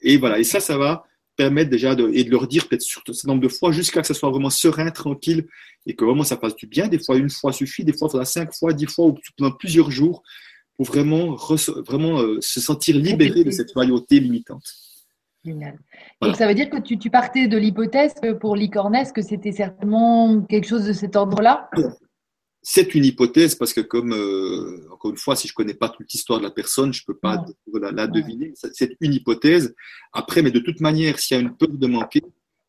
[0.00, 1.04] Et voilà, et ça, ça va
[1.42, 4.06] permettre déjà de, et de leur dire peut-être sur ce nombre de fois jusqu'à que
[4.06, 5.46] ça soit vraiment serein, tranquille
[5.86, 6.86] et que vraiment ça passe du bien.
[6.88, 9.52] Des fois, une fois suffit, des fois, il faudra cinq fois, dix fois ou pendant
[9.52, 10.22] plusieurs jours
[10.76, 11.36] pour vraiment,
[11.86, 14.64] vraiment euh, se sentir libéré de cette loyauté limitante.
[15.44, 15.76] Génial.
[16.20, 20.68] Donc ça veut dire que tu, partais de l'hypothèse pour Licornès, que c'était certainement quelque
[20.68, 21.68] chose de cet ordre-là?
[22.64, 25.88] C'est une hypothèse parce que comme, euh, encore une fois, si je ne connais pas
[25.88, 27.44] toute l'histoire de la personne, je ne peux pas
[27.92, 28.52] la, deviner.
[28.54, 29.74] C'est une hypothèse.
[30.12, 32.22] Après, mais de toute manière, s'il y a une peur de manquer,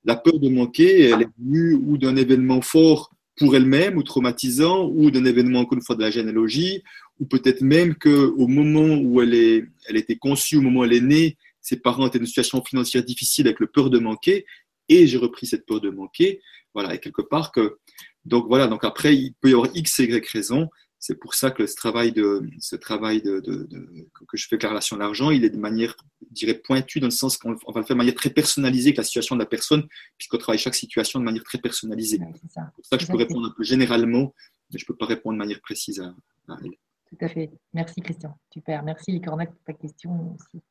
[0.03, 4.89] la peur de manquer, elle est venue ou d'un événement fort pour elle-même ou traumatisant,
[4.89, 6.83] ou d'un événement, encore une fois, de la généalogie,
[7.19, 10.93] ou peut-être même qu'au moment où elle, est, elle était conçue, au moment où elle
[10.93, 14.45] est née, ses parents étaient dans une situation financière difficile avec le peur de manquer,
[14.89, 16.41] et j'ai repris cette peur de manquer.
[16.73, 17.77] Voilà, et quelque part que.
[18.25, 20.69] Donc voilà, donc après, il peut y avoir X et Y raisons.
[20.97, 24.69] C'est pour ça que ce travail, de, ce travail de, que je fais avec la
[24.69, 25.97] relation à l'argent, il est de manière,
[26.29, 28.97] je dirais, pointue dans le sens qu'on va le faire de manière très personnalisée avec
[28.99, 29.85] la situation de la personne,
[30.17, 32.19] puisqu'on travaille chaque situation de manière très personnalisée.
[32.47, 34.33] c'est pour ça que je peux répondre un peu généralement,
[34.71, 36.15] mais je ne peux pas répondre de manière précise à,
[36.63, 36.71] elle.
[37.09, 37.51] Tout à fait.
[37.73, 38.39] Merci Christian.
[38.53, 38.81] Super.
[38.83, 40.63] Merci Licornac pour ta question aussi.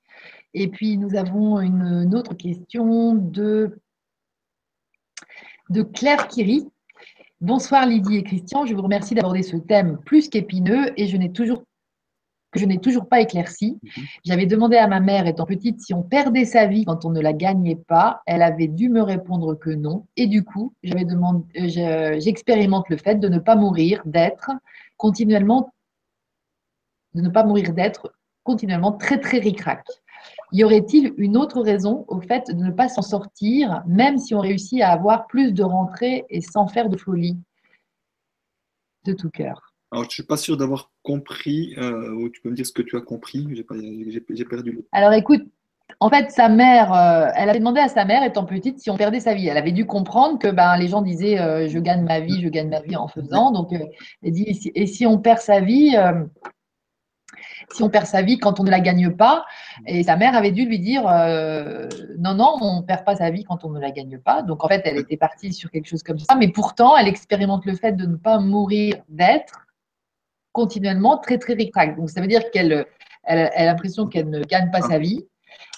[0.55, 3.79] Et puis nous avons une, autre question de,
[5.71, 6.69] de Claire Kiri.
[7.41, 8.67] Bonsoir Lydie et Christian.
[8.67, 11.65] Je vous remercie d'aborder ce thème plus qu'épineux et je n'ai toujours
[12.53, 13.79] que je n'ai toujours pas éclairci.
[13.83, 14.05] Mhm.
[14.25, 17.21] J'avais demandé à ma mère, étant petite, si on perdait sa vie quand on ne
[17.21, 18.23] la gagnait pas.
[18.27, 20.07] Elle avait dû me répondre que non.
[20.17, 24.51] Et du coup, euh, j'expérimente le fait de ne pas mourir, d'être
[24.99, 25.73] continuellement
[27.15, 29.85] de ne pas mourir d'être continuellement très très ricrac.
[30.53, 34.41] Y aurait-il une autre raison au fait de ne pas s'en sortir, même si on
[34.41, 37.37] réussit à avoir plus de rentrées et sans faire de folie
[39.05, 39.73] De tout cœur?
[39.91, 42.73] Alors, je ne suis pas sûr d'avoir compris, euh, ou tu peux me dire ce
[42.73, 45.43] que tu as compris, j'ai perdu Alors écoute,
[46.01, 48.97] en fait, sa mère, euh, elle avait demandé à sa mère, étant petite, si on
[48.97, 49.49] perdait sa vie.
[49.49, 52.49] Elle avait dû comprendre que ben, les gens disaient euh, je gagne ma vie, je
[52.49, 53.51] gagne ma vie en faisant.
[53.51, 55.95] Donc, elle dit et si on perd sa vie,
[57.73, 59.45] si on perd sa vie quand on ne la gagne pas.
[59.87, 61.89] Et sa mère avait dû lui dire euh,
[62.19, 64.43] non, non, on ne perd pas sa vie quand on ne la gagne pas.
[64.43, 66.35] Donc en fait, elle était partie sur quelque chose comme ça.
[66.35, 69.67] Mais pourtant, elle expérimente le fait de ne pas mourir d'être
[70.53, 71.97] continuellement très, très rétracte.
[71.97, 72.87] Donc ça veut dire qu'elle
[73.25, 75.27] elle, a l'impression qu'elle ne gagne pas sa vie,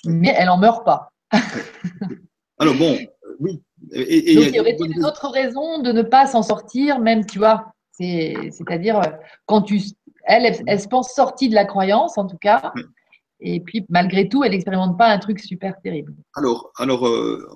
[0.05, 1.13] mais elle n'en meurt pas.
[2.59, 2.99] Alors bon,
[3.41, 3.63] oui.
[3.93, 7.39] Et, Donc il y aurait une autre raison de ne pas s'en sortir, même, tu
[7.39, 9.01] vois, c'est-à-dire
[9.47, 9.81] quand tu
[10.25, 12.73] elle, elle, se pense sortie de la croyance, en tout cas.
[13.41, 16.15] Et puis, malgré tout, elle n'expérimente pas un truc super terrible.
[16.35, 17.47] Alors, alors euh,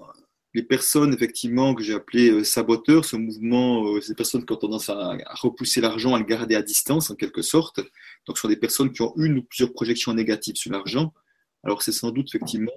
[0.55, 4.57] les personnes, effectivement, que j'ai appelées euh, saboteurs, ce mouvement, euh, ces personnes qui ont
[4.57, 7.81] tendance à, repousser l'argent, à le garder à distance, en quelque sorte.
[8.27, 11.15] Donc, ce sont des personnes qui ont une ou plusieurs projections négatives sur l'argent.
[11.65, 12.73] Alors, c'est sans doute, effectivement,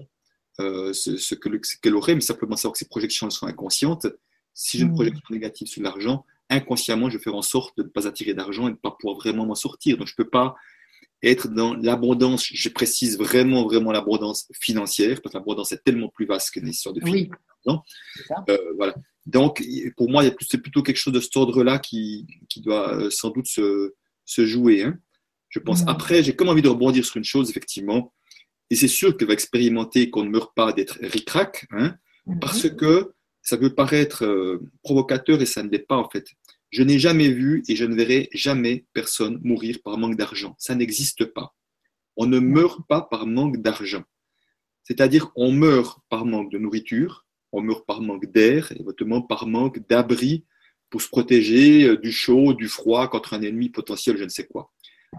[0.58, 4.08] ce, qu'elle aurait, mais simplement savoir que ces projections sont inconscientes.
[4.54, 4.96] Si j'ai une mmh.
[4.96, 8.64] projection négative sur l'argent, inconsciemment, je vais faire en sorte de ne pas attirer d'argent
[8.64, 9.98] et de ne pas pouvoir vraiment m'en sortir.
[9.98, 10.56] Donc, je ne peux pas
[11.24, 16.26] être dans l'abondance, je précise vraiment, vraiment l'abondance financière, parce que l'abondance est tellement plus
[16.26, 17.30] vaste qu'une histoire de oui.
[17.68, 18.96] Euh, voilà.
[19.28, 19.64] Donc,
[19.98, 23.48] pour moi, c'est plutôt quelque chose de cet ordre-là qui, qui, doit euh, sans doute
[23.48, 23.94] se,
[24.26, 24.84] se jouer.
[24.84, 24.98] Hein.
[25.50, 25.84] Je pense.
[25.84, 25.90] Mm.
[25.90, 28.14] Après, j'ai comme envie de rebondir sur une chose, effectivement.
[28.72, 31.96] Et c'est sûr qu'elle va expérimenter qu'on ne meurt pas d'être ric-rac, hein,
[32.26, 32.40] mm-hmm.
[32.40, 36.26] parce que ça peut paraître euh, provocateur et ça ne l'est pas en fait.
[36.72, 40.56] Je n'ai jamais vu et je ne verrai jamais personne mourir par manque d'argent.
[40.58, 41.54] Ça n'existe pas.
[42.16, 44.04] On ne meurt pas par manque d'argent.
[44.84, 49.86] C'est-à-dire on meurt par manque de nourriture, on meurt par manque d'air, éventuellement par manque
[49.88, 50.46] d'abri
[50.90, 54.46] pour se protéger euh, du chaud, du froid contre un ennemi potentiel, je ne sais
[54.46, 54.72] quoi.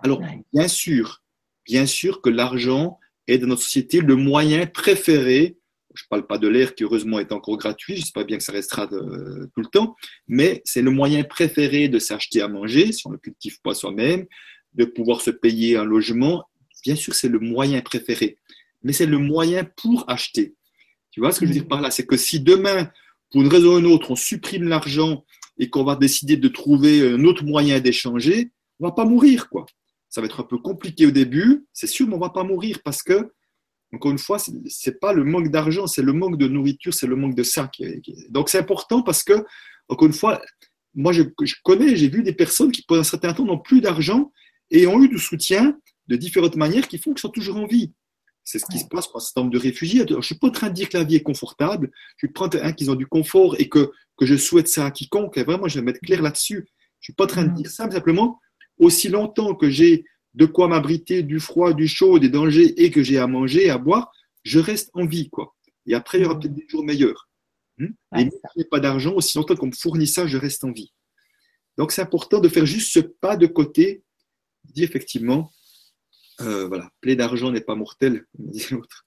[0.03, 0.23] Alors,
[0.53, 1.23] bien sûr,
[1.67, 5.59] bien sûr que l'argent est dans notre société le moyen préféré
[5.95, 8.39] je ne parle pas de l'air qui heureusement est encore gratuit, je sais pas bien
[8.39, 9.95] que ça restera tout le temps,
[10.29, 13.75] mais c'est le moyen préféré de s'acheter à manger, si on ne le cultive pas
[13.75, 14.27] soi-même,
[14.75, 16.45] de pouvoir se payer un logement.
[16.83, 18.39] Bien sûr, c'est le moyen préféré,
[18.83, 20.55] mais c'est le moyen pour acheter.
[21.11, 21.91] Tu vois ce que je veux dire par là?
[21.91, 22.91] C'est que si demain,
[23.31, 25.25] pour une raison ou une autre, on supprime l'argent
[25.59, 28.51] et qu'on va décider de trouver un autre moyen d'échanger,
[28.81, 29.67] on va pas mourir, quoi.
[30.09, 32.81] Ça va être un peu compliqué au début, c'est sûr, mais on va pas mourir
[32.83, 33.31] parce que
[33.93, 37.07] encore une fois, ce n'est pas le manque d'argent, c'est le manque de nourriture, c'est
[37.07, 37.71] le manque de ça.
[38.31, 39.45] Donc c'est important parce que,
[39.89, 40.41] encore une fois,
[40.95, 41.23] moi je,
[41.63, 44.33] connais, j'ai vu des personnes qui, pendant un certain temps, n'ont plus d'argent
[44.71, 45.79] et ont eu du soutien
[46.09, 47.93] de différentes manières qui font qu'ils sont toujours en vie.
[48.45, 50.05] C'est ce qui se passe pour un certain nombre de réfugiés.
[50.09, 51.91] je ne suis pas en train de dire que la vie est confortable.
[52.17, 54.87] Je suis pas en train qu'ils ont du confort et que, que je souhaite ça
[54.87, 55.37] à quiconque.
[55.39, 56.57] Et vraiment, je vais mettre clair là-dessus.
[56.57, 58.41] Je ne suis pas en train de dire ça, mais simplement,
[58.79, 63.03] aussi longtemps que j'ai de quoi m'abriter du froid, du chaud, des dangers et que
[63.03, 64.11] j'ai à manger, à boire,
[64.45, 65.29] je reste en vie.
[65.31, 65.55] Quoi.
[65.87, 67.29] Et après, il y aura peut-être des jours meilleurs.
[67.79, 67.95] Hmm?
[68.19, 70.73] et si je n'ai pas d'argent, aussi longtemps qu'on me fournit ça, je reste en
[70.73, 70.93] vie.
[71.79, 74.05] Donc c'est important de faire juste ce pas de côté,
[74.65, 75.51] dit effectivement,
[76.43, 79.07] euh, voilà, plaie d'argent n'est pas mortel, comme dit l'autre.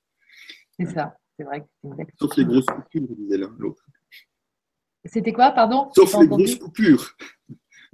[0.80, 1.15] C'est ça.
[1.38, 3.85] c'est vrai que c'est Sauf les grosses coupures, disait l'autre.
[5.06, 5.91] C'était quoi, pardon?
[5.95, 7.15] Sauf les grosses coupures.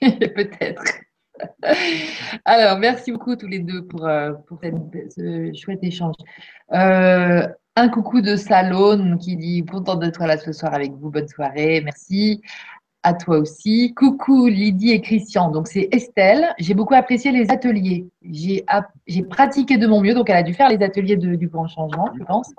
[0.00, 0.82] Peut-être.
[2.44, 6.16] Alors, merci beaucoup tous les deux pour, euh, pour ce chouette échange.
[6.72, 7.46] Euh,
[7.76, 11.10] un coucou de Salone qui dit contente d'être là ce soir avec vous.
[11.10, 11.80] Bonne soirée.
[11.84, 12.42] Merci
[13.04, 13.94] à toi aussi.
[13.94, 15.50] Coucou Lydie et Christian.
[15.50, 16.48] Donc c'est Estelle.
[16.58, 18.08] J'ai beaucoup apprécié les ateliers.
[18.22, 18.64] J'ai
[19.30, 20.14] pratiqué de mon mieux.
[20.14, 22.52] Donc elle a dû faire les ateliers du grand changement, je pense.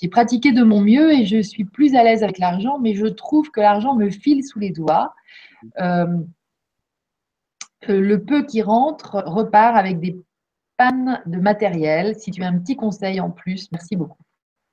[0.00, 3.06] J'ai pratiqué de mon mieux et je suis plus à l'aise avec l'argent, mais je
[3.06, 5.14] trouve que l'argent me file sous les doigts.
[5.80, 6.06] Euh,
[7.88, 10.16] le peu qui rentre repart avec des
[10.76, 12.16] pannes de matériel.
[12.18, 14.22] Si tu as un petit conseil en plus, merci beaucoup.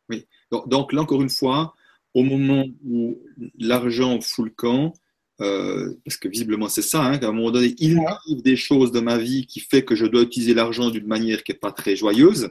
[0.09, 1.75] Oui, donc, là encore une fois,
[2.13, 3.19] au moment où
[3.59, 4.93] l'argent fout le camp,
[5.41, 8.91] euh, parce que visiblement c'est ça, hein, qu'à un moment donné, il arrive des choses
[8.91, 11.71] dans ma vie qui fait que je dois utiliser l'argent d'une manière qui n'est pas
[11.71, 12.49] très joyeuse.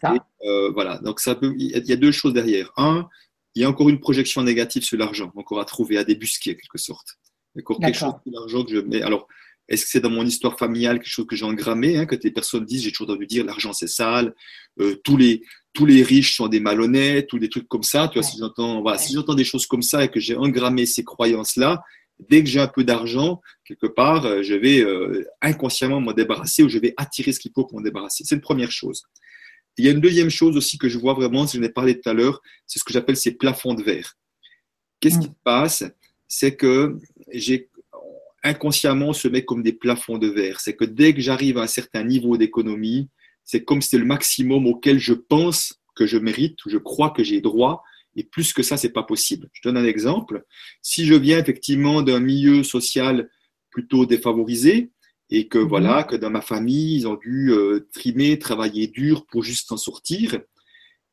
[0.00, 0.14] Ça.
[0.44, 2.72] Euh, voilà, donc ça peut, il y a deux choses derrière.
[2.76, 3.08] Un,
[3.54, 6.54] il y a encore une projection négative sur l'argent, encore à trouver, à débusquer en
[6.54, 7.18] quelque sorte.
[7.56, 9.02] Encore quelque chose sur l'argent que je mets.
[9.02, 9.28] Alors,
[9.68, 12.30] est-ce que c'est dans mon histoire familiale quelque chose que j'ai engrammé, hein, que les
[12.30, 14.34] personnes disent, j'ai toujours entendu dire l'argent c'est sale,
[14.80, 15.42] euh, tous les
[15.72, 18.08] tous les riches sont des malhonnêtes ou des trucs comme ça.
[18.08, 20.86] Tu vois, si j'entends voilà, si j'entends des choses comme ça et que j'ai engrammé
[20.86, 21.82] ces croyances là,
[22.18, 26.62] dès que j'ai un peu d'argent quelque part, euh, je vais euh, inconsciemment m'en débarrasser
[26.62, 28.24] ou je vais attirer ce qu'il faut pour m'en débarrasser.
[28.26, 29.02] C'est une première chose.
[29.76, 31.98] Il y a une deuxième chose aussi que je vois vraiment, si je n'ai parlé
[31.98, 34.16] tout à l'heure, c'est ce que j'appelle ces plafonds de verre.
[35.00, 35.30] Qu'est-ce qui mm.
[35.30, 35.84] se passe?
[36.28, 36.96] C'est que
[37.32, 37.68] j'ai
[38.44, 40.60] inconsciemment se met comme des plafonds de verre.
[40.60, 43.08] C'est que dès que j'arrive à un certain niveau d'économie,
[43.44, 47.10] c'est comme si c'était le maximum auquel je pense que je mérite ou je crois
[47.10, 47.82] que j'ai droit.
[48.16, 49.48] Et plus que ça, c'est pas possible.
[49.52, 50.44] Je donne un exemple.
[50.82, 53.28] Si je viens effectivement d'un milieu social
[53.70, 54.92] plutôt défavorisé
[55.30, 55.68] et que mhm.
[55.68, 59.76] voilà, que dans ma famille, ils ont dû euh, trimer, travailler dur pour juste en
[59.76, 60.38] sortir.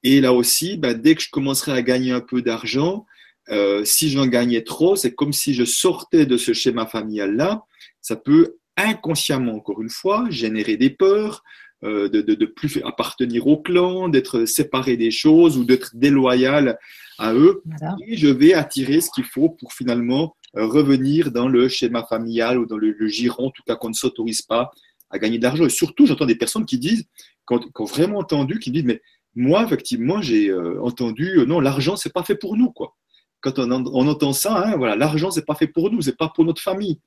[0.04, 3.06] Et là aussi, ben, dès que je commencerai à gagner un peu d'argent,
[3.52, 7.66] euh, si j'en gagnais trop, c'est comme si je sortais de ce schéma familial-là.
[8.02, 11.44] Ça peut inconsciemment, encore une fois, générer des peurs,
[11.84, 16.78] euh, de, de, plus appartenir au clan, d'être séparé des choses ou d'être déloyal
[17.18, 17.62] à eux.
[18.08, 22.60] Et je vais attirer ce qu'il faut pour finalement euh, revenir dans le schéma familial
[22.60, 24.72] ou dans le, giron, en tout cas qu'on ne s'autorise pas
[25.10, 25.66] à gagner de l'argent.
[25.66, 27.04] Et surtout, j'entends des personnes qui disent,
[27.48, 29.02] qui ont, vraiment entendu, qui disent, mais
[29.36, 32.96] moi, effectivement, j'ai entendu, non, l'argent, c'est pas fait pour nous, quoi
[33.42, 33.72] quand on,
[34.08, 37.00] entend ça, hein, voilà, l'argent, c'est pas fait pour nous, c'est pas pour notre famille.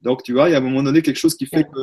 [0.00, 1.80] Donc, tu vois, il y a un moment donné quelque chose qui fait que.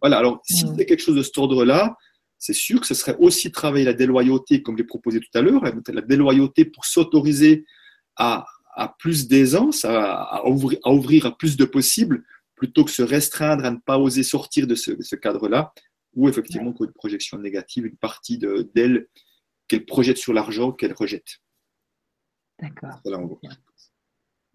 [0.00, 0.74] Voilà, alors, si mm.
[0.76, 1.96] c'est quelque chose de cet ordre-là,
[2.38, 5.42] c'est sûr que ce serait aussi travailler la déloyauté, comme je l'ai proposé tout à
[5.42, 7.64] l'heure, hein, la déloyauté pour s'autoriser
[8.16, 8.46] à,
[8.98, 13.98] plus d'aisance, à, ouvrir, à plus de possibles, plutôt que se restreindre à ne pas
[13.98, 15.72] oser sortir de ce, cadre-là,
[16.14, 19.08] ou effectivement, pour une projection négative, une partie d'elle
[19.66, 21.40] qu'elle projette sur l'argent, qu'elle rejette.
[22.60, 23.00] D'accord.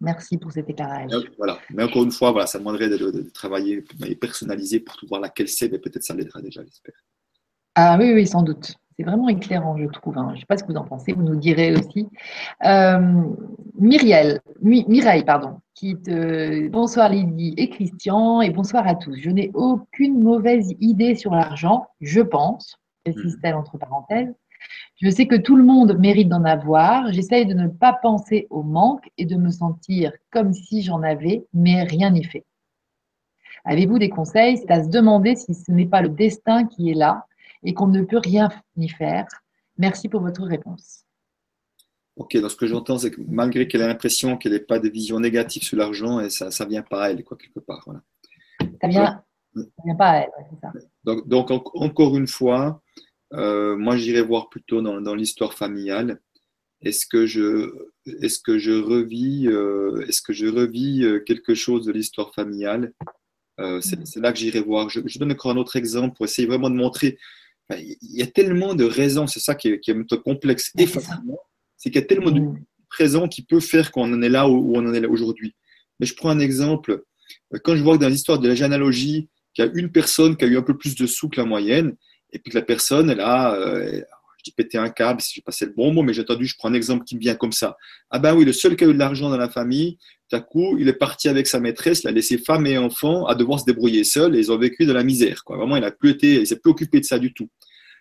[0.02, 1.12] Merci pour cet éclairage.
[1.38, 1.60] Voilà.
[1.70, 5.48] Mais encore une fois, voilà, ça demanderait de, travailler et personnaliser pour tout voir laquelle
[5.48, 6.96] c'est, mais peut-être ça l'aidera déjà, j'espère.
[7.76, 8.76] Ah oui, oui, sans doute.
[8.98, 10.18] C'est vraiment éclairant, je trouve.
[10.18, 10.28] Hein.
[10.32, 12.08] Je ne sais pas ce que vous en pensez, vous nous direz aussi.
[12.66, 13.24] Euh,
[13.80, 16.68] Myriel, Mireille, pardon, qui te...
[16.68, 19.16] Bonsoir Lydie et Christian, et bonsoir à tous.
[19.16, 24.34] Je n'ai aucune mauvaise idée sur l'argent, je pense, précise-t-elle entre parenthèses.
[24.98, 27.12] Je sais que tout le monde mérite d'en avoir.
[27.12, 31.46] J'essaye de ne pas penser au manque et de me sentir comme si j'en avais,
[31.54, 32.46] mais rien n'y fait.
[33.66, 34.58] Avez-vous des conseils?
[34.58, 37.26] C'est à se demander si ce n'est pas le destin qui est là
[37.64, 39.26] et qu'on ne peut rien y faire.
[39.78, 41.06] Merci pour votre réponse.
[42.16, 44.88] Ok, donc ce que j'entends, c'est que malgré qu'elle ait l'impression qu'elle n'ait pas de
[44.88, 47.82] vision négative sur l'argent, et ça ne vient pas à elle, quoi, quelque part.
[47.88, 48.02] Voilà.
[48.80, 49.24] Ça vient,
[49.84, 50.72] vient pas à elle, c'est ça.
[51.04, 52.83] Donc, donc encore une fois,
[53.34, 56.20] euh, moi, j'irai voir plutôt dans, l'histoire familiale.
[56.82, 57.72] Est-ce que je,
[58.22, 62.94] est-ce que je revis, euh, est-ce que je revis euh, quelque chose de l'histoire familiale?
[63.82, 64.90] C'est, là que j'irai voir.
[64.90, 67.18] Je, donne encore un autre exemple pour essayer vraiment de montrer.
[67.70, 71.92] il y a tellement de raisons, c'est ça qui est, qui est complexe et c'est
[71.92, 72.42] qu'il y a tellement de
[72.90, 75.56] présents qui peut faire qu'on en est là où on en est là aujourd'hui.
[76.00, 77.04] Mais je prends un exemple.
[77.64, 80.46] Quand je vois que dans l'histoire de la généalogie, qu'il y a une personne qui
[80.46, 81.96] a eu un peu plus de sous que la moyenne,
[82.34, 84.02] et puis que la personne, elle a, euh,
[84.38, 86.56] je dis péter un câble, si je passais le bon mot, mais j'ai entendu, je
[86.58, 87.78] prends un exemple qui me vient comme ça.
[88.10, 89.98] Ah ben oui, le seul qui a eu de l'argent dans la famille,
[90.30, 93.26] tout à coup, il est parti avec sa maîtresse, il a laissé femme et enfant
[93.26, 95.44] à devoir se débrouiller seul et ils ont vécu de la misère.
[95.44, 95.58] Quoi.
[95.58, 97.48] Vraiment, il a plus été, il s'est plus occupé de ça du tout.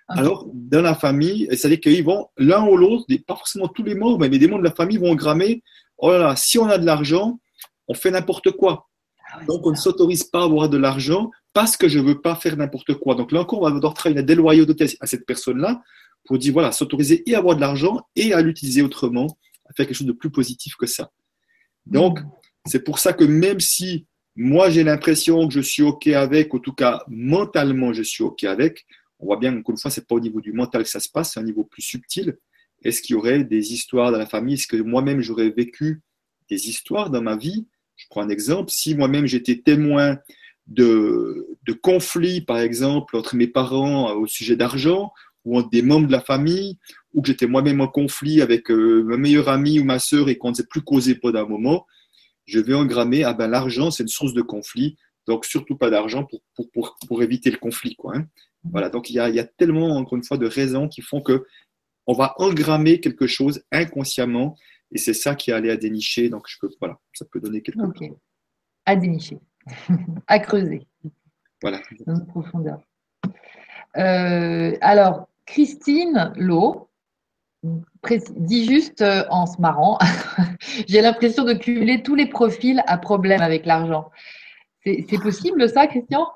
[0.08, 0.18] Ah.
[0.18, 4.18] Alors, dans la famille, c'est-à-dire qu'ils vont l'un ou l'autre, pas forcément tous les membres,
[4.18, 5.62] mais des membres de la famille vont grammer,
[5.98, 7.38] oh là là, si on a de l'argent,
[7.86, 8.88] on fait n'importe quoi.
[9.32, 12.20] Ah Donc, on ne s'autorise pas à avoir de l'argent parce que je ne veux
[12.20, 13.14] pas faire n'importe quoi.
[13.14, 15.82] Donc là encore, on va devoir travailler la déloyauté à cette personne-là
[16.24, 19.38] pour dire, voilà, s'autoriser et avoir de l'argent et à l'utiliser autrement,
[19.68, 21.10] à faire quelque chose de plus positif que ça.
[21.86, 22.20] Donc,
[22.64, 24.06] c'est pour ça que même si
[24.36, 28.44] moi j'ai l'impression que je suis OK avec, en tout cas mentalement je suis OK
[28.44, 28.86] avec,
[29.18, 31.08] on voit bien qu'une fois, ce n'est pas au niveau du mental que ça se
[31.08, 32.36] passe, c'est un niveau plus subtil.
[32.82, 34.54] Est-ce qu'il y aurait des histoires dans la famille?
[34.54, 36.00] Est-ce que moi-même j'aurais vécu
[36.48, 37.66] des histoires dans ma vie?
[37.94, 38.70] Je prends un exemple.
[38.70, 40.18] Si moi-même j'étais témoin
[40.66, 45.12] de, de conflits, par exemple, entre mes parents au sujet d'argent,
[45.44, 46.78] ou entre des membres de la famille,
[47.14, 50.38] ou que j'étais moi-même en conflit avec euh, ma meilleure amie ou ma sœur et
[50.38, 51.86] qu'on ne s'est plus causé pendant un moment,
[52.46, 56.24] je vais engrammer, ah ben l'argent c'est une source de conflit, donc surtout pas d'argent
[56.24, 57.94] pour, pour, pour, pour, éviter le conflit.
[57.96, 58.26] Quoi, hein.
[58.64, 61.02] Voilà, donc il y, a, il y a tellement, encore une fois, de raisons qui
[61.02, 61.44] font que
[62.06, 64.56] on va engrammer quelque chose inconsciemment
[64.92, 66.28] et c'est ça qui est allé à dénicher.
[66.28, 68.16] Donc, je peux, voilà, ça peut donner quelque chose.
[68.84, 69.38] À dénicher,
[70.26, 70.86] à creuser.
[71.60, 71.80] Voilà.
[72.06, 72.80] Dans une profondeur.
[73.96, 76.88] Euh, alors, Christine Lowe
[78.36, 79.98] dit juste euh, en se marrant,
[80.88, 84.10] j'ai l'impression de cumuler tous les profils à problème avec l'argent.
[84.84, 86.26] C'est possible ça, Christian?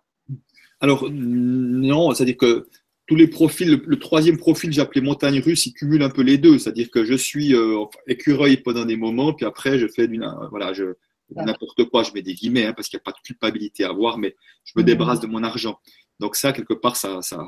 [0.81, 2.69] Alors, non, c'est-à-dire que
[3.07, 6.39] tous les profils, le, troisième profil, j'ai appelé montagne russe, il cumule un peu les
[6.39, 6.59] deux.
[6.59, 10.73] C'est-à-dire que je suis euh, écureuil pendant des moments, puis après, je fais d'une, voilà,
[10.73, 10.95] je,
[11.35, 13.91] n'importe quoi, je mets des guillemets, hein, parce qu'il n'y a pas de culpabilité à
[13.91, 14.87] avoir, mais je me mmh.
[14.87, 15.79] débarrasse de mon argent.
[16.21, 17.45] Donc ça, quelque part, ça, ça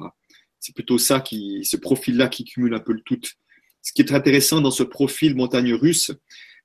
[0.61, 3.21] c'est plutôt ça qui, ce profil-là qui cumule un peu le tout.
[3.83, 6.11] Ce qui est intéressant dans ce profil montagne russe,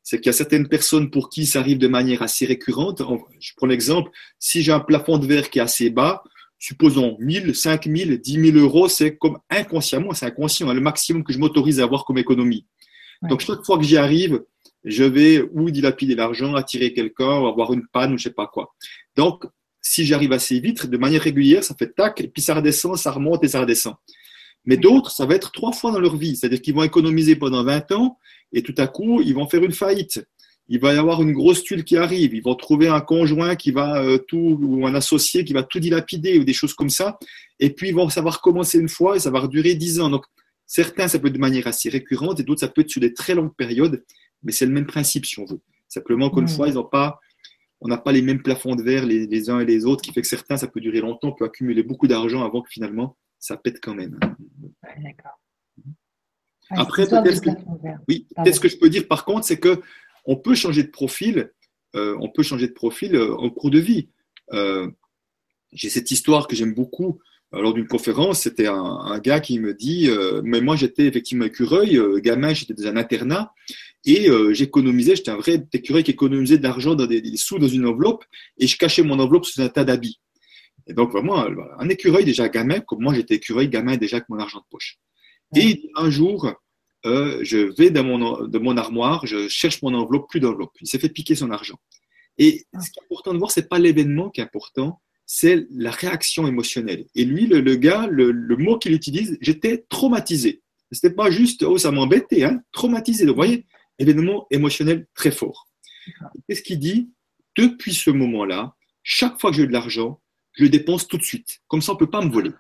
[0.02, 3.02] c'est qu'il y a certaines personnes pour qui ça arrive de manière assez récurrente.
[3.40, 6.24] Je prends l'exemple, si j'ai un plafond de verre qui est assez bas,
[6.60, 11.32] supposons 1000, 5000, 10 000 euros, c'est comme inconsciemment, c'est inconscient, hein, le maximum que
[11.32, 12.66] je m'autorise à avoir comme économie.
[13.30, 14.44] Donc chaque fois que j'y arrive,
[14.84, 18.48] je vais ou dilapider l'argent, attirer quelqu'un, ou avoir une panne ou je sais pas
[18.48, 18.74] quoi.
[19.16, 19.46] Donc
[19.82, 23.12] si j'arrive assez vite, de manière régulière, ça fait tac, et puis ça redescend, ça
[23.12, 23.96] remonte et ça redescend.
[24.66, 26.36] Mais d'autres, ça va être trois fois dans leur vie.
[26.36, 28.18] C'est-à-dire qu'ils vont économiser pendant 20 ans
[28.54, 30.26] et tout à coup, ils vont faire une faillite.
[30.70, 32.34] Il va y avoir une grosse tuile qui arrive.
[32.34, 35.80] Ils vont trouver un conjoint qui va euh, tout, ou un associé qui va tout
[35.80, 37.20] dilapider ou des choses comme ça.
[37.60, 40.10] Et puis, ils vont savoir commencer une fois et ça va durer 10 ans.
[40.10, 40.24] Donc,
[40.66, 43.14] certains, ça peut être de manière assez récurrente et d'autres, ça peut être sur des
[43.14, 44.02] très longues périodes.
[44.44, 45.62] Mais c'est le même principe, si on veut.
[45.88, 46.50] Simplement qu'une mmh.
[46.50, 47.20] fois, ils n'ont pas
[47.84, 50.22] on n'a pas les mêmes plafonds de verre les, uns et les autres, qui fait
[50.22, 53.58] que certains, ça peut durer longtemps, on peut accumuler beaucoup d'argent avant que finalement, ça
[53.58, 54.18] pète quand même.
[55.04, 55.40] D'accord.
[56.70, 57.50] Après, peut-être que,
[58.08, 59.82] oui, ce que je peux dire par contre, c'est que
[60.26, 61.52] on peut changer de profil,
[61.98, 64.08] euh, on peut changer de profil euh, en cours de vie.
[64.54, 64.90] Euh,
[65.74, 67.20] j'ai cette histoire que j'aime beaucoup
[67.54, 70.10] lors d'une conférence, c'était un, gars qui me dit,
[70.44, 73.54] mais moi j'étais effectivement écureuil, gamin, j'étais dans un internat,
[74.06, 77.68] et euh, j'économisais, j'étais un vrai écureuil qui économisait de l'argent dans des, sous dans
[77.68, 78.26] une enveloppe
[78.58, 80.20] et je cachais mon enveloppe sous un tas d'habits.
[80.88, 81.46] Et donc vraiment,
[81.80, 84.98] un écureuil déjà gamin, comme moi j'étais écureuil gamin déjà avec mon argent de poche.
[85.56, 86.52] Et un jour,
[87.06, 90.74] euh, je vais dans mon, de mon armoire, je cherche mon enveloppe, plus d'enveloppe.
[90.82, 91.78] Il s'est fait piquer son argent.
[92.38, 95.00] Et ce qui est important de voir, c'est pas l'événement qui est important,
[95.36, 97.08] c'est la réaction émotionnelle.
[97.16, 100.62] Et lui, le, gars, le, mot qu'il utilise, j'étais traumatisé.
[100.92, 103.26] C'était pas juste, oh, ça m'embêtait, hein, traumatisé.
[103.26, 103.66] Donc, vous voyez,
[103.98, 105.68] événement émotionnel très fort.
[106.48, 107.10] Qu'est-ce qu'il dit?
[107.58, 111.62] Depuis ce moment-là, chaque fois que j'ai de l'argent, je le dépense tout de suite.
[111.68, 112.52] Comme ça, on ne peut pas me voler.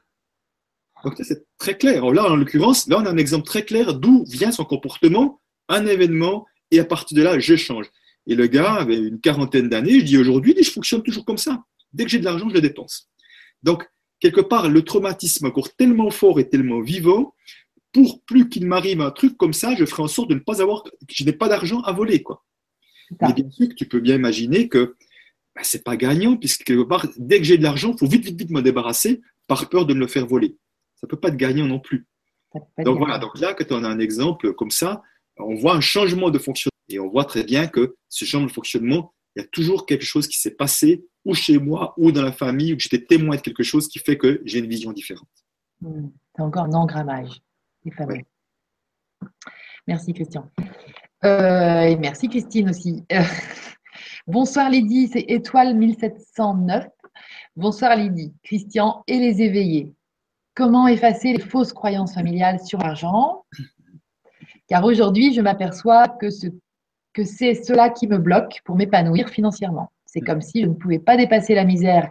[1.03, 2.03] Donc, c'est très clair.
[2.09, 5.39] là, en l'occurrence, là, on a un exemple très clair d'où vient son comportement,
[5.69, 7.85] un événement, et à partir de là, je change.
[8.25, 11.63] Et le gars avait une quarantaine d'années, je dis aujourd'hui, je fonctionne toujours comme ça.
[11.93, 13.09] Dès que j'ai de l'argent, je le dépense.
[13.61, 13.87] Donc,
[14.19, 17.33] quelque part, le traumatisme encore tellement fort et tellement vivant
[17.91, 20.61] pour plus qu'il m'arrive un truc comme ça, je ferai en sorte de ne pas
[20.61, 22.43] avoir, que je n'ai pas d'argent à voler, quoi.
[23.21, 24.95] Mais bien sûr que tu peux bien imaginer que
[25.55, 28.25] bah, c'est pas gagnant, puisque quelque part, dès que j'ai de l'argent, il faut vite,
[28.25, 30.57] vite, vite me débarrasser par peur de me le faire voler.
[30.95, 32.07] Ça peut pas être gagnant non plus.
[32.79, 35.01] Donc voilà, donc là, quand on a un exemple comme ça,
[35.37, 38.51] on voit un changement de fonctionnement et on voit très bien que ce changement de
[38.51, 42.23] fonctionnement, il y a toujours quelque chose qui s'est passé ou chez moi ou dans
[42.23, 44.91] la famille ou que j'étais témoin de quelque chose qui fait que j'ai une vision
[44.91, 45.27] différente.
[45.81, 46.09] Hmm.
[46.35, 47.41] C'est encore un engrammage.
[49.87, 50.49] Merci Christian.
[51.23, 53.03] Euh, et merci Christine aussi.
[54.27, 56.85] bonsoir Lydie, c'est étoile 1709.
[57.55, 59.93] Bonsoir Lydie, Christian et les éveillés.
[60.55, 63.45] Comment effacer les fausses croyances familiales sur l'argent?
[64.67, 66.47] Car aujourd'hui, je m'aperçois que, ce,
[67.13, 69.92] que c'est cela qui me bloque pour m'épanouir financièrement.
[70.13, 72.07] C'est comme si je ne pouvais pas dépasser la misère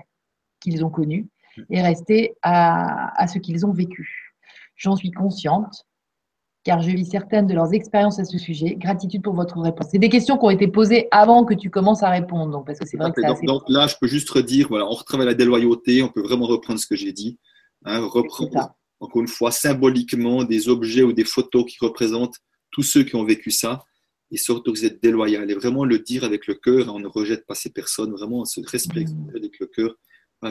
[0.61, 1.29] qu'ils ont connue
[1.71, 4.35] et rester à, à ce qu'ils ont vécu.
[4.75, 5.87] J'en suis consciente,
[6.65, 8.75] car je vis certaines de leurs expériences à ce sujet.
[8.75, 9.87] Gratitude pour votre réponse.
[9.93, 12.81] C'est des questions qui ont été posées avant que tu commences à répondre, donc parce
[12.81, 15.35] que c'est vrai que donc, donc, là, je peux juste redire, voilà, on retravaille la
[15.35, 17.39] déloyauté, on peut vraiment reprendre ce que j'ai dit.
[17.85, 22.37] Hein, encore une fois, symboliquement des objets ou des photos qui représentent
[22.73, 23.85] tous ceux qui ont vécu ça
[24.33, 26.93] et s'autoriser d'être déloyal et vraiment le dire avec le cœur.
[26.93, 29.37] On ne rejette pas ces personnes, vraiment ce respect mmh.
[29.37, 29.95] avec le cœur.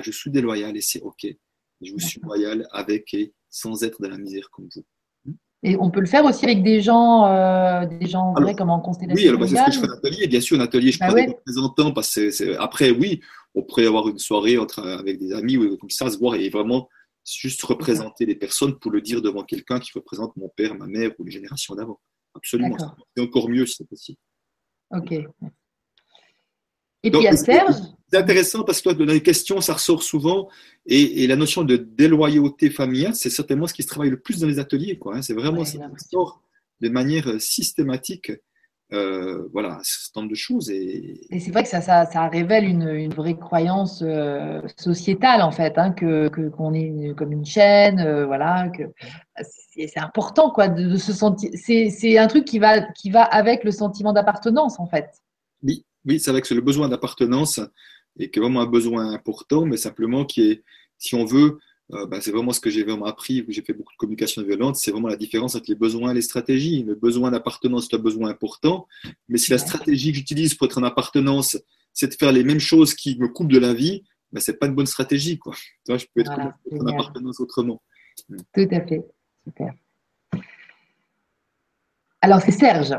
[0.02, 1.26] je suis déloyal et c'est OK.
[1.82, 4.86] Je vous suis loyal avec et sans être dans la misère comme vous.
[5.64, 8.80] Et on peut le faire aussi avec des gens, euh, des gens vrais comme en
[8.80, 9.22] constellation.
[9.22, 10.28] Oui, alors bah, c'est ce que je fais en atelier.
[10.28, 13.20] Bien sûr, en atelier, je bah prends des représentants parce que après, oui,
[13.54, 16.50] on pourrait avoir une soirée entre, avec des amis ou comme ça, se voir et
[16.50, 16.88] vraiment
[17.24, 21.12] juste représenter les personnes pour le dire devant quelqu'un qui représente mon père, ma mère
[21.20, 22.00] ou les générations d'avant.
[22.34, 22.78] Absolument.
[23.16, 24.20] C'est encore mieux si c'est possible.
[24.92, 25.12] Ok.
[27.04, 27.76] Et puis à Serge.
[28.12, 30.50] C'est intéressant parce que dans les questions, ça ressort souvent.
[30.86, 34.48] Et, la notion de déloyauté familiale, c'est certainement ce qui se travaille le plus dans
[34.48, 35.00] les ateliers.
[35.06, 35.22] Hein.
[35.22, 36.44] C'est vraiment ça qui sort
[36.82, 38.32] de manière euh, systématique.
[38.94, 40.70] Euh, voilà, ce nombre de choses.
[40.70, 45.92] Et, c'est vrai que ça, ça, révèle une, vraie croyance euh, sociétale, en fait, hein,
[45.92, 48.84] que qu'on est comme une chaîne, voilà, que
[49.42, 51.52] c'est important, quoi, de, se sentir.
[51.56, 55.10] C'est un truc qui va, qui va avec le sentiment d'appartenance, en fait.
[55.64, 57.62] Oui, oui, c'est vrai que c'est le besoin d'appartenance
[58.20, 60.64] et qui est vraiment un besoin important, mais simplement qui est,
[60.98, 61.60] si on veut,
[61.94, 64.76] euh, bah, c'est vraiment ce que j'ai vraiment appris, j'ai fait beaucoup de communication violente,
[64.78, 66.84] c'est vraiment la différence entre les besoins et les stratégies.
[66.84, 68.88] Le besoin d'appartenance est un besoin important,
[69.28, 71.58] mais si la stratégie que j'utilise pour être en appartenance,
[71.94, 74.58] c'est de faire les mêmes choses qui me coupent de la vie, bah, ce n'est
[74.58, 75.38] pas une bonne stratégie.
[75.38, 75.54] Quoi.
[75.88, 77.82] je peux être, en appartenance autrement.
[78.28, 79.06] Tout à fait.
[79.44, 79.74] Super.
[82.22, 82.94] Alors, c'est Serge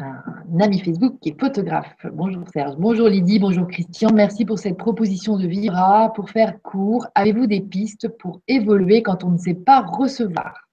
[0.00, 1.94] un ami Facebook qui est photographe.
[2.12, 4.10] Bonjour Serge, bonjour Lydie, bonjour Christian.
[4.12, 6.12] Merci pour cette proposition de Vivra.
[6.14, 10.68] Pour faire court, avez-vous des pistes pour évoluer quand on ne sait pas recevoir?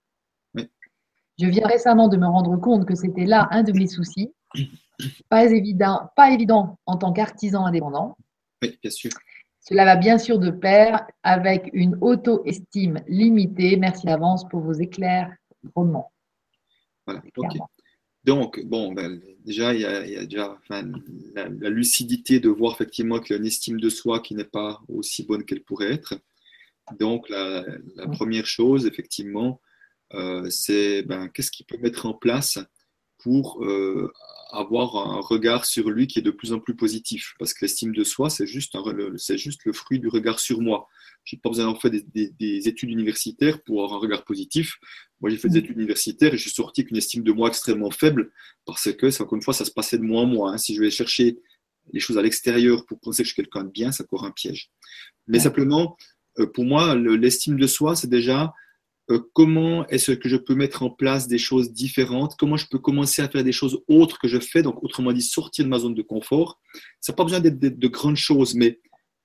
[0.55, 4.33] Je viens récemment de me rendre compte que c'était là un de mes soucis.
[5.29, 8.17] Pas évident, pas évident en tant qu'artisan indépendant.
[8.63, 9.11] Oui, bien sûr.
[9.59, 13.77] Cela va bien sûr de pair avec une auto-estime limitée.
[13.77, 15.31] Merci d'avance pour vos éclairs
[17.05, 17.57] Voilà, ok.
[18.27, 20.59] Donc, bon, ben, déjà, il y a, déjà
[21.33, 24.81] la, lucidité de voir effectivement qu'il y a une estime de soi qui n'est pas
[24.89, 26.15] aussi bonne qu'elle pourrait être.
[26.99, 27.63] Donc, la,
[28.11, 29.61] première chose, effectivement,
[30.13, 32.59] euh, c'est ben, qu'est-ce qu'il peut mettre en place
[33.19, 34.11] pour euh,
[34.51, 37.33] avoir un regard sur lui qui est de plus en plus positif?
[37.39, 38.75] Parce que l'estime de soi, c'est juste,
[39.15, 40.89] c'est juste le fruit du regard sur moi.
[41.23, 44.79] Je n'ai pas besoin d'en faire des, études universitaires pour avoir un regard positif.
[45.19, 45.63] Moi, j'ai fait des mm.
[45.63, 48.31] études universitaires et je suis sorti avec une estime de moi extrêmement faible
[48.65, 50.51] parce que, encore une fois, ça se passait de moi en moi.
[50.51, 50.57] Hein.
[50.57, 51.37] Si je vais chercher
[51.93, 54.31] les choses à l'extérieur pour penser que je suis quelqu'un de bien, ça court un
[54.31, 54.69] piège.
[55.27, 55.97] Mais simplement,
[56.39, 58.53] euh, pour moi, l'estime de soi, c'est déjà
[59.09, 62.79] euh, comment est-ce que je peux mettre en place des choses différentes, comment je peux
[62.79, 65.79] commencer à faire des choses autres que je fais, donc autrement dit sortir de ma
[65.79, 66.59] zone de confort.
[66.99, 68.79] Ça n'a pas besoin d'être de, grandes choses, mais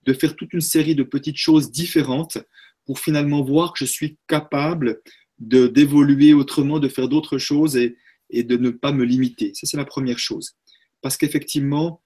[0.05, 2.39] de faire toute une série de petites choses différentes
[2.87, 5.01] pour finalement voir que je suis capable
[5.43, 7.97] de d'évoluer autrement, de faire d'autres choses et,
[8.31, 9.53] et de ne pas me limiter.
[9.55, 10.53] Ça, c'est la première chose.
[11.01, 12.01] Parce qu'effectivement,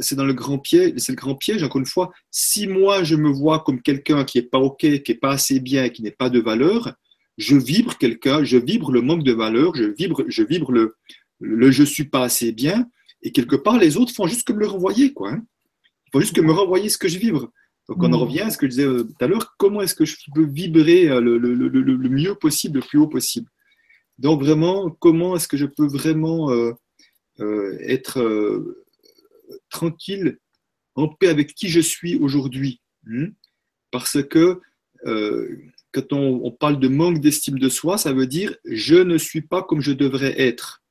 [0.00, 3.16] c'est dans le grand piège, c'est le grand piège, encore une fois, si moi je
[3.16, 6.12] me vois comme quelqu'un qui n'est pas OK, qui n'est pas assez bien, qui n'est
[6.12, 6.94] pas de valeur,
[7.38, 10.94] je vibre quelqu'un, je vibre le manque de valeur, je vibre, je vibre le,
[11.40, 12.86] le je suis pas assez bien,
[13.22, 15.32] et quelque part les autres font juste que me le renvoyer, quoi.
[15.32, 15.42] Hein.
[16.06, 17.50] Ils font juste que me renvoyer ce que je vibre.
[17.92, 18.22] Donc on en mm.
[18.22, 20.46] revient à ce que je disais euh, tout à l'heure, comment est-ce que je peux
[20.46, 23.50] vibrer euh, le, le, le, le, mieux possible, le plus haut possible?
[24.18, 26.72] Donc vraiment, comment est-ce que je peux vraiment euh,
[27.80, 28.64] être
[29.68, 30.38] tranquille,
[30.94, 32.80] en paix avec qui je suis aujourd'hui?
[33.04, 33.28] Hmm?
[33.90, 34.60] Parce que
[35.04, 39.62] quand on, parle de manque d'estime de soi, ça veut dire je ne suis pas
[39.62, 40.82] comme je devrais être.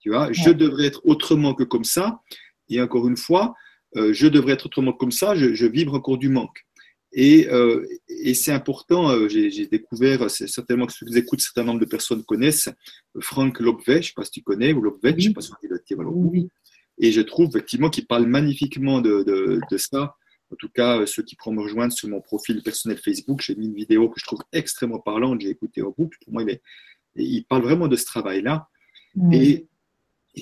[0.00, 2.20] Tu vois, je devrais être autrement que comme ça.
[2.68, 3.54] Et encore une fois,
[3.96, 6.64] euh, je devrais être autrement comme ça, je, vibre encore du manque.
[7.12, 7.86] Et, euh,
[8.34, 12.24] c'est important, euh, j'ai découvert, c'est certainement que ceux qui écoutent, certain nombre de personnes
[12.24, 12.70] connaissent,
[13.20, 15.40] Frank Lopve, je ne sais pas si tu connais, ou Lopve, je ne sais pas
[15.42, 16.48] si on dit le
[16.98, 19.24] Et je trouve effectivement qu'il parle magnifiquement de,
[19.70, 20.16] de ça
[20.52, 23.54] en tout cas, euh, ceux qui pourront me rejoindre sur mon profil personnel Facebook, j'ai
[23.54, 26.18] mis une vidéo que je trouve extrêmement parlante, j'ai écouté au boucle.
[26.24, 26.60] Pour moi, il,
[27.16, 28.68] il parle vraiment de ce travail-là.
[29.14, 29.32] Mm.
[29.32, 29.66] Et,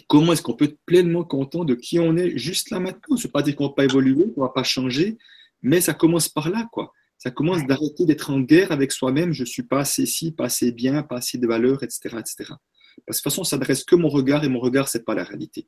[0.07, 3.17] comment est-ce qu'on peut être pleinement content de qui on est juste là maintenant?
[3.17, 5.19] Ce n'est pas dire qu'on ne va pas évoluer, qu'on ne va pas changer,
[5.63, 6.69] mais ça commence par là.
[6.73, 6.93] quoi.
[7.19, 9.33] Ça commence d'arrêter d'être en guerre avec soi-même.
[9.33, 12.17] Je ne suis pas assez ci, pas assez bien, pas assez de valeur, etc.
[12.19, 12.35] etc.
[12.39, 15.05] Parce que de toute façon, ça n'adresse que mon regard et mon regard, ce n'est
[15.05, 15.67] pas la réalité.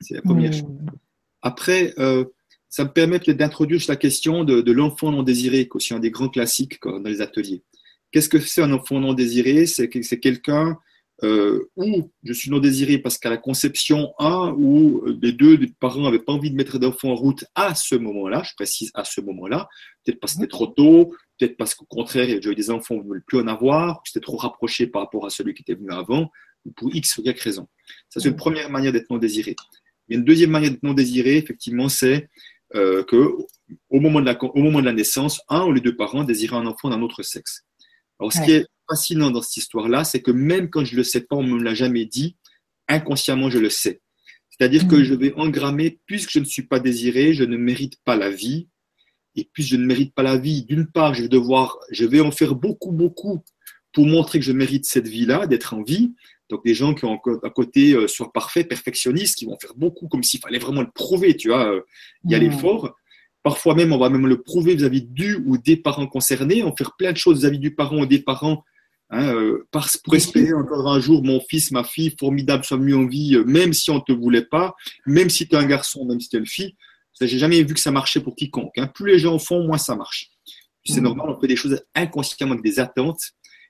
[0.00, 0.68] C'est la première chose.
[1.42, 2.24] Après, euh,
[2.68, 6.00] ça me permet peut-être d'introduire la question de, l'enfant non désiré, qui est aussi un
[6.00, 7.62] des grands classiques dans les ateliers.
[8.10, 9.66] Qu'est-ce que c'est un enfant non désiré?
[9.66, 10.78] C'est quelqu'un
[11.22, 16.02] euh, ou je suis non désiré parce qu'à la conception, un ou les deux parents
[16.02, 19.20] n'avaient pas envie de mettre d'enfant en route à ce moment-là, je précise à ce
[19.20, 19.68] moment-là,
[20.04, 22.94] peut-être parce que c'était trop tôt, peut-être parce qu'au contraire, il y avait des enfants,
[22.94, 25.74] on ne voulait plus en avoir, c'était trop rapproché par rapport à celui qui était
[25.74, 26.30] venu avant,
[26.64, 27.68] ou pour X ou Y raison.
[28.08, 29.56] Ça, c'est une première manière d'être non désiré.
[30.08, 32.28] Il y a une deuxième manière d'être non désiré, effectivement, c'est
[32.74, 33.34] euh, que
[33.88, 36.56] au moment, de la, au moment de la naissance, un ou les deux parents désiraient
[36.56, 37.64] un enfant d'un autre sexe.
[38.18, 41.04] Alors, ce qui est fascinant dans cette histoire-là, c'est que même quand je ne le
[41.04, 42.36] sais pas, on ne me l'a jamais dit,
[42.88, 44.00] inconsciemment, je le sais.
[44.50, 45.04] C'est-à-dire que mm.
[45.04, 48.68] je vais engrammer, puisque je ne suis pas désiré, je ne mérite pas la vie.
[49.36, 52.20] Et puisque je ne mérite pas la vie, d'une part, je vais devoir, je vais
[52.20, 53.42] en faire beaucoup, beaucoup
[53.92, 56.12] pour montrer que je mérite cette vie-là, d'être en vie.
[56.50, 60.08] Donc des gens qui ont à côté euh, soit parfaits, perfectionnistes, qui vont faire beaucoup
[60.08, 61.80] comme s'il fallait vraiment le prouver, tu vois, euh,
[62.24, 62.42] y a mm.
[62.42, 62.94] l'effort.
[63.42, 66.94] Parfois même, on va même le prouver vis-à-vis du ou des parents concernés, on faire
[66.96, 68.64] plein de choses vis-à-vis du parent ou des parents
[69.12, 69.66] Hein, euh,
[70.04, 73.44] pour espérer encore un jour mon fils, ma fille, formidable, soit mieux en vie, euh,
[73.44, 74.74] même si on ne te voulait pas,
[75.04, 76.76] même si tu es un garçon, même si tu es une fille.
[77.20, 78.78] J'ai jamais vu que ça marchait pour quiconque.
[78.78, 78.86] Hein.
[78.86, 80.30] Plus les gens font, moins ça marche.
[80.86, 81.04] C'est mmh.
[81.04, 83.20] normal, on fait des choses inconsciemment avec des attentes.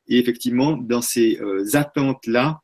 [0.06, 2.60] Et effectivement, dans ces euh, attentes-là,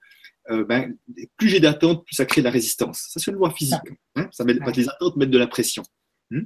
[0.48, 0.94] ben,
[1.36, 3.08] plus j'ai d'attentes, plus ça crée de la résistance.
[3.10, 3.80] Ça, c'est une loi physique.
[4.14, 4.28] Hein.
[4.30, 5.82] Ça met, Les attentes mettent de la pression.
[6.30, 6.42] Hmm?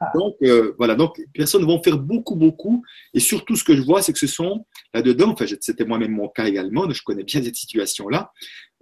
[0.00, 0.12] Ah.
[0.14, 2.84] Donc, euh, voilà, donc les personnes vont faire beaucoup, beaucoup.
[3.14, 6.28] Et surtout, ce que je vois, c'est que ce sont là-dedans, enfin, c'était moi-même mon
[6.28, 8.32] cas également, je connais bien cette situation-là.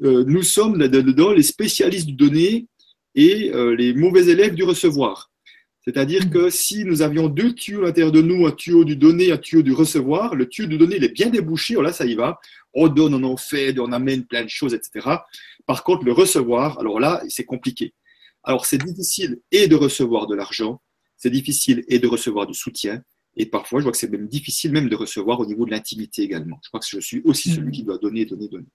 [0.02, 2.66] Euh, nous sommes là-dedans les spécialistes du donner
[3.14, 5.30] et euh, les mauvais élèves du recevoir.
[5.84, 6.30] C'est-à-dire hmm.
[6.30, 9.38] que si nous avions deux tuyaux à l'intérieur de nous, un tuyau du donner, un
[9.38, 12.14] tuyau du recevoir, le tuyau du donner, il est bien débouché, oh là, ça y
[12.14, 12.38] va.
[12.74, 15.16] On donne, on en fait, on amène plein de choses, etc.
[15.66, 17.94] Par contre, le recevoir, alors là, c'est compliqué.
[18.44, 20.82] Alors c'est difficile et de recevoir de l'argent,
[21.16, 23.02] c'est difficile et de recevoir du soutien,
[23.36, 26.22] et parfois je vois que c'est même difficile même de recevoir au niveau de l'intimité
[26.22, 26.58] également.
[26.62, 27.72] Je crois que je suis aussi celui mm.
[27.72, 28.66] qui doit donner, donner, donner.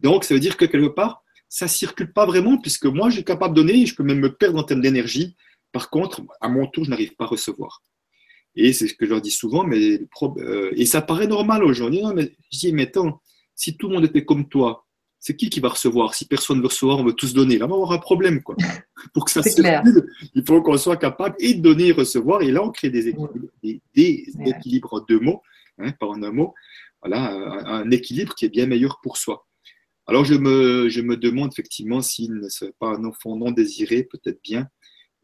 [0.00, 3.24] Donc ça veut dire que quelque part, ça circule pas vraiment, puisque moi je suis
[3.24, 5.36] capable de donner, et je peux même me perdre en termes d'énergie.
[5.70, 7.82] Par contre, à mon tour, je n'arrive pas à recevoir.
[8.56, 10.00] Et c'est ce que je leur dis souvent, mais
[10.38, 12.02] euh, et ça paraît normal aujourd'hui.
[12.14, 13.20] mais je dis, mais attends,
[13.54, 14.83] si tout le monde était comme toi,
[15.26, 17.56] c'est qui qui va recevoir Si personne ne veut recevoir, on veut tous donner.
[17.56, 18.42] Là, on va avoir un problème.
[18.42, 18.56] Quoi.
[19.14, 19.58] Pour que ça se
[20.34, 22.42] il faut qu'on soit capable et de donner et recevoir.
[22.42, 25.40] Et là, on crée des équilibres, des, équilibres en deux mots,
[25.78, 26.52] hein, pas en un mot.
[27.00, 27.32] Voilà,
[27.64, 29.46] un, équilibre qui est bien meilleur pour soi.
[30.06, 34.02] Alors, je me, je me demande effectivement s'il ne serait pas un enfant non désiré,
[34.02, 34.68] peut-être bien,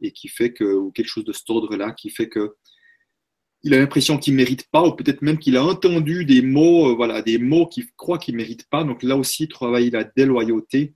[0.01, 2.55] et qui fait que, ou quelque chose de cet ordre-là, qui fait que
[3.63, 6.91] il a l'impression qu'il ne mérite pas, ou peut-être même qu'il a entendu des mots,
[6.91, 8.85] euh, voilà, des mots qu'il croit qu'il ne mérite pas.
[8.85, 10.95] Donc là aussi, travailler la déloyauté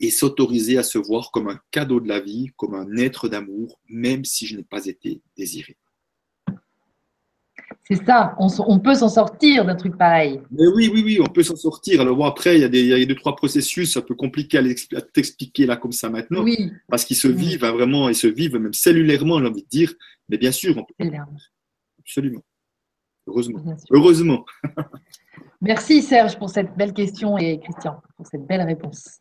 [0.00, 3.80] et s'autoriser à se voir comme un cadeau de la vie, comme un être d'amour,
[3.88, 5.76] même si je n'ai pas été désiré.
[7.90, 10.40] C'est ça, on, peut s'en sortir d'un truc pareil.
[10.50, 12.02] Mais oui, oui, oui, on peut s'en sortir.
[12.02, 14.14] Alors bon, après, il y, a des, il y a deux, trois processus un peu
[14.14, 16.70] compliqués à, t'expliquer là comme ça maintenant, oui.
[16.88, 19.94] parce qu'ils se vivent hein, vraiment, ils se vivent même cellulairement, j'ai envie de dire.
[20.28, 21.10] Mais bien sûr, on peut,
[22.08, 22.40] Absolument.
[23.26, 23.60] Heureusement.
[23.90, 24.44] Heureusement.
[25.60, 29.20] Merci Serge pour cette belle question et Christian pour cette belle réponse.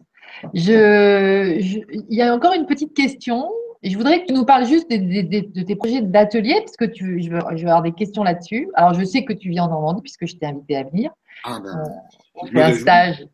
[0.54, 3.50] Je, il y a encore une petite question.
[3.84, 7.30] Je voudrais que tu nous parles juste de, tes projets d'atelier, parce que tu, je,
[7.30, 8.70] veux, je vais avoir des questions là-dessus.
[8.76, 11.12] Alors, je sais que tu viens en Normandie, puisque je t'ai invité à venir.
[11.44, 11.90] Ah ben, euh,
[12.36, 13.28] on, fait un stage,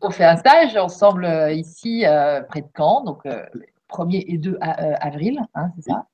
[0.00, 3.24] on fait un stage ensemble euh, ici, euh, près de Caen, donc
[3.88, 6.06] 1er et 2 avril, hein, c'est ça?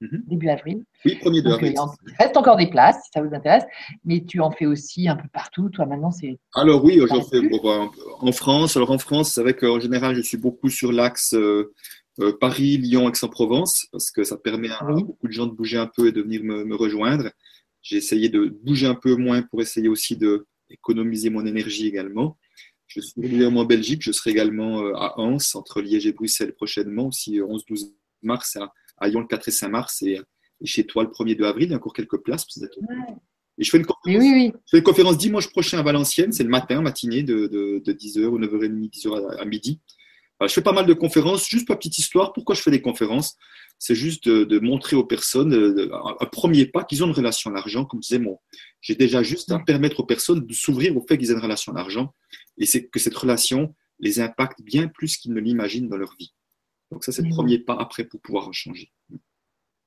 [0.00, 0.22] Mhm.
[0.26, 0.84] début avril.
[1.04, 1.74] Oui, 1er de avril.
[2.06, 3.64] il reste encore des places si ça vous intéresse,
[4.04, 5.68] mais tu en fais aussi un peu partout.
[5.68, 6.38] Toi, maintenant, c'est.
[6.54, 7.90] Alors, oui, j'en fais bah,
[8.20, 8.76] en France.
[8.76, 11.74] Alors, en France, c'est vrai qu'en général, je suis beaucoup sur l'axe euh,
[12.20, 15.86] euh, Paris, Lyon, Aix-en-Provence, parce que ça permet à beaucoup de gens de bouger un
[15.86, 17.30] peu et de venir me, rejoindre.
[17.82, 22.38] J'ai essayé de bouger un peu moins pour essayer aussi d'économiser mon énergie également.
[22.86, 24.02] Je suis régulièrement en Belgique.
[24.02, 28.72] Je serai également euh, à Anse, entre Liège et Bruxelles prochainement, aussi 11-12 mars à
[29.00, 30.20] à Lyon le 4 et 5 mars et,
[30.64, 31.68] chez toi le 1er 2 avril.
[31.68, 32.46] Il y a encore quelques places.
[33.58, 36.48] Et je fais, une conférence, je fais une conférence dimanche prochain à Valenciennes, c'est le
[36.48, 39.80] matin, matinée de, de, 10h ou 9h30, 10h à, midi.
[40.40, 42.32] je fais pas mal de conférences, juste pour petite histoire.
[42.32, 43.36] Pourquoi je fais des conférences?
[43.78, 47.84] C'est juste de, montrer aux personnes un premier pas qu'ils ont une relation à l'argent,
[47.84, 48.38] comme disait mon.
[48.80, 51.72] J'ai déjà juste à permettre aux personnes de s'ouvrir au fait qu'ils aient une relation
[51.72, 52.14] à l'argent
[52.58, 56.32] et c'est que cette relation les impacte bien plus qu'ils ne l'imaginent dans leur vie.
[56.90, 58.90] Donc ça, c'est le premier pas après pour pouvoir changer.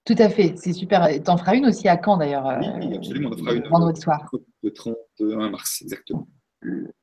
[0.06, 1.08] Tout à fait, c'est super.
[1.08, 2.60] Tu en feras une aussi à Caen d'ailleurs.
[2.60, 3.68] Oui, absolument, on en fera une.
[3.68, 4.30] Vendredi soir.
[4.62, 6.28] Le 31 mars, exactement.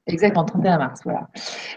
[0.07, 1.29] Exactement, 31 mars, voilà.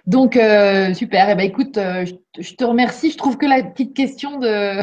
[0.06, 1.30] Donc, euh, super.
[1.30, 2.06] Eh ben, écoute, euh,
[2.38, 3.12] je, te remercie.
[3.12, 4.80] Je trouve que la petite question de,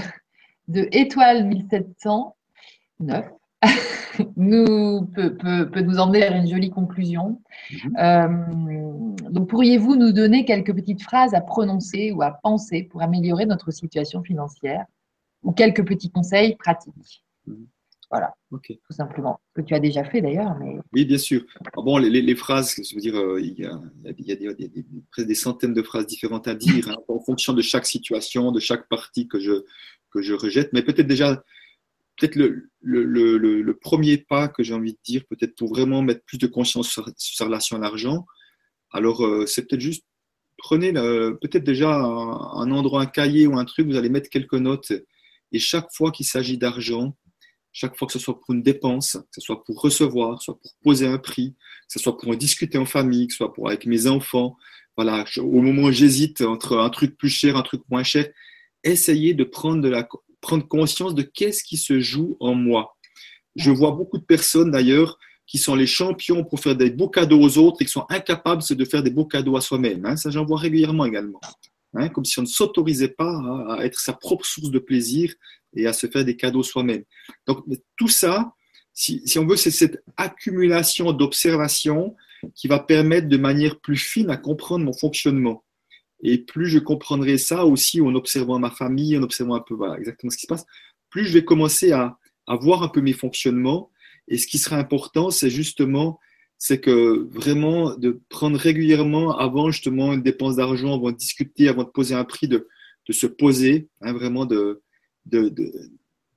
[0.69, 3.27] de Étoile 1709
[4.37, 7.41] nous, peut, peut, nous emmener vers une jolie conclusion.
[7.71, 7.97] Mhm.
[7.99, 13.47] Euh, donc, pourriez-vous nous donner quelques petites phrases à prononcer ou à penser pour améliorer
[13.47, 14.85] notre situation financière
[15.43, 17.25] ou quelques petits conseils pratiques?
[17.47, 17.67] Mhm.
[18.11, 19.41] Voilà, tout simplement.
[19.55, 20.57] Que tu as déjà fait d'ailleurs.
[20.59, 20.79] Mais...
[20.93, 21.45] Oui, bien sûr.
[21.65, 23.81] Ah bon, les, phrases, je veux dire, euh, il y a,
[24.19, 27.63] il y a, des, des, centaines de phrases différentes à dire hein, en fonction de
[27.63, 29.65] chaque situation, de chaque partie que je,
[30.11, 30.73] que je rejette.
[30.73, 31.41] Mais peut-être déjà,
[32.21, 36.47] peut-être le, premier pas que j'ai envie de dire, peut-être pour vraiment mettre plus de
[36.47, 38.27] conscience sur, sa relation à l'argent,
[38.93, 40.05] alors euh, c'est peut-être juste,
[40.59, 44.55] prenez peut-être déjà un, un endroit, un cahier ou un truc, vous allez mettre quelques
[44.55, 44.93] notes.
[45.53, 47.17] Et chaque fois qu'il s'agit d'argent,
[47.73, 50.73] chaque fois que ce soit pour une dépense, que ce soit pour recevoir, soit pour
[50.83, 53.69] poser un prix, que ce soit pour en discuter en famille, que ce soit pour
[53.69, 54.57] avec mes enfants,
[54.97, 58.29] voilà, au moment où j'hésite entre un truc plus cher, un truc moins cher,
[58.85, 60.07] essayez de prendre, de la,
[60.41, 62.97] prendre conscience de qu'est-ce qui se joue en moi.
[63.57, 67.41] Je vois beaucoup de personnes d'ailleurs qui sont les champions pour faire des beaux cadeaux
[67.41, 70.07] aux autres et qui sont incapables de faire des beaux cadeaux à soi-même.
[70.07, 70.17] Hein.
[70.17, 71.41] Ça, j'en vois régulièrement également.
[71.95, 73.37] Hein, comme si on ne s'autorisait pas
[73.69, 75.35] à, être sa propre source de plaisir
[75.75, 77.03] et à se faire des cadeaux soi-même.
[77.49, 77.65] Donc
[77.97, 78.53] tout ça,
[78.93, 82.15] si, on veut, c'est cette accumulation d'observations
[82.55, 85.65] qui va permettre de manière plus fine à comprendre mon fonctionnement.
[86.23, 90.31] Et plus je comprendrai ça aussi en observant ma famille, en observant un peu exactement
[90.31, 90.67] ce qui se passe,
[91.09, 92.17] plus je vais commencer à,
[92.61, 93.91] voir un peu mes fonctionnements.
[94.29, 96.19] Et ce qui sera important, c'est justement
[96.63, 101.85] c'est que vraiment de prendre régulièrement avant justement une dépense d'argent, avant de discuter, avant
[101.85, 102.69] de poser un prix, de,
[103.09, 104.83] se poser, hein, vraiment de,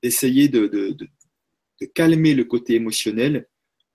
[0.02, 3.46] d'essayer de, de, de, calmer le côté émotionnel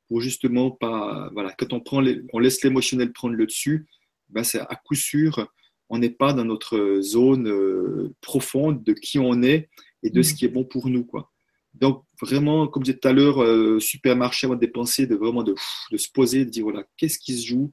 [0.08, 3.88] pour justement pas, voilà, quand on, prend on laisse l'émotionnel prendre le dessus,
[4.30, 5.52] ben c'est à coup sûr,
[5.90, 9.70] on n'est pas dans notre zone euh, profonde de qui on est
[10.04, 10.36] et de ce mmh.
[10.36, 11.30] qui est bon pour nous, quoi.
[11.74, 15.44] Donc, vraiment, comme je disais tout à l'heure, euh, supermarché avant de dépenser, de vraiment
[15.44, 15.56] de,
[15.92, 17.72] de, se poser, de dire voilà, qu'est-ce qui se joue?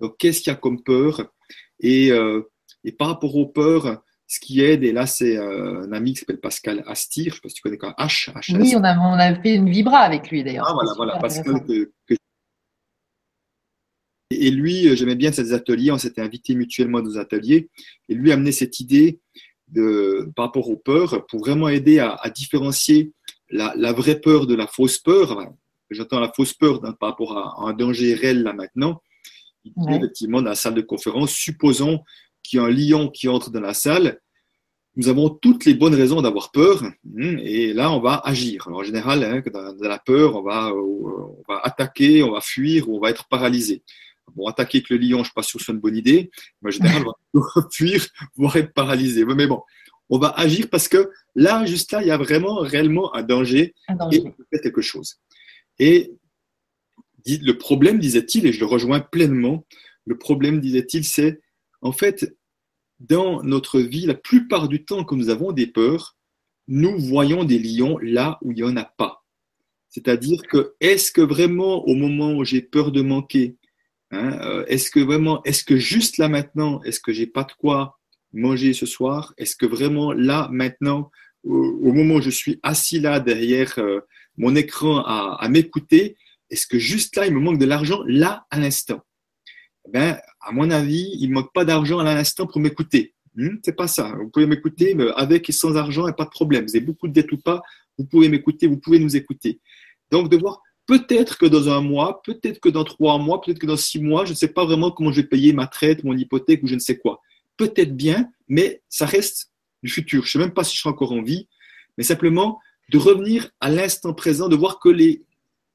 [0.00, 1.26] Donc, qu'est-ce qu'il y a comme peur?
[1.80, 2.42] Et, euh,
[2.84, 6.20] et, par rapport aux peurs, ce qui aide, et là, c'est euh, un ami qui
[6.20, 8.84] s'appelle Pascal Astir, je ne sais pas si tu connais quoi, H, H Oui, on
[8.84, 10.66] a, on a fait une vibra avec lui d'ailleurs.
[10.68, 11.60] Ah, voilà, voilà, Pascal
[14.30, 17.68] et lui, j'aimais bien ses ateliers, on s'était invités mutuellement dans nos ateliers,
[18.08, 19.20] et lui amenait cette idée
[19.68, 23.12] de, par rapport aux peurs pour vraiment aider à, à différencier
[23.50, 25.52] la, la, vraie peur de la fausse peur.
[25.90, 29.00] J'entends la fausse peur par rapport à, un danger réel là maintenant.
[29.88, 32.00] Effectivement, dans la salle de conférence, supposons
[32.42, 34.20] qu'il y a un lion qui entre dans la salle,
[34.94, 38.66] nous avons toutes les bonnes raisons d'avoir peur, hein, et là, on va agir.
[38.68, 42.96] en général, hein, dans, la peur, on va, on va attaquer, on va fuir, ou
[42.96, 43.82] on va être paralysé.
[44.34, 45.96] Bon, attaquer avec le lion, je ne suis pas sûr que ce soit une bonne
[45.96, 46.30] idée.
[46.62, 47.04] Mais en général,
[47.34, 49.24] on va fuir, voire être paralysé.
[49.24, 49.62] Mais bon,
[50.10, 53.74] on va agir parce que là, juste là, il y a vraiment, réellement un danger,
[54.12, 55.16] et on peut faire quelque chose.
[55.78, 56.12] Et
[57.26, 59.66] le problème, disait-il, et je le rejoins pleinement,
[60.04, 61.40] le problème, disait-il, c'est
[61.82, 62.36] en fait,
[63.00, 66.16] dans notre vie, la plupart du temps que nous avons des peurs,
[66.68, 69.24] nous voyons des lions là où il n'y en a pas.
[69.88, 73.56] C'est-à-dire que est-ce que vraiment au moment où j'ai peur de manquer,
[74.12, 77.52] Hein, euh, est-ce que vraiment, est-ce que juste là maintenant, est-ce que j'ai pas de
[77.58, 77.98] quoi
[78.32, 79.34] manger ce soir?
[79.36, 81.10] Est-ce que vraiment là maintenant,
[81.42, 84.00] au, moment où je suis assis là derrière euh,
[84.36, 86.16] mon écran à, m'écouter,
[86.50, 89.00] est-ce que juste là il me manque de l'argent là à l'instant?
[89.92, 93.14] Ben, à mon avis, il me manque pas d'argent à l'instant pour m'écouter.
[93.34, 94.14] Hmm, c'est pas ça.
[94.18, 96.64] Vous pouvez m'écouter mais avec et sans argent, et pas de problème.
[96.64, 97.60] Vous avez beaucoup de dettes ou pas,
[97.98, 99.60] vous pouvez m'écouter, vous pouvez nous écouter.
[100.10, 103.66] Donc de voir Peut-être que dans un mois, peut-être que dans trois mois, peut-être que
[103.66, 106.16] dans six mois, je ne sais pas vraiment comment je vais payer ma traite, mon
[106.16, 107.20] hypothèque ou je ne sais quoi.
[107.56, 109.50] Peut-être bien, mais ça reste
[109.82, 110.22] du futur.
[110.24, 111.48] Je ne sais même pas si je serai encore en vie,
[111.98, 112.60] mais simplement
[112.90, 115.24] de revenir à l'instant présent, de voir que les,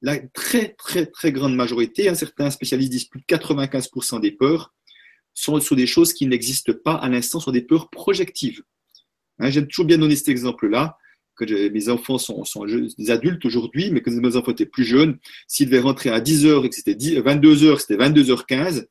[0.00, 4.72] la très, très, très grande majorité, hein, certains spécialistes disent plus de 95% des peurs,
[5.34, 8.62] sont sur des choses qui n'existent pas à l'instant, sur des peurs projectives.
[9.38, 10.98] Hein, J'aime toujours bien donner cet exemple-là
[11.36, 12.44] que mes enfants sont,
[12.98, 16.46] des adultes aujourd'hui, mais que mes enfants étaient plus jeunes, s'ils devaient rentrer à 10
[16.46, 18.86] h et que c'était 22 h c'était 22h15,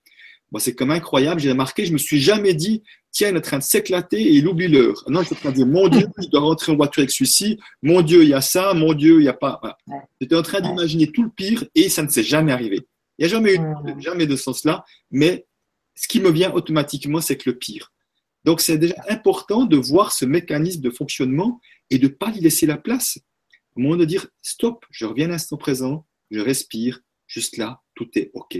[0.52, 1.40] moi c'est comme incroyable.
[1.40, 4.34] J'ai remarqué, je me suis jamais dit, tiens, il est en train de s'éclater et
[4.34, 5.04] il oublie l'heure.
[5.08, 7.12] Non, je suis en train de dire, mon Dieu, je dois rentrer en voiture avec
[7.12, 7.60] celui-ci.
[7.82, 8.74] Mon Dieu, il y a ça.
[8.74, 9.62] Mon Dieu, il n'y a pas.
[10.20, 12.80] J'étais en train d'imaginer tout le pire et ça ne s'est jamais arrivé.
[13.18, 14.84] Il n'y a jamais eu, jamais de sens là.
[15.12, 15.46] Mais
[15.96, 17.92] ce qui me vient automatiquement, c'est que le pire.
[18.44, 21.60] Donc, c'est déjà important de voir ce mécanisme de fonctionnement
[21.92, 23.20] et de ne pas lui laisser la place.
[23.76, 28.10] Au moment de dire stop, je reviens à l'instant présent, je respire, juste là, tout
[28.16, 28.58] est OK.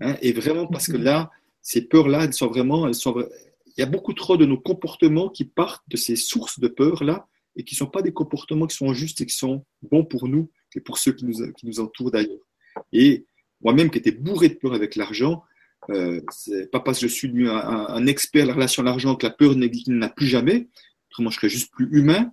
[0.00, 3.18] Hein, et vraiment, parce que là, ces peurs-là, elles sont vraiment, elles sont,
[3.66, 7.28] il y a beaucoup trop de nos comportements qui partent de ces sources de peur-là
[7.56, 10.28] et qui ne sont pas des comportements qui sont justes et qui sont bons pour
[10.28, 12.46] nous que pour ceux qui nous, qui nous entourent d'ailleurs.
[12.92, 13.26] Et
[13.60, 15.42] moi-même qui étais bourré de peur avec l'argent,
[15.90, 19.16] euh, c'est pas parce que je suis devenu un, expert de la relation à l'argent
[19.16, 20.68] que la peur n'a plus jamais,
[21.10, 22.32] autrement je serais juste plus humain,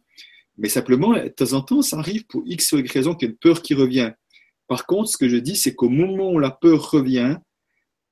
[0.57, 3.29] mais simplement, de temps en temps, ça arrive pour X ou Y raison qu'il y
[3.29, 4.11] a une peur qui revient.
[4.67, 7.37] Par contre, ce que je dis, c'est qu'au moment où la peur revient,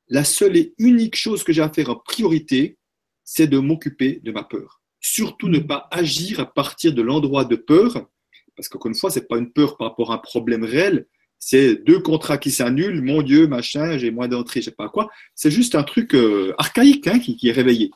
[0.07, 2.77] la seule et unique chose que j'ai à faire en priorité,
[3.23, 4.81] c'est de m'occuper de ma peur.
[4.99, 8.07] Surtout ne pas agir à partir de l'endroit de peur,
[8.55, 11.07] parce qu'encore une fois, ce n'est pas une peur par rapport à un problème réel,
[11.39, 15.09] c'est deux contrats qui s'annulent, mon Dieu, machin, j'ai moins d'entrée, je sais pas quoi.
[15.34, 17.89] C'est juste un truc euh, archaïque hein, qui, est réveillé.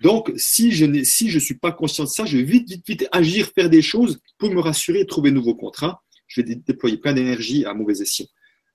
[0.00, 2.86] Donc, si je ne si je suis pas conscient de ça, je vais vite, vite,
[2.86, 6.02] vite agir, faire des choses pour me rassurer, trouver de nouveaux contrats.
[6.26, 8.26] Je vais déployer plein d'énergie à mauvais escient.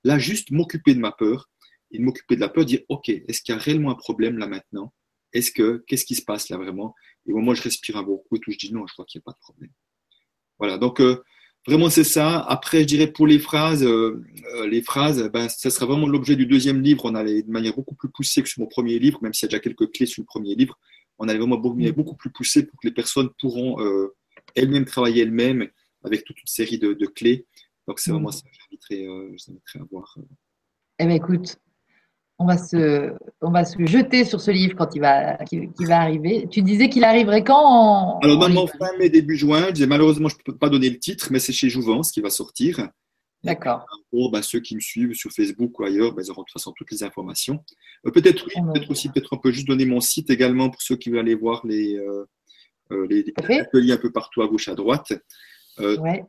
[0.04, 1.50] Là, juste m'occuper de ma peur
[1.92, 4.48] et m'occuper de la peur, dire, OK, est-ce qu'il y a réellement un problème là
[4.48, 4.94] maintenant?
[5.34, 6.94] Est-ce que, qu'est-ce qui se passe là vraiment?
[7.28, 9.20] Et au je respire un bon coup et tout, je dis non, je crois qu'il
[9.20, 9.72] n'y a pas de problème.
[10.60, 11.24] Voilà, donc euh,
[11.68, 12.42] Vraiment, c'est ça.
[12.42, 14.24] Après, je dirais pour les phrases, euh,
[14.56, 17.06] euh, les phrases, ben, ça sera vraiment l'objet du deuxième livre.
[17.06, 19.50] On allait de manière beaucoup plus poussée que sur mon premier livre, même s'il y
[19.50, 20.78] a déjà quelques clés sur le premier livre.
[21.18, 24.16] On allait vraiment beaucoup, beaucoup plus poussé pour que les personnes pourront euh,
[24.56, 25.68] elles-mêmes travailler elles-mêmes
[26.04, 27.46] avec toute une série de, clés.
[27.88, 28.34] Donc, c'est vraiment mm.
[28.34, 30.18] ça que j'inviterais à voir.
[31.00, 31.58] Eh bien, écoute,
[32.38, 36.02] on va se, on va se jeter sur ce livre quand il va, qui, va
[36.02, 36.48] arriver.
[36.52, 39.68] Tu disais qu'il arriverait quand Alors, normalement, fin mai, début juin.
[39.68, 42.22] Je disais, malheureusement, je ne peux pas donner le titre, mais c'est chez Jouvence qui
[42.22, 42.90] va sortir.
[43.46, 43.86] D'accord.
[44.10, 46.54] Pour ben, ceux qui me suivent sur Facebook ou ailleurs, ben, ils auront de toute
[46.54, 47.64] façon toutes les informations.
[48.06, 50.96] Euh, peut-être oui, peut-être aussi, peut-être on peut juste donner mon site également pour ceux
[50.96, 52.26] qui veulent aller voir les, euh,
[52.92, 55.14] euh, les, ateliers un peu partout à gauche, à droite.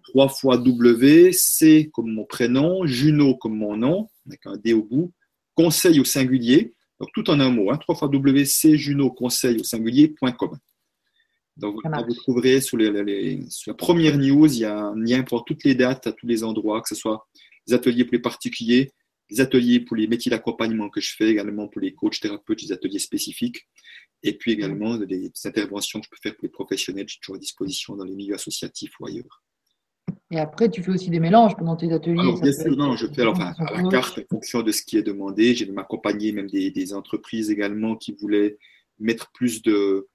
[0.03, 4.83] Trois fois W, C comme mon prénom, Juno comme mon nom, avec un D au
[4.83, 5.13] bout,
[5.55, 10.59] conseil au singulier, donc tout en un mot, hein, 3 fois wcjuno conseil au singulier.com.
[11.57, 12.91] Donc vous trouverez sur, les,
[13.66, 16.45] la première news, il y a un lien pour toutes les dates à tous les
[16.45, 17.27] endroits, que ce soit
[17.66, 18.93] les ateliers pour les particuliers,
[19.31, 22.73] les ateliers pour les métiers d'accompagnement que je fais, également pour les coachs thérapeutes, des
[22.73, 23.66] ateliers spécifiques,
[24.23, 27.37] et puis également des, interventions que je peux faire pour les professionnels, je suis toujours
[27.37, 29.43] à disposition dans les milieux associatifs ou ailleurs.
[30.31, 32.20] Et après, tu fais aussi des mélanges pendant tes ateliers.
[32.20, 34.97] Alors, bien sûr, non, je fais alors, à la carte en fonction de ce qui
[34.97, 35.55] est demandé.
[35.55, 38.59] J'ai m'accompagner même des, des, entreprises également qui voulaient
[38.99, 40.09] mettre plus de,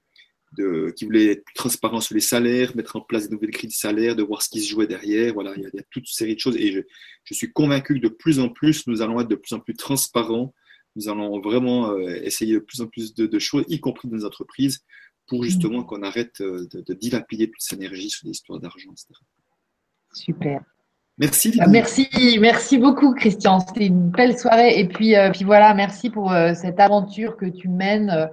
[0.56, 3.68] de, qui voulaient être plus transparents sur les salaires, mettre en place des nouvelles grilles
[3.68, 5.34] de salaire, de voir ce qui se jouait derrière.
[5.34, 6.56] Voilà, il y a, toute une série de choses.
[6.56, 6.80] Et je,
[7.24, 9.74] je, suis convaincu que de plus en plus, nous allons être de plus en plus
[9.74, 10.54] transparents.
[10.96, 14.16] Nous allons vraiment euh, essayer de plus en plus de, de, choses, y compris dans
[14.16, 14.84] les entreprises,
[15.26, 15.44] pour mmh.
[15.44, 19.08] justement qu'on arrête euh, de, de dilapider toute cette énergie sur des histoires d'argent, etc.
[20.12, 20.62] Super.
[21.18, 21.56] Merci.
[21.60, 22.08] Ah, merci,
[22.40, 23.60] merci beaucoup, Christian.
[23.60, 24.78] C'était une belle soirée.
[24.78, 28.10] Et puis, euh, puis voilà, merci pour euh, cette aventure que tu mènes.
[28.10, 28.26] Euh,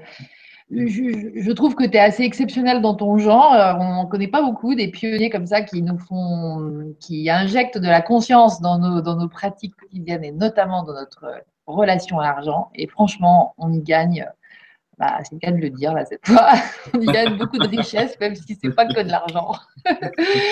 [0.72, 3.52] je, trouve que tu es assez exceptionnel dans ton genre.
[3.80, 7.88] on n'en connaît pas beaucoup des pionniers comme ça qui nous font, qui injectent de
[7.88, 12.70] la conscience dans nos, dans nos pratiques quotidiennes et notamment dans notre relation à l'argent.
[12.76, 14.28] Et franchement, on y gagne
[15.00, 16.50] bah, c'est le cas de le dire là cette fois.
[16.94, 19.54] On y gagne beaucoup de richesse, même si c'est pas que de l'argent.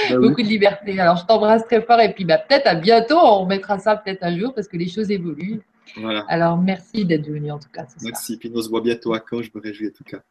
[0.10, 0.98] Bah beaucoup de liberté.
[1.02, 3.18] Alors je t'embrasse très fort et puis bah, peut-être à bientôt.
[3.18, 5.62] On remettra ça peut-être un jour parce que les choses évoluent.
[5.96, 6.26] Voilà.
[6.28, 7.86] Alors merci d'être venu en tout cas.
[8.02, 8.38] Merci.
[8.38, 9.42] Puis on se voit bientôt à quand.
[9.42, 10.22] Je me réjouis en tout cas.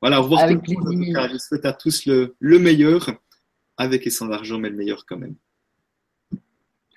[0.00, 0.42] Voilà, au revoir.
[0.42, 1.28] Avec plaisir.
[1.32, 3.10] Je souhaite à tous le, le meilleur,
[3.76, 5.36] avec et sans argent, mais le meilleur quand même.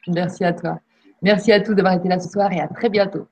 [0.07, 0.79] Merci à toi.
[1.21, 3.27] Merci à tous d'avoir été là ce soir et à très bientôt.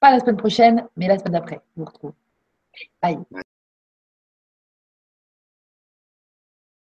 [0.00, 1.60] Pas la semaine prochaine, mais la semaine d'après.
[1.76, 2.12] Je vous retrouve.
[3.02, 3.18] Bye.
[3.30, 3.43] Bye.